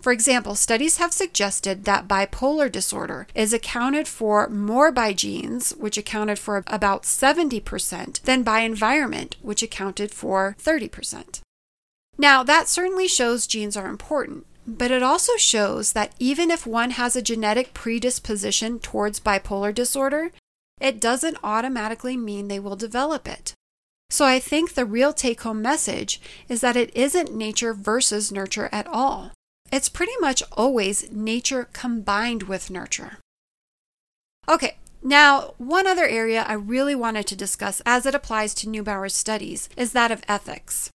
For 0.01 0.13
example, 0.13 0.55
studies 0.55 0.97
have 0.97 1.11
suggested 1.11 1.83
that 1.83 2.07
bipolar 2.07 2.71
disorder 2.71 3.27
is 3.35 3.51
accounted 3.51 4.07
for 4.07 4.47
more 4.47 4.91
by 4.91 5.11
genes, 5.11 5.71
which 5.71 5.97
accounted 5.97 6.39
for 6.39 6.63
about 6.67 7.03
70%, 7.03 8.21
than 8.21 8.43
by 8.43 8.61
environment, 8.61 9.35
which 9.41 9.61
accounted 9.61 10.11
for 10.11 10.55
30%. 10.59 11.41
Now, 12.17 12.43
that 12.43 12.69
certainly 12.69 13.07
shows 13.07 13.47
genes 13.47 13.75
are 13.75 13.87
important, 13.87 14.45
but 14.65 14.91
it 14.91 15.03
also 15.03 15.35
shows 15.35 15.93
that 15.93 16.13
even 16.17 16.49
if 16.49 16.65
one 16.65 16.91
has 16.91 17.15
a 17.15 17.21
genetic 17.21 17.73
predisposition 17.73 18.79
towards 18.79 19.19
bipolar 19.19 19.73
disorder, 19.73 20.31
it 20.79 21.01
doesn't 21.01 21.37
automatically 21.43 22.15
mean 22.15 22.47
they 22.47 22.59
will 22.59 22.77
develop 22.77 23.27
it. 23.27 23.53
So 24.09 24.25
I 24.25 24.39
think 24.39 24.73
the 24.73 24.85
real 24.85 25.13
take 25.13 25.41
home 25.41 25.61
message 25.61 26.21
is 26.47 26.61
that 26.61 26.77
it 26.77 26.95
isn't 26.95 27.35
nature 27.35 27.73
versus 27.73 28.31
nurture 28.31 28.69
at 28.71 28.87
all. 28.87 29.31
It's 29.71 29.89
pretty 29.89 30.13
much 30.19 30.43
always 30.51 31.11
nature 31.11 31.67
combined 31.73 32.43
with 32.43 32.71
nurture. 32.71 33.19
Okay, 34.47 34.77
now 35.03 35.53
one 35.57 35.85
other 35.85 36.07
area 36.07 36.43
I 36.47 36.53
really 36.53 36.95
wanted 36.95 37.27
to 37.27 37.35
discuss 37.35 37.81
as 37.85 38.05
it 38.05 38.15
applies 38.15 38.53
to 38.55 38.67
Neubauer's 38.67 39.13
studies 39.13 39.69
is 39.77 39.93
that 39.93 40.11
of 40.11 40.23
ethics. 40.27 40.89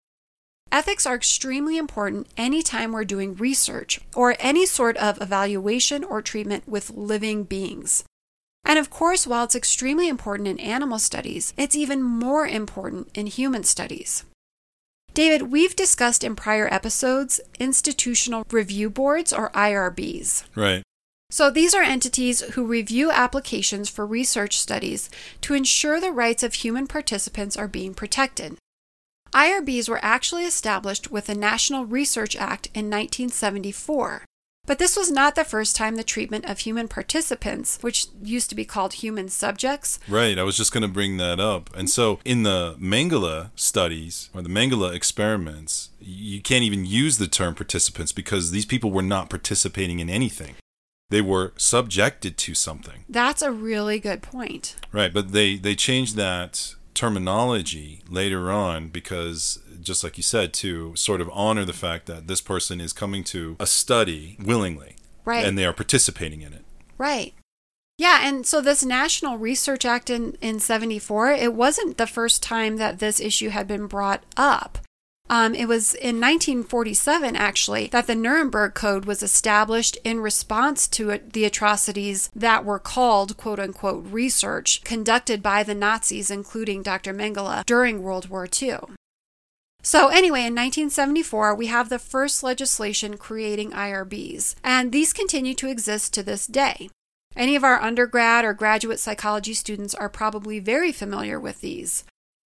Ethics 0.73 1.07
are 1.07 1.15
extremely 1.15 1.77
important 1.77 2.29
anytime 2.39 2.93
we're 2.93 3.05
doing 3.05 3.35
research 3.35 4.01
or 4.17 4.37
any 4.39 4.65
sort 4.65 4.97
of 4.97 5.21
evaluation 5.21 6.03
or 6.03 6.23
treatment 6.23 6.67
with 6.67 6.89
living 6.89 7.45
beings. 7.45 8.05
And 8.65 8.79
of 8.79 8.89
course, 8.89 9.27
while 9.27 9.45
it's 9.45 9.55
extremely 9.55 10.09
important 10.09 10.49
in 10.49 10.59
animal 10.59 10.99
studies, 10.99 11.53
it's 11.59 11.77
even 11.77 12.03
more 12.03 12.47
important 12.47 13.11
in 13.13 13.27
human 13.27 13.65
studies. 13.65 14.25
David, 15.15 15.53
we've 15.53 15.77
discussed 15.77 16.25
in 16.25 16.35
prior 16.37 16.73
episodes 16.73 17.41
institutional 17.59 18.47
review 18.51 18.89
boards 18.89 19.33
or 19.33 19.51
IRBs. 19.51 20.45
Right. 20.55 20.83
So 21.31 21.51
these 21.51 21.75
are 21.75 21.83
entities 21.83 22.41
who 22.53 22.67
review 22.67 23.11
applications 23.11 23.89
for 23.89 24.07
research 24.07 24.59
studies 24.59 25.09
to 25.43 25.55
ensure 25.55 26.01
the 26.01 26.13
rights 26.13 26.43
of 26.43 26.55
human 26.55 26.87
participants 26.87 27.57
are 27.57 27.69
being 27.69 27.95
protected. 27.95 28.57
IRBs 29.33 29.89
were 29.89 30.01
actually 30.03 30.45
established 30.45 31.11
with 31.11 31.27
the 31.27 31.35
National 31.35 31.87
Research 31.87 32.37
Act 32.37 32.67
in 32.75 32.91
1974. 32.91 34.25
But 34.65 34.79
this 34.79 34.97
was 34.97 35.11
not 35.11 35.35
the 35.35 35.45
first 35.45 35.75
time 35.75 35.97
the 35.97 36.05
treatment 36.05 36.45
of 36.49 36.61
human 36.61 36.87
participants, 36.87 37.79
which 37.81 38.07
used 38.23 38.49
to 38.51 38.55
be 38.55 38.65
called 38.65 38.95
human 38.95 39.29
subjects. 39.29 39.99
Right, 40.07 40.39
I 40.39 40.45
was 40.45 40.57
just 40.57 40.73
going 40.73 40.83
to 40.83 40.89
bring 40.89 41.17
that 41.17 41.41
up. 41.41 41.69
And 41.77 41.91
so 41.91 42.21
in 42.25 42.45
the 42.45 42.77
Mengele 42.79 43.51
studies 43.57 44.31
or 44.33 44.41
the 44.41 44.49
Mengele 44.49 44.95
experiments, 44.95 45.91
you 46.01 46.41
can't 46.41 46.63
even 46.63 46.87
use 46.87 47.19
the 47.19 47.27
term 47.27 47.57
participants 47.57 48.13
because 48.13 48.53
these 48.53 48.67
people 48.67 48.93
were 48.93 49.03
not 49.03 49.31
participating 49.31 49.99
in 49.99 50.09
anything. 50.09 50.55
They 51.11 51.21
were 51.21 51.53
subjected 51.57 52.39
to 52.39 52.55
something. 52.55 53.05
That's 53.09 53.43
a 53.43 53.51
really 53.51 53.99
good 53.99 54.23
point. 54.23 54.77
Right, 54.93 55.13
but 55.13 55.33
they 55.33 55.57
they 55.57 55.75
changed 55.75 56.17
that 56.17 56.75
terminology 56.95 58.01
later 58.09 58.51
on 58.51 58.89
because 58.89 59.59
just 59.83 60.03
like 60.05 60.17
you 60.17 60.23
said 60.23 60.53
to 60.53 60.95
sort 60.97 61.21
of 61.21 61.31
honor 61.33 61.65
the 61.65 61.73
fact 61.73 62.07
that 62.07 62.27
this 62.27 62.41
person 62.41 62.81
is 62.81 62.93
coming 62.93 63.25
to 63.25 63.57
a 63.61 63.67
study 63.67 64.37
willingly 64.43 64.97
right 65.25 65.45
and 65.45 65.59
they 65.59 65.65
are 65.65 65.73
participating 65.73 66.41
in 66.41 66.53
it 66.53 66.65
right 66.99 67.35
yeah 67.99 68.21
and 68.23 68.47
so 68.47 68.61
this 68.61 68.85
national 68.85 69.39
research 69.39 69.85
act 69.85 70.11
in, 70.11 70.37
in 70.41 70.59
74 70.59 71.31
it 71.33 71.55
wasn't 71.55 71.99
the 71.99 72.07
first 72.07 72.43
time 72.43 72.77
that 72.77 72.99
this 72.99 73.21
issue 73.21 73.51
had 73.51 73.67
been 73.67 73.87
brought 73.87 74.25
up 74.37 74.79
um, 75.33 75.55
it 75.55 75.67
was 75.67 75.95
in 75.95 76.21
1947, 76.21 77.37
actually, 77.37 77.87
that 77.87 78.07
the 78.07 78.15
Nuremberg 78.15 78.75
Code 78.75 79.07
was 79.07 79.23
established 79.23 79.97
in 80.05 80.21
response 80.21 80.87
to 80.89 81.21
the 81.33 81.47
atrocities 81.47 82.29
that 82.35 82.67
were 82.67 82.79
called, 82.79 83.39
quote 83.39 83.59
unquote, 83.59 84.05
research 84.11 84.85
conducted 84.85 85.43
by 85.43 85.63
the 85.63 85.75
Nazis, 85.75 86.31
including 86.31 86.83
Dr. 86.83 87.15
Mengele, 87.15 87.65
during 87.65 88.03
World 88.03 88.29
War 88.29 88.47
II. 88.61 88.77
So, 89.83 90.09
anyway, 90.09 90.41
in 90.41 90.55
1974, 90.55 91.57
we 91.57 91.67
have 91.67 91.89
the 91.89 91.99
first 91.99 92.45
legislation 92.45 93.17
creating 93.17 93.73
IRBs, 93.73 94.55
and 94.63 94.93
these 94.93 95.13
continue 95.13 95.55
to 95.55 95.69
exist 95.69 96.15
to 96.15 96.23
this 96.23 96.47
day. 96.47 96.89
Any 97.35 97.57
of 97.57 97.65
our 97.65 97.81
undergrad 97.81 98.45
or 98.45 98.55
graduate 98.55 99.01
psychology 99.01 99.55
students 99.55 99.95
are 99.95 100.09
probably 100.09 100.61
very 100.61 100.93
familiar 100.93 101.41
with 101.41 101.61
these. 101.63 102.05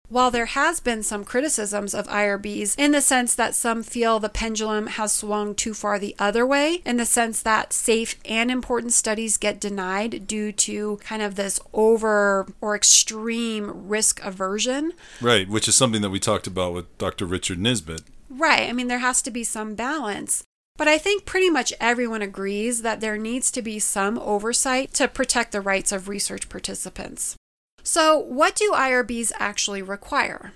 While 0.08 0.30
there 0.30 0.46
has 0.46 0.78
been 0.78 1.02
some 1.02 1.24
criticisms 1.24 1.92
of 1.92 2.06
IRBs 2.06 2.78
in 2.78 2.92
the 2.92 3.00
sense 3.00 3.34
that 3.34 3.54
some 3.54 3.82
feel 3.82 4.20
the 4.20 4.28
pendulum 4.28 4.86
has 4.86 5.12
swung 5.12 5.54
too 5.54 5.74
far 5.74 5.98
the 5.98 6.14
other 6.18 6.46
way, 6.46 6.82
in 6.84 6.96
the 6.96 7.04
sense 7.04 7.42
that 7.42 7.72
safe 7.72 8.16
and 8.24 8.50
important 8.50 8.92
studies 8.92 9.36
get 9.36 9.60
denied 9.60 10.26
due 10.26 10.52
to 10.52 10.98
kind 10.98 11.22
of 11.22 11.34
this 11.34 11.58
over 11.72 12.46
or 12.60 12.76
extreme 12.76 13.88
risk 13.88 14.22
aversion. 14.24 14.92
Right, 15.20 15.48
which 15.48 15.66
is 15.66 15.74
something 15.74 16.02
that 16.02 16.10
we 16.10 16.20
talked 16.20 16.46
about 16.46 16.72
with 16.72 16.98
Dr. 16.98 17.26
Richard 17.26 17.58
Nisbett. 17.58 18.02
Right. 18.28 18.68
I 18.68 18.72
mean, 18.72 18.88
there 18.88 18.98
has 18.98 19.22
to 19.22 19.30
be 19.30 19.44
some 19.44 19.74
balance. 19.74 20.44
But 20.76 20.88
I 20.88 20.98
think 20.98 21.24
pretty 21.24 21.48
much 21.48 21.72
everyone 21.80 22.22
agrees 22.22 22.82
that 22.82 23.00
there 23.00 23.16
needs 23.16 23.50
to 23.52 23.62
be 23.62 23.78
some 23.78 24.18
oversight 24.18 24.92
to 24.94 25.08
protect 25.08 25.52
the 25.52 25.60
rights 25.60 25.90
of 25.90 26.08
research 26.08 26.48
participants. 26.48 27.36
So, 27.86 28.18
what 28.18 28.56
do 28.56 28.72
IRBs 28.72 29.30
actually 29.38 29.80
require? 29.80 30.52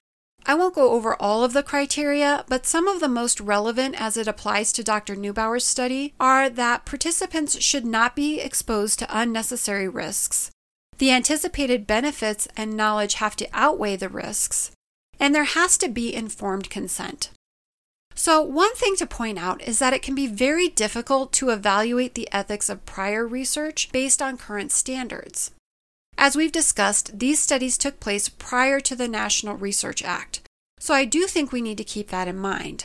I 0.47 0.57
won't 0.57 0.75
go 0.75 0.91
over 0.91 1.15
all 1.15 1.45
of 1.45 1.53
the 1.53 1.63
criteria, 1.63 2.45
but 2.49 2.67
some 2.67 2.89
of 2.89 2.99
the 2.99 3.09
most 3.09 3.39
relevant 3.39 3.95
as 4.01 4.17
it 4.17 4.27
applies 4.27 4.73
to 4.73 4.83
Dr. 4.83 5.15
Neubauer's 5.15 5.65
study 5.65 6.13
are 6.19 6.51
that 6.51 6.85
participants 6.85 7.63
should 7.63 7.87
not 7.87 8.17
be 8.17 8.41
exposed 8.41 8.99
to 8.99 9.17
unnecessary 9.17 9.89
risks. 9.89 10.51
The 10.99 11.13
anticipated 11.13 11.87
benefits 11.87 12.49
and 12.57 12.77
knowledge 12.77 13.15
have 13.15 13.37
to 13.37 13.49
outweigh 13.53 13.95
the 13.95 14.09
risks, 14.09 14.73
and 15.21 15.33
there 15.33 15.45
has 15.45 15.79
to 15.79 15.89
be 15.89 16.13
informed 16.13 16.69
consent. 16.69 17.31
So, 18.17 18.43
one 18.43 18.75
thing 18.75 18.97
to 18.97 19.07
point 19.07 19.39
out 19.39 19.63
is 19.63 19.79
that 19.79 19.93
it 19.93 20.03
can 20.03 20.17
be 20.17 20.27
very 20.27 20.69
difficult 20.69 21.33
to 21.35 21.51
evaluate 21.51 22.17
the 22.17 22.29
ethics 22.33 22.69
of 22.69 22.85
prior 22.87 23.25
research 23.25 23.93
based 23.93 24.21
on 24.21 24.37
current 24.37 24.73
standards. 24.73 25.53
As 26.23 26.37
we've 26.37 26.53
discussed, 26.53 27.19
these 27.19 27.39
studies 27.39 27.79
took 27.79 27.99
place 27.99 28.29
prior 28.29 28.79
to 28.81 28.95
the 28.95 29.09
National 29.09 29.57
Research 29.57 30.03
Act, 30.03 30.43
so 30.79 30.93
I 30.93 31.07
do 31.07 31.27
think 31.27 31.51
we 31.51 31.63
need 31.63 31.79
to 31.79 31.83
keep 31.83 32.09
that 32.11 32.29
in 32.29 32.37
mind. 32.37 32.85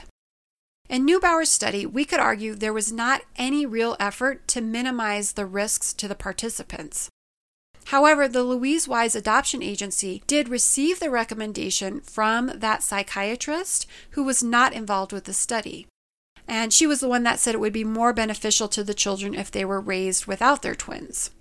In 0.89 1.05
Neubauer's 1.05 1.49
study, 1.49 1.86
we 1.86 2.05
could 2.05 2.21
argue 2.21 2.55
there 2.55 2.71
was 2.71 2.93
not 2.93 3.23
any 3.36 3.65
real 3.65 3.97
effort 3.99 4.47
to 4.47 4.61
minimize 4.61 5.33
the 5.33 5.45
risks 5.45 5.91
to 5.95 6.07
the 6.07 6.15
participants. 6.15 7.09
However, 7.88 8.29
the 8.29 8.41
Louise 8.41 8.88
Wise 8.88 9.17
Adoption 9.17 9.61
Agency 9.61 10.23
did 10.27 10.47
receive 10.47 11.01
the 11.01 11.11
recommendation 11.11 11.99
from 11.99 12.53
that 12.55 12.83
psychiatrist 12.83 13.86
who 14.11 14.23
was 14.23 14.43
not 14.43 14.71
involved 14.71 15.11
with 15.11 15.25
the 15.25 15.33
study. 15.33 15.88
And 16.47 16.71
she 16.71 16.88
was 16.88 17.01
the 17.01 17.09
one 17.09 17.23
that 17.23 17.41
said 17.41 17.53
it 17.53 17.59
would 17.59 17.73
be 17.73 17.83
more 17.83 18.13
beneficial 18.13 18.69
to 18.69 18.83
the 18.83 18.93
children 18.93 19.36
if 19.36 19.51
they 19.51 19.65
were 19.65 19.81
raised 19.81 20.25
without 20.25 20.61
their 20.61 20.73
twins. 20.73 21.31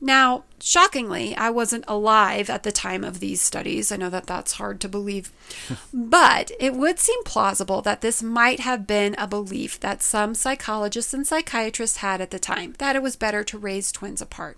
Now, 0.00 0.44
shockingly, 0.60 1.36
I 1.36 1.50
wasn't 1.50 1.84
alive 1.86 2.48
at 2.48 2.62
the 2.62 2.72
time 2.72 3.04
of 3.04 3.20
these 3.20 3.42
studies. 3.42 3.92
I 3.92 3.96
know 3.96 4.08
that 4.08 4.26
that's 4.26 4.54
hard 4.54 4.80
to 4.80 4.88
believe. 4.88 5.30
but 5.92 6.50
it 6.58 6.74
would 6.74 6.98
seem 6.98 7.22
plausible 7.24 7.82
that 7.82 8.00
this 8.00 8.22
might 8.22 8.60
have 8.60 8.86
been 8.86 9.14
a 9.18 9.26
belief 9.26 9.78
that 9.80 10.02
some 10.02 10.34
psychologists 10.34 11.12
and 11.12 11.26
psychiatrists 11.26 11.98
had 11.98 12.20
at 12.20 12.30
the 12.30 12.38
time 12.38 12.74
that 12.78 12.96
it 12.96 13.02
was 13.02 13.16
better 13.16 13.44
to 13.44 13.58
raise 13.58 13.92
twins 13.92 14.22
apart. 14.22 14.56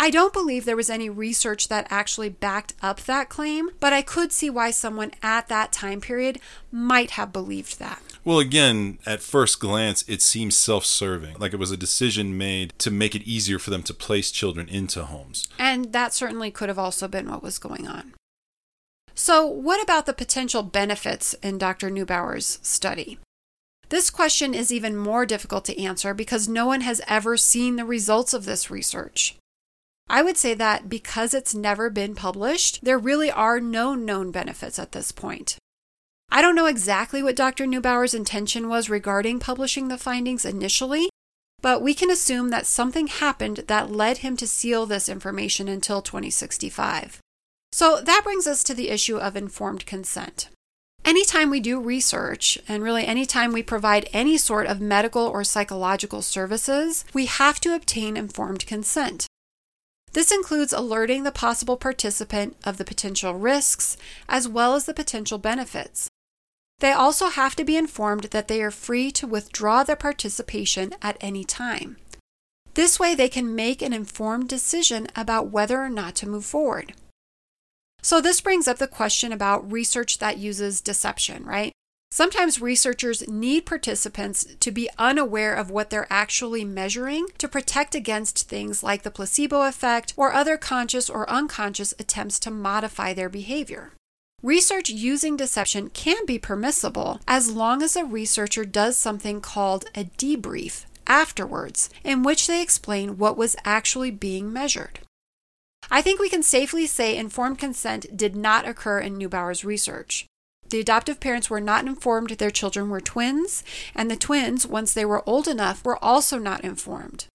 I 0.00 0.10
don't 0.10 0.32
believe 0.32 0.64
there 0.64 0.76
was 0.76 0.90
any 0.90 1.10
research 1.10 1.68
that 1.68 1.88
actually 1.90 2.28
backed 2.28 2.74
up 2.80 3.00
that 3.00 3.28
claim, 3.28 3.70
but 3.80 3.92
I 3.92 4.02
could 4.02 4.32
see 4.32 4.48
why 4.48 4.70
someone 4.70 5.10
at 5.22 5.48
that 5.48 5.72
time 5.72 6.00
period 6.00 6.38
might 6.70 7.12
have 7.12 7.32
believed 7.32 7.80
that. 7.80 8.00
Well, 8.24 8.38
again, 8.38 8.98
at 9.06 9.22
first 9.22 9.60
glance, 9.60 10.04
it 10.08 10.22
seems 10.22 10.56
self 10.56 10.84
serving, 10.84 11.36
like 11.38 11.52
it 11.52 11.58
was 11.58 11.70
a 11.70 11.76
decision 11.76 12.36
made 12.36 12.72
to 12.78 12.90
make 12.90 13.14
it 13.14 13.22
easier 13.22 13.58
for 13.58 13.70
them 13.70 13.82
to 13.84 13.94
place 13.94 14.30
children 14.30 14.68
into 14.68 15.04
homes. 15.04 15.48
And 15.58 15.92
that 15.92 16.12
certainly 16.12 16.50
could 16.50 16.68
have 16.68 16.78
also 16.78 17.08
been 17.08 17.30
what 17.30 17.42
was 17.42 17.58
going 17.58 17.86
on. 17.86 18.14
So, 19.14 19.46
what 19.46 19.82
about 19.82 20.06
the 20.06 20.12
potential 20.12 20.62
benefits 20.62 21.34
in 21.42 21.58
Dr. 21.58 21.90
Neubauer's 21.90 22.58
study? 22.62 23.18
This 23.88 24.10
question 24.10 24.52
is 24.52 24.72
even 24.72 24.96
more 24.96 25.24
difficult 25.24 25.64
to 25.64 25.82
answer 25.82 26.12
because 26.12 26.46
no 26.46 26.66
one 26.66 26.82
has 26.82 27.00
ever 27.08 27.36
seen 27.36 27.76
the 27.76 27.84
results 27.84 28.34
of 28.34 28.44
this 28.44 28.70
research. 28.70 29.36
I 30.10 30.22
would 30.22 30.36
say 30.36 30.54
that 30.54 30.88
because 30.88 31.34
it's 31.34 31.54
never 31.54 31.90
been 31.90 32.14
published, 32.14 32.84
there 32.84 32.98
really 32.98 33.30
are 33.30 33.60
no 33.60 33.94
known 33.94 34.30
benefits 34.30 34.78
at 34.78 34.92
this 34.92 35.10
point. 35.12 35.56
I 36.30 36.42
don't 36.42 36.54
know 36.54 36.66
exactly 36.66 37.22
what 37.22 37.36
Dr. 37.36 37.64
Neubauer's 37.64 38.14
intention 38.14 38.68
was 38.68 38.90
regarding 38.90 39.40
publishing 39.40 39.88
the 39.88 39.98
findings 39.98 40.44
initially, 40.44 41.08
but 41.60 41.82
we 41.82 41.94
can 41.94 42.10
assume 42.10 42.50
that 42.50 42.66
something 42.66 43.06
happened 43.06 43.64
that 43.66 43.90
led 43.90 44.18
him 44.18 44.36
to 44.36 44.46
seal 44.46 44.86
this 44.86 45.08
information 45.08 45.68
until 45.68 46.02
2065. 46.02 47.18
So 47.72 48.00
that 48.02 48.20
brings 48.24 48.46
us 48.46 48.62
to 48.64 48.74
the 48.74 48.90
issue 48.90 49.16
of 49.16 49.36
informed 49.36 49.86
consent. 49.86 50.48
Anytime 51.04 51.48
we 51.48 51.60
do 51.60 51.80
research, 51.80 52.58
and 52.68 52.82
really 52.82 53.06
anytime 53.06 53.52
we 53.52 53.62
provide 53.62 54.08
any 54.12 54.36
sort 54.36 54.66
of 54.66 54.80
medical 54.80 55.22
or 55.22 55.42
psychological 55.44 56.22
services, 56.22 57.04
we 57.14 57.26
have 57.26 57.60
to 57.60 57.74
obtain 57.74 58.16
informed 58.16 58.66
consent. 58.66 59.26
This 60.12 60.30
includes 60.30 60.72
alerting 60.72 61.22
the 61.22 61.32
possible 61.32 61.76
participant 61.76 62.56
of 62.64 62.76
the 62.76 62.84
potential 62.84 63.34
risks 63.34 63.96
as 64.28 64.48
well 64.48 64.74
as 64.74 64.84
the 64.84 64.94
potential 64.94 65.38
benefits. 65.38 66.08
They 66.80 66.92
also 66.92 67.28
have 67.28 67.56
to 67.56 67.64
be 67.64 67.76
informed 67.76 68.24
that 68.24 68.48
they 68.48 68.62
are 68.62 68.70
free 68.70 69.10
to 69.12 69.26
withdraw 69.26 69.82
their 69.82 69.96
participation 69.96 70.94
at 71.02 71.16
any 71.20 71.44
time. 71.44 71.96
This 72.74 73.00
way, 73.00 73.14
they 73.14 73.28
can 73.28 73.56
make 73.56 73.82
an 73.82 73.92
informed 73.92 74.48
decision 74.48 75.08
about 75.16 75.50
whether 75.50 75.82
or 75.82 75.90
not 75.90 76.14
to 76.16 76.28
move 76.28 76.44
forward. 76.44 76.92
So, 78.02 78.20
this 78.20 78.40
brings 78.40 78.68
up 78.68 78.78
the 78.78 78.86
question 78.86 79.32
about 79.32 79.70
research 79.72 80.18
that 80.18 80.38
uses 80.38 80.80
deception, 80.80 81.44
right? 81.44 81.72
Sometimes 82.10 82.60
researchers 82.60 83.28
need 83.28 83.66
participants 83.66 84.46
to 84.60 84.70
be 84.70 84.88
unaware 84.96 85.54
of 85.54 85.70
what 85.70 85.90
they're 85.90 86.06
actually 86.10 86.64
measuring 86.64 87.26
to 87.36 87.48
protect 87.48 87.94
against 87.94 88.48
things 88.48 88.82
like 88.82 89.02
the 89.02 89.10
placebo 89.10 89.62
effect 89.62 90.14
or 90.16 90.32
other 90.32 90.56
conscious 90.56 91.10
or 91.10 91.28
unconscious 91.28 91.92
attempts 91.98 92.38
to 92.38 92.50
modify 92.50 93.12
their 93.12 93.28
behavior. 93.28 93.92
Research 94.42 94.88
using 94.88 95.36
deception 95.36 95.90
can 95.90 96.24
be 96.24 96.38
permissible 96.38 97.20
as 97.26 97.50
long 97.50 97.82
as 97.82 97.96
a 97.96 98.04
researcher 98.04 98.64
does 98.64 98.96
something 98.96 99.40
called 99.40 99.86
a 99.96 100.04
debrief 100.04 100.84
afterwards, 101.08 101.90
in 102.04 102.22
which 102.22 102.46
they 102.46 102.62
explain 102.62 103.18
what 103.18 103.36
was 103.36 103.56
actually 103.64 104.12
being 104.12 104.52
measured. 104.52 105.00
I 105.90 106.02
think 106.02 106.20
we 106.20 106.28
can 106.28 106.44
safely 106.44 106.86
say 106.86 107.16
informed 107.16 107.58
consent 107.58 108.16
did 108.16 108.36
not 108.36 108.68
occur 108.68 109.00
in 109.00 109.18
Neubauer's 109.18 109.64
research. 109.64 110.26
The 110.68 110.80
adoptive 110.80 111.18
parents 111.18 111.50
were 111.50 111.60
not 111.60 111.86
informed 111.86 112.30
their 112.30 112.50
children 112.50 112.90
were 112.90 113.00
twins, 113.00 113.64
and 113.92 114.08
the 114.08 114.16
twins, 114.16 114.66
once 114.66 114.92
they 114.92 115.04
were 115.04 115.28
old 115.28 115.48
enough, 115.48 115.84
were 115.84 116.02
also 116.04 116.38
not 116.38 116.62
informed. 116.62 117.26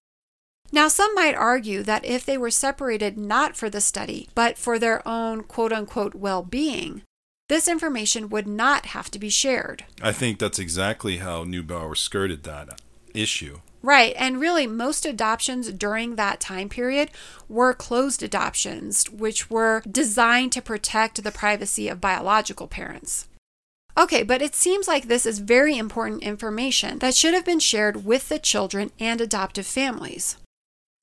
Now, 0.74 0.88
some 0.88 1.14
might 1.14 1.36
argue 1.36 1.84
that 1.84 2.04
if 2.04 2.26
they 2.26 2.36
were 2.36 2.50
separated 2.50 3.16
not 3.16 3.54
for 3.54 3.70
the 3.70 3.80
study, 3.80 4.28
but 4.34 4.58
for 4.58 4.76
their 4.76 5.06
own 5.06 5.44
quote 5.44 5.72
unquote 5.72 6.16
well 6.16 6.42
being, 6.42 7.02
this 7.48 7.68
information 7.68 8.28
would 8.28 8.48
not 8.48 8.86
have 8.86 9.08
to 9.12 9.20
be 9.20 9.28
shared. 9.28 9.84
I 10.02 10.10
think 10.10 10.40
that's 10.40 10.58
exactly 10.58 11.18
how 11.18 11.44
Neubauer 11.44 11.96
skirted 11.96 12.42
that 12.42 12.80
issue. 13.14 13.60
Right, 13.82 14.16
and 14.18 14.40
really, 14.40 14.66
most 14.66 15.06
adoptions 15.06 15.70
during 15.70 16.16
that 16.16 16.40
time 16.40 16.68
period 16.68 17.10
were 17.48 17.72
closed 17.72 18.24
adoptions, 18.24 19.08
which 19.08 19.48
were 19.48 19.80
designed 19.88 20.50
to 20.54 20.60
protect 20.60 21.22
the 21.22 21.30
privacy 21.30 21.86
of 21.86 22.00
biological 22.00 22.66
parents. 22.66 23.28
Okay, 23.96 24.24
but 24.24 24.42
it 24.42 24.56
seems 24.56 24.88
like 24.88 25.06
this 25.06 25.24
is 25.24 25.38
very 25.38 25.78
important 25.78 26.24
information 26.24 26.98
that 26.98 27.14
should 27.14 27.32
have 27.32 27.44
been 27.44 27.60
shared 27.60 28.04
with 28.04 28.28
the 28.28 28.40
children 28.40 28.90
and 28.98 29.20
adoptive 29.20 29.66
families. 29.66 30.36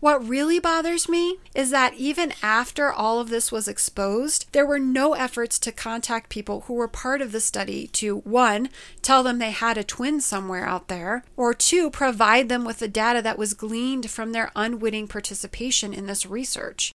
What 0.02 0.28
really 0.28 0.58
bothers 0.58 1.08
me 1.08 1.38
is 1.54 1.70
that 1.70 1.94
even 1.94 2.34
after 2.42 2.92
all 2.92 3.20
of 3.20 3.30
this 3.30 3.52
was 3.52 3.68
exposed, 3.68 4.48
there 4.52 4.66
were 4.66 4.80
no 4.80 5.14
efforts 5.14 5.60
to 5.60 5.72
contact 5.72 6.32
people 6.32 6.62
who 6.62 6.74
were 6.74 6.88
part 6.88 7.22
of 7.22 7.32
the 7.32 7.40
study 7.40 7.86
to 7.90 8.18
one, 8.18 8.70
tell 9.04 9.22
them 9.22 9.38
they 9.38 9.52
had 9.52 9.78
a 9.78 9.84
twin 9.84 10.20
somewhere 10.20 10.66
out 10.66 10.88
there, 10.88 11.24
or 11.38 11.54
two, 11.54 11.92
provide 11.92 12.50
them 12.50 12.66
with 12.66 12.80
the 12.80 12.88
data 12.88 13.22
that 13.22 13.38
was 13.38 13.54
gleaned 13.54 14.10
from 14.10 14.32
their 14.32 14.52
unwitting 14.56 15.08
participation 15.08 15.94
in 15.94 16.08
this 16.08 16.26
research. 16.26 16.92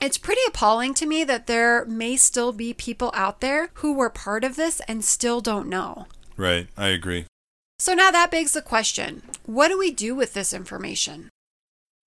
It's 0.00 0.16
pretty 0.16 0.42
appalling 0.46 0.94
to 0.94 1.06
me 1.06 1.24
that 1.24 1.48
there 1.48 1.84
may 1.86 2.16
still 2.16 2.52
be 2.52 2.72
people 2.72 3.10
out 3.12 3.40
there 3.40 3.70
who 3.74 3.92
were 3.92 4.08
part 4.08 4.44
of 4.44 4.54
this 4.54 4.80
and 4.86 5.04
still 5.04 5.40
don't 5.40 5.68
know. 5.68 6.06
Right, 6.36 6.68
I 6.76 6.90
agree. 6.90 7.26
So 7.80 7.92
now 7.92 8.12
that 8.12 8.30
begs 8.30 8.52
the 8.52 8.62
question 8.62 9.22
what 9.46 9.66
do 9.66 9.76
we 9.76 9.90
do 9.90 10.14
with 10.14 10.32
this 10.34 10.52
information? 10.52 11.28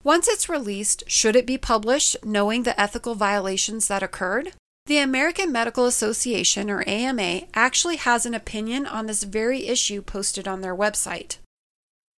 Once 0.03 0.27
it's 0.27 0.49
released, 0.49 1.01
should 1.07 1.35
it 1.35 1.47
be 1.47 1.57
published 1.57 2.17
knowing 2.25 2.63
the 2.63 2.79
ethical 2.79 3.15
violations 3.15 3.87
that 3.87 4.03
occurred? 4.03 4.51
The 4.85 4.97
American 4.97 5.49
Medical 5.49 5.85
Association, 5.85 6.69
or 6.69 6.83
AMA, 6.85 7.43
actually 7.53 7.95
has 7.95 8.25
an 8.25 8.33
opinion 8.33 8.85
on 8.85 9.05
this 9.05 9.23
very 9.23 9.67
issue 9.67 10.01
posted 10.01 10.45
on 10.45 10.59
their 10.59 10.75
website. 10.75 11.37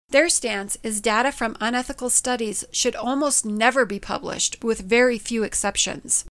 Their 0.08 0.30
stance 0.30 0.78
is 0.82 1.02
data 1.02 1.30
from 1.30 1.58
unethical 1.60 2.08
studies 2.08 2.64
should 2.72 2.96
almost 2.96 3.44
never 3.44 3.84
be 3.84 3.98
published, 3.98 4.64
with 4.64 4.80
very 4.80 5.18
few 5.18 5.42
exceptions. 5.42 6.24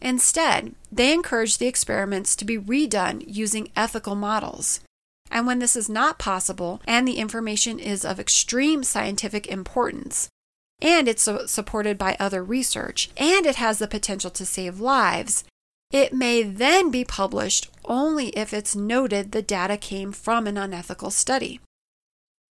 Instead, 0.00 0.76
they 0.92 1.12
encourage 1.12 1.58
the 1.58 1.66
experiments 1.66 2.36
to 2.36 2.44
be 2.44 2.58
redone 2.58 3.24
using 3.26 3.72
ethical 3.74 4.14
models. 4.14 4.80
And 5.32 5.48
when 5.48 5.58
this 5.58 5.74
is 5.74 5.88
not 5.88 6.20
possible 6.20 6.80
and 6.86 7.08
the 7.08 7.16
information 7.18 7.80
is 7.80 8.04
of 8.04 8.20
extreme 8.20 8.84
scientific 8.84 9.48
importance, 9.48 10.28
and 10.80 11.08
it's 11.08 11.28
supported 11.46 11.96
by 11.96 12.16
other 12.18 12.44
research, 12.44 13.10
and 13.16 13.46
it 13.46 13.56
has 13.56 13.78
the 13.78 13.88
potential 13.88 14.30
to 14.30 14.44
save 14.44 14.80
lives, 14.80 15.44
it 15.90 16.12
may 16.12 16.42
then 16.42 16.90
be 16.90 17.04
published 17.04 17.70
only 17.84 18.28
if 18.30 18.52
it's 18.52 18.74
noted 18.74 19.32
the 19.32 19.42
data 19.42 19.76
came 19.76 20.12
from 20.12 20.46
an 20.46 20.58
unethical 20.58 21.10
study. 21.10 21.60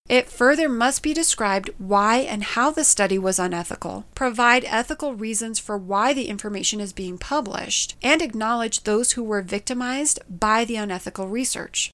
It 0.07 0.30
further 0.30 0.69
must 0.69 1.01
be 1.01 1.13
described 1.13 1.71
why 1.80 2.17
and 2.17 2.43
how 2.43 2.69
the 2.69 2.84
study 2.84 3.17
was 3.17 3.39
unethical, 3.39 4.05
provide 4.13 4.63
ethical 4.65 5.15
reasons 5.15 5.57
for 5.57 5.78
why 5.78 6.13
the 6.13 6.28
information 6.28 6.80
is 6.80 6.93
being 6.93 7.17
published, 7.17 7.95
and 8.03 8.21
acknowledge 8.21 8.84
those 8.84 9.13
who 9.13 9.23
were 9.23 9.41
victimized 9.41 10.19
by 10.30 10.63
the 10.63 10.76
unethical 10.76 11.28
research. 11.28 11.89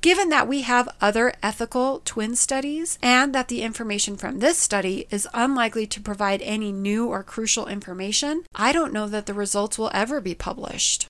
Given 0.00 0.30
that 0.30 0.48
we 0.48 0.62
have 0.62 0.88
other 1.00 1.34
ethical 1.42 2.00
twin 2.06 2.34
studies 2.34 2.98
and 3.02 3.34
that 3.34 3.48
the 3.48 3.60
information 3.60 4.16
from 4.16 4.38
this 4.38 4.56
study 4.56 5.06
is 5.10 5.28
unlikely 5.34 5.86
to 5.88 6.00
provide 6.00 6.40
any 6.40 6.72
new 6.72 7.08
or 7.08 7.22
crucial 7.22 7.66
information, 7.66 8.44
I 8.54 8.72
don't 8.72 8.94
know 8.94 9.08
that 9.08 9.26
the 9.26 9.34
results 9.34 9.78
will 9.78 9.90
ever 9.92 10.20
be 10.22 10.34
published. 10.34 11.06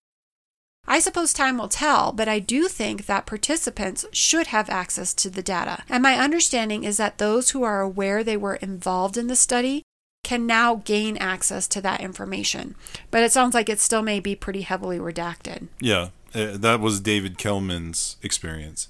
I 0.88 0.98
suppose 0.98 1.32
time 1.32 1.58
will 1.58 1.68
tell, 1.68 2.10
but 2.10 2.26
I 2.26 2.40
do 2.40 2.66
think 2.66 3.06
that 3.06 3.26
participants 3.26 4.06
should 4.10 4.48
have 4.48 4.68
access 4.68 5.14
to 5.14 5.30
the 5.30 5.42
data. 5.42 5.84
And 5.88 6.02
my 6.02 6.16
understanding 6.16 6.82
is 6.82 6.96
that 6.96 7.18
those 7.18 7.50
who 7.50 7.62
are 7.62 7.80
aware 7.80 8.24
they 8.24 8.36
were 8.36 8.56
involved 8.56 9.16
in 9.16 9.28
the 9.28 9.36
study 9.36 9.84
can 10.24 10.46
now 10.46 10.76
gain 10.84 11.16
access 11.16 11.68
to 11.68 11.80
that 11.80 12.00
information. 12.00 12.74
But 13.12 13.22
it 13.22 13.30
sounds 13.30 13.54
like 13.54 13.68
it 13.68 13.78
still 13.78 14.02
may 14.02 14.18
be 14.18 14.34
pretty 14.34 14.62
heavily 14.62 14.98
redacted. 14.98 15.68
Yeah, 15.78 16.08
uh, 16.34 16.56
that 16.56 16.80
was 16.80 17.00
David 17.00 17.38
Kellman's 17.38 18.16
experience. 18.22 18.88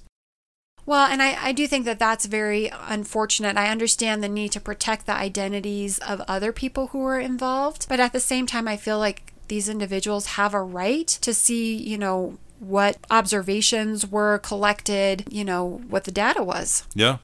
Well, 0.85 1.05
and 1.05 1.21
I, 1.21 1.37
I 1.47 1.51
do 1.51 1.67
think 1.67 1.85
that 1.85 1.99
that's 1.99 2.25
very 2.25 2.71
unfortunate. 2.73 3.55
I 3.55 3.69
understand 3.69 4.23
the 4.23 4.29
need 4.29 4.51
to 4.53 4.59
protect 4.59 5.05
the 5.05 5.13
identities 5.13 5.99
of 5.99 6.21
other 6.27 6.51
people 6.51 6.87
who 6.87 6.99
were 6.99 7.19
involved, 7.19 7.87
but 7.87 7.99
at 7.99 8.13
the 8.13 8.19
same 8.19 8.47
time, 8.47 8.67
I 8.67 8.77
feel 8.77 8.97
like 8.97 9.33
these 9.47 9.69
individuals 9.69 10.25
have 10.37 10.53
a 10.53 10.63
right 10.63 11.07
to 11.07 11.33
see, 11.33 11.75
you 11.75 11.97
know, 11.97 12.37
what 12.59 12.97
observations 13.09 14.07
were 14.07 14.37
collected, 14.39 15.25
you 15.29 15.43
know, 15.43 15.81
what 15.89 16.05
the 16.05 16.11
data 16.11 16.43
was. 16.43 16.83
Yeah. 16.93 17.17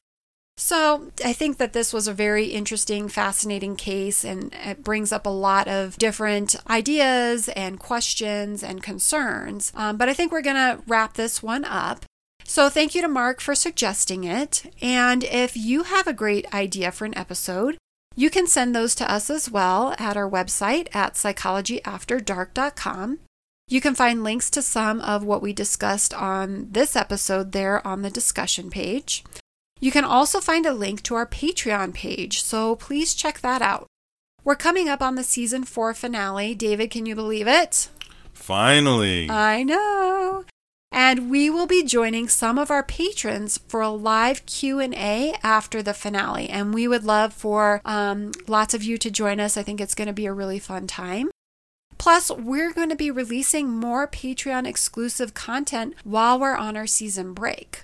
So 0.60 1.12
I 1.24 1.32
think 1.32 1.58
that 1.58 1.72
this 1.72 1.92
was 1.92 2.08
a 2.08 2.12
very 2.12 2.46
interesting, 2.46 3.08
fascinating 3.08 3.76
case, 3.76 4.24
and 4.24 4.52
it 4.54 4.82
brings 4.82 5.12
up 5.12 5.24
a 5.24 5.30
lot 5.30 5.68
of 5.68 5.96
different 5.98 6.56
ideas 6.68 7.48
and 7.50 7.78
questions 7.78 8.64
and 8.64 8.82
concerns. 8.82 9.72
Um, 9.76 9.96
but 9.96 10.08
I 10.08 10.14
think 10.14 10.32
we're 10.32 10.42
going 10.42 10.56
to 10.56 10.82
wrap 10.88 11.14
this 11.14 11.44
one 11.44 11.64
up. 11.64 12.04
So 12.42 12.68
thank 12.68 12.96
you 12.96 13.02
to 13.02 13.08
Mark 13.08 13.40
for 13.40 13.54
suggesting 13.54 14.24
it. 14.24 14.74
And 14.82 15.22
if 15.22 15.56
you 15.56 15.84
have 15.84 16.08
a 16.08 16.12
great 16.12 16.52
idea 16.52 16.90
for 16.90 17.04
an 17.04 17.16
episode, 17.16 17.78
you 18.16 18.28
can 18.28 18.48
send 18.48 18.74
those 18.74 18.96
to 18.96 19.08
us 19.08 19.30
as 19.30 19.48
well 19.48 19.94
at 19.96 20.16
our 20.16 20.28
website 20.28 20.92
at 20.92 21.14
psychologyafterdark.com. 21.14 23.20
You 23.68 23.80
can 23.80 23.94
find 23.94 24.24
links 24.24 24.50
to 24.50 24.62
some 24.62 25.00
of 25.02 25.22
what 25.22 25.40
we 25.40 25.52
discussed 25.52 26.12
on 26.12 26.66
this 26.72 26.96
episode 26.96 27.52
there 27.52 27.86
on 27.86 28.02
the 28.02 28.10
discussion 28.10 28.70
page. 28.70 29.22
You 29.80 29.90
can 29.90 30.04
also 30.04 30.40
find 30.40 30.66
a 30.66 30.72
link 30.72 31.02
to 31.04 31.14
our 31.14 31.26
Patreon 31.26 31.94
page, 31.94 32.42
so 32.42 32.76
please 32.76 33.14
check 33.14 33.40
that 33.40 33.62
out. 33.62 33.86
We're 34.44 34.56
coming 34.56 34.88
up 34.88 35.02
on 35.02 35.14
the 35.14 35.24
season 35.24 35.64
four 35.64 35.94
finale. 35.94 36.54
David, 36.54 36.90
can 36.90 37.06
you 37.06 37.14
believe 37.14 37.46
it? 37.46 37.90
Finally. 38.32 39.28
I 39.30 39.62
know. 39.62 40.44
And 40.90 41.30
we 41.30 41.50
will 41.50 41.66
be 41.66 41.84
joining 41.84 42.28
some 42.28 42.58
of 42.58 42.70
our 42.70 42.82
patrons 42.82 43.58
for 43.68 43.82
a 43.82 43.90
live 43.90 44.46
Q&A 44.46 45.34
after 45.42 45.82
the 45.82 45.92
finale. 45.92 46.48
And 46.48 46.72
we 46.72 46.88
would 46.88 47.04
love 47.04 47.34
for 47.34 47.82
um, 47.84 48.32
lots 48.46 48.72
of 48.72 48.82
you 48.82 48.96
to 48.98 49.10
join 49.10 49.38
us. 49.38 49.56
I 49.56 49.62
think 49.62 49.80
it's 49.80 49.94
going 49.94 50.06
to 50.06 50.14
be 50.14 50.26
a 50.26 50.32
really 50.32 50.58
fun 50.58 50.86
time. 50.86 51.30
Plus, 51.98 52.30
we're 52.30 52.72
going 52.72 52.88
to 52.88 52.96
be 52.96 53.10
releasing 53.10 53.68
more 53.68 54.08
Patreon 54.08 54.66
exclusive 54.66 55.34
content 55.34 55.94
while 56.04 56.38
we're 56.38 56.56
on 56.56 56.76
our 56.76 56.86
season 56.86 57.34
break. 57.34 57.82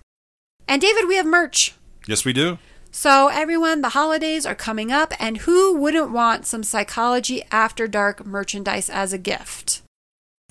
And 0.67 0.81
David, 0.81 1.07
we 1.07 1.17
have 1.17 1.27
merch. 1.27 1.75
Yes, 2.07 2.25
we 2.25 2.33
do. 2.33 2.59
So, 2.91 3.27
everyone, 3.27 3.81
the 3.81 3.91
holidays 3.91 4.47
are 4.47 4.55
coming 4.55 4.93
up, 4.93 5.13
and 5.19 5.39
who 5.39 5.75
wouldn't 5.75 6.13
want 6.13 6.47
some 6.47 6.63
Psychology 6.63 7.43
After 7.51 7.89
Dark 7.89 8.25
merchandise 8.25 8.89
as 8.89 9.13
a 9.13 9.19
gift? 9.19 9.83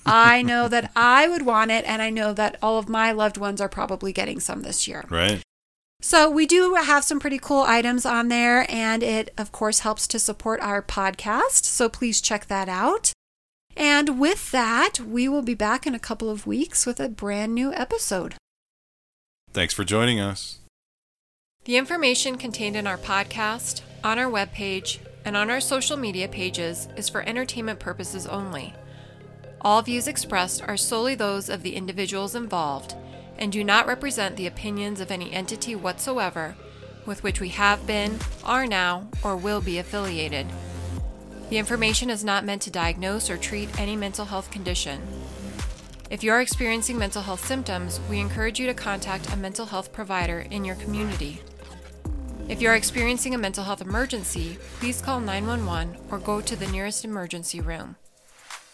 I 0.04 0.42
know 0.50 0.68
that 0.68 0.90
I 0.94 1.26
would 1.26 1.46
want 1.46 1.70
it, 1.70 1.86
and 1.86 2.02
I 2.02 2.10
know 2.10 2.34
that 2.34 2.58
all 2.60 2.78
of 2.78 2.86
my 2.86 3.12
loved 3.12 3.38
ones 3.38 3.62
are 3.62 3.68
probably 3.68 4.12
getting 4.12 4.40
some 4.40 4.60
this 4.60 4.86
year. 4.86 5.04
Right. 5.08 5.42
So, 6.02 6.28
we 6.28 6.44
do 6.44 6.74
have 6.74 7.02
some 7.02 7.18
pretty 7.18 7.38
cool 7.38 7.62
items 7.62 8.04
on 8.04 8.28
there, 8.28 8.70
and 8.70 9.02
it, 9.02 9.32
of 9.38 9.50
course, 9.50 9.78
helps 9.78 10.06
to 10.08 10.18
support 10.18 10.60
our 10.60 10.82
podcast. 10.82 11.64
So, 11.64 11.88
please 11.88 12.20
check 12.20 12.48
that 12.48 12.68
out. 12.68 13.14
And 13.74 14.20
with 14.20 14.50
that, 14.50 15.00
we 15.00 15.28
will 15.28 15.42
be 15.42 15.54
back 15.54 15.86
in 15.86 15.94
a 15.94 15.98
couple 15.98 16.28
of 16.28 16.46
weeks 16.46 16.84
with 16.84 17.00
a 17.00 17.08
brand 17.08 17.54
new 17.54 17.72
episode. 17.72 18.34
Thanks 19.52 19.72
for 19.72 19.84
joining 19.84 20.20
us. 20.20 20.58
The 21.64 21.78
information 21.78 22.36
contained 22.36 22.76
in 22.76 22.86
our 22.86 22.98
podcast, 22.98 23.80
on 24.02 24.18
our 24.18 24.30
webpage, 24.30 24.98
and 25.24 25.34
on 25.34 25.48
our 25.48 25.60
social 25.60 25.96
media 25.96 26.28
pages 26.28 26.88
is 26.94 27.08
for 27.08 27.22
entertainment 27.22 27.80
purposes 27.80 28.26
only. 28.26 28.74
All 29.62 29.80
views 29.80 30.06
expressed 30.06 30.60
are 30.60 30.76
solely 30.76 31.14
those 31.14 31.48
of 31.48 31.62
the 31.62 31.74
individuals 31.74 32.34
involved 32.34 32.94
and 33.38 33.50
do 33.50 33.64
not 33.64 33.86
represent 33.86 34.36
the 34.36 34.46
opinions 34.46 35.00
of 35.00 35.10
any 35.10 35.32
entity 35.32 35.74
whatsoever 35.74 36.54
with 37.06 37.22
which 37.22 37.40
we 37.40 37.48
have 37.48 37.86
been, 37.86 38.18
are 38.44 38.66
now, 38.66 39.08
or 39.22 39.34
will 39.34 39.62
be 39.62 39.78
affiliated. 39.78 40.46
The 41.48 41.56
information 41.56 42.10
is 42.10 42.22
not 42.22 42.44
meant 42.44 42.60
to 42.62 42.70
diagnose 42.70 43.30
or 43.30 43.38
treat 43.38 43.80
any 43.80 43.96
mental 43.96 44.26
health 44.26 44.50
condition. 44.50 45.00
If 46.10 46.22
you 46.22 46.30
are 46.30 46.42
experiencing 46.42 46.98
mental 46.98 47.22
health 47.22 47.44
symptoms, 47.46 48.00
we 48.10 48.20
encourage 48.20 48.60
you 48.60 48.66
to 48.66 48.74
contact 48.74 49.32
a 49.32 49.36
mental 49.36 49.66
health 49.66 49.92
provider 49.94 50.40
in 50.40 50.64
your 50.64 50.76
community. 50.76 51.40
If 52.46 52.60
you 52.60 52.68
are 52.68 52.74
experiencing 52.74 53.34
a 53.34 53.38
mental 53.38 53.64
health 53.64 53.80
emergency, 53.80 54.58
please 54.78 55.00
call 55.00 55.18
911 55.18 55.96
or 56.10 56.18
go 56.18 56.42
to 56.42 56.54
the 56.54 56.66
nearest 56.66 57.02
emergency 57.02 57.58
room. 57.58 57.96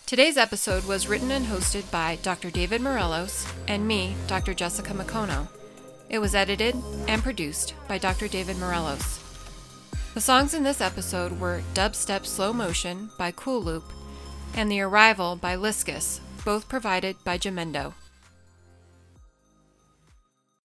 Today's 0.06 0.36
episode 0.36 0.86
was 0.86 1.06
written 1.06 1.30
and 1.30 1.46
hosted 1.46 1.88
by 1.88 2.18
Dr. 2.20 2.50
David 2.50 2.80
Morelos 2.80 3.46
and 3.68 3.86
me, 3.86 4.16
Dr. 4.26 4.54
Jessica 4.54 4.92
McCono. 4.92 5.46
It 6.08 6.18
was 6.18 6.34
edited 6.34 6.74
and 7.06 7.22
produced 7.22 7.74
by 7.86 7.98
Dr. 7.98 8.26
David 8.26 8.58
Morelos. 8.58 9.20
The 10.14 10.20
songs 10.20 10.52
in 10.52 10.64
this 10.64 10.80
episode 10.80 11.38
were 11.38 11.62
Dubstep 11.72 12.26
Slow 12.26 12.52
Motion 12.52 13.10
by 13.16 13.30
Cool 13.30 13.62
Loop 13.62 13.84
and 14.52 14.68
The 14.68 14.80
Arrival 14.80 15.36
by 15.36 15.54
Liskus, 15.54 16.18
both 16.44 16.68
provided 16.68 17.22
by 17.22 17.38
Jamendo. 17.38 17.94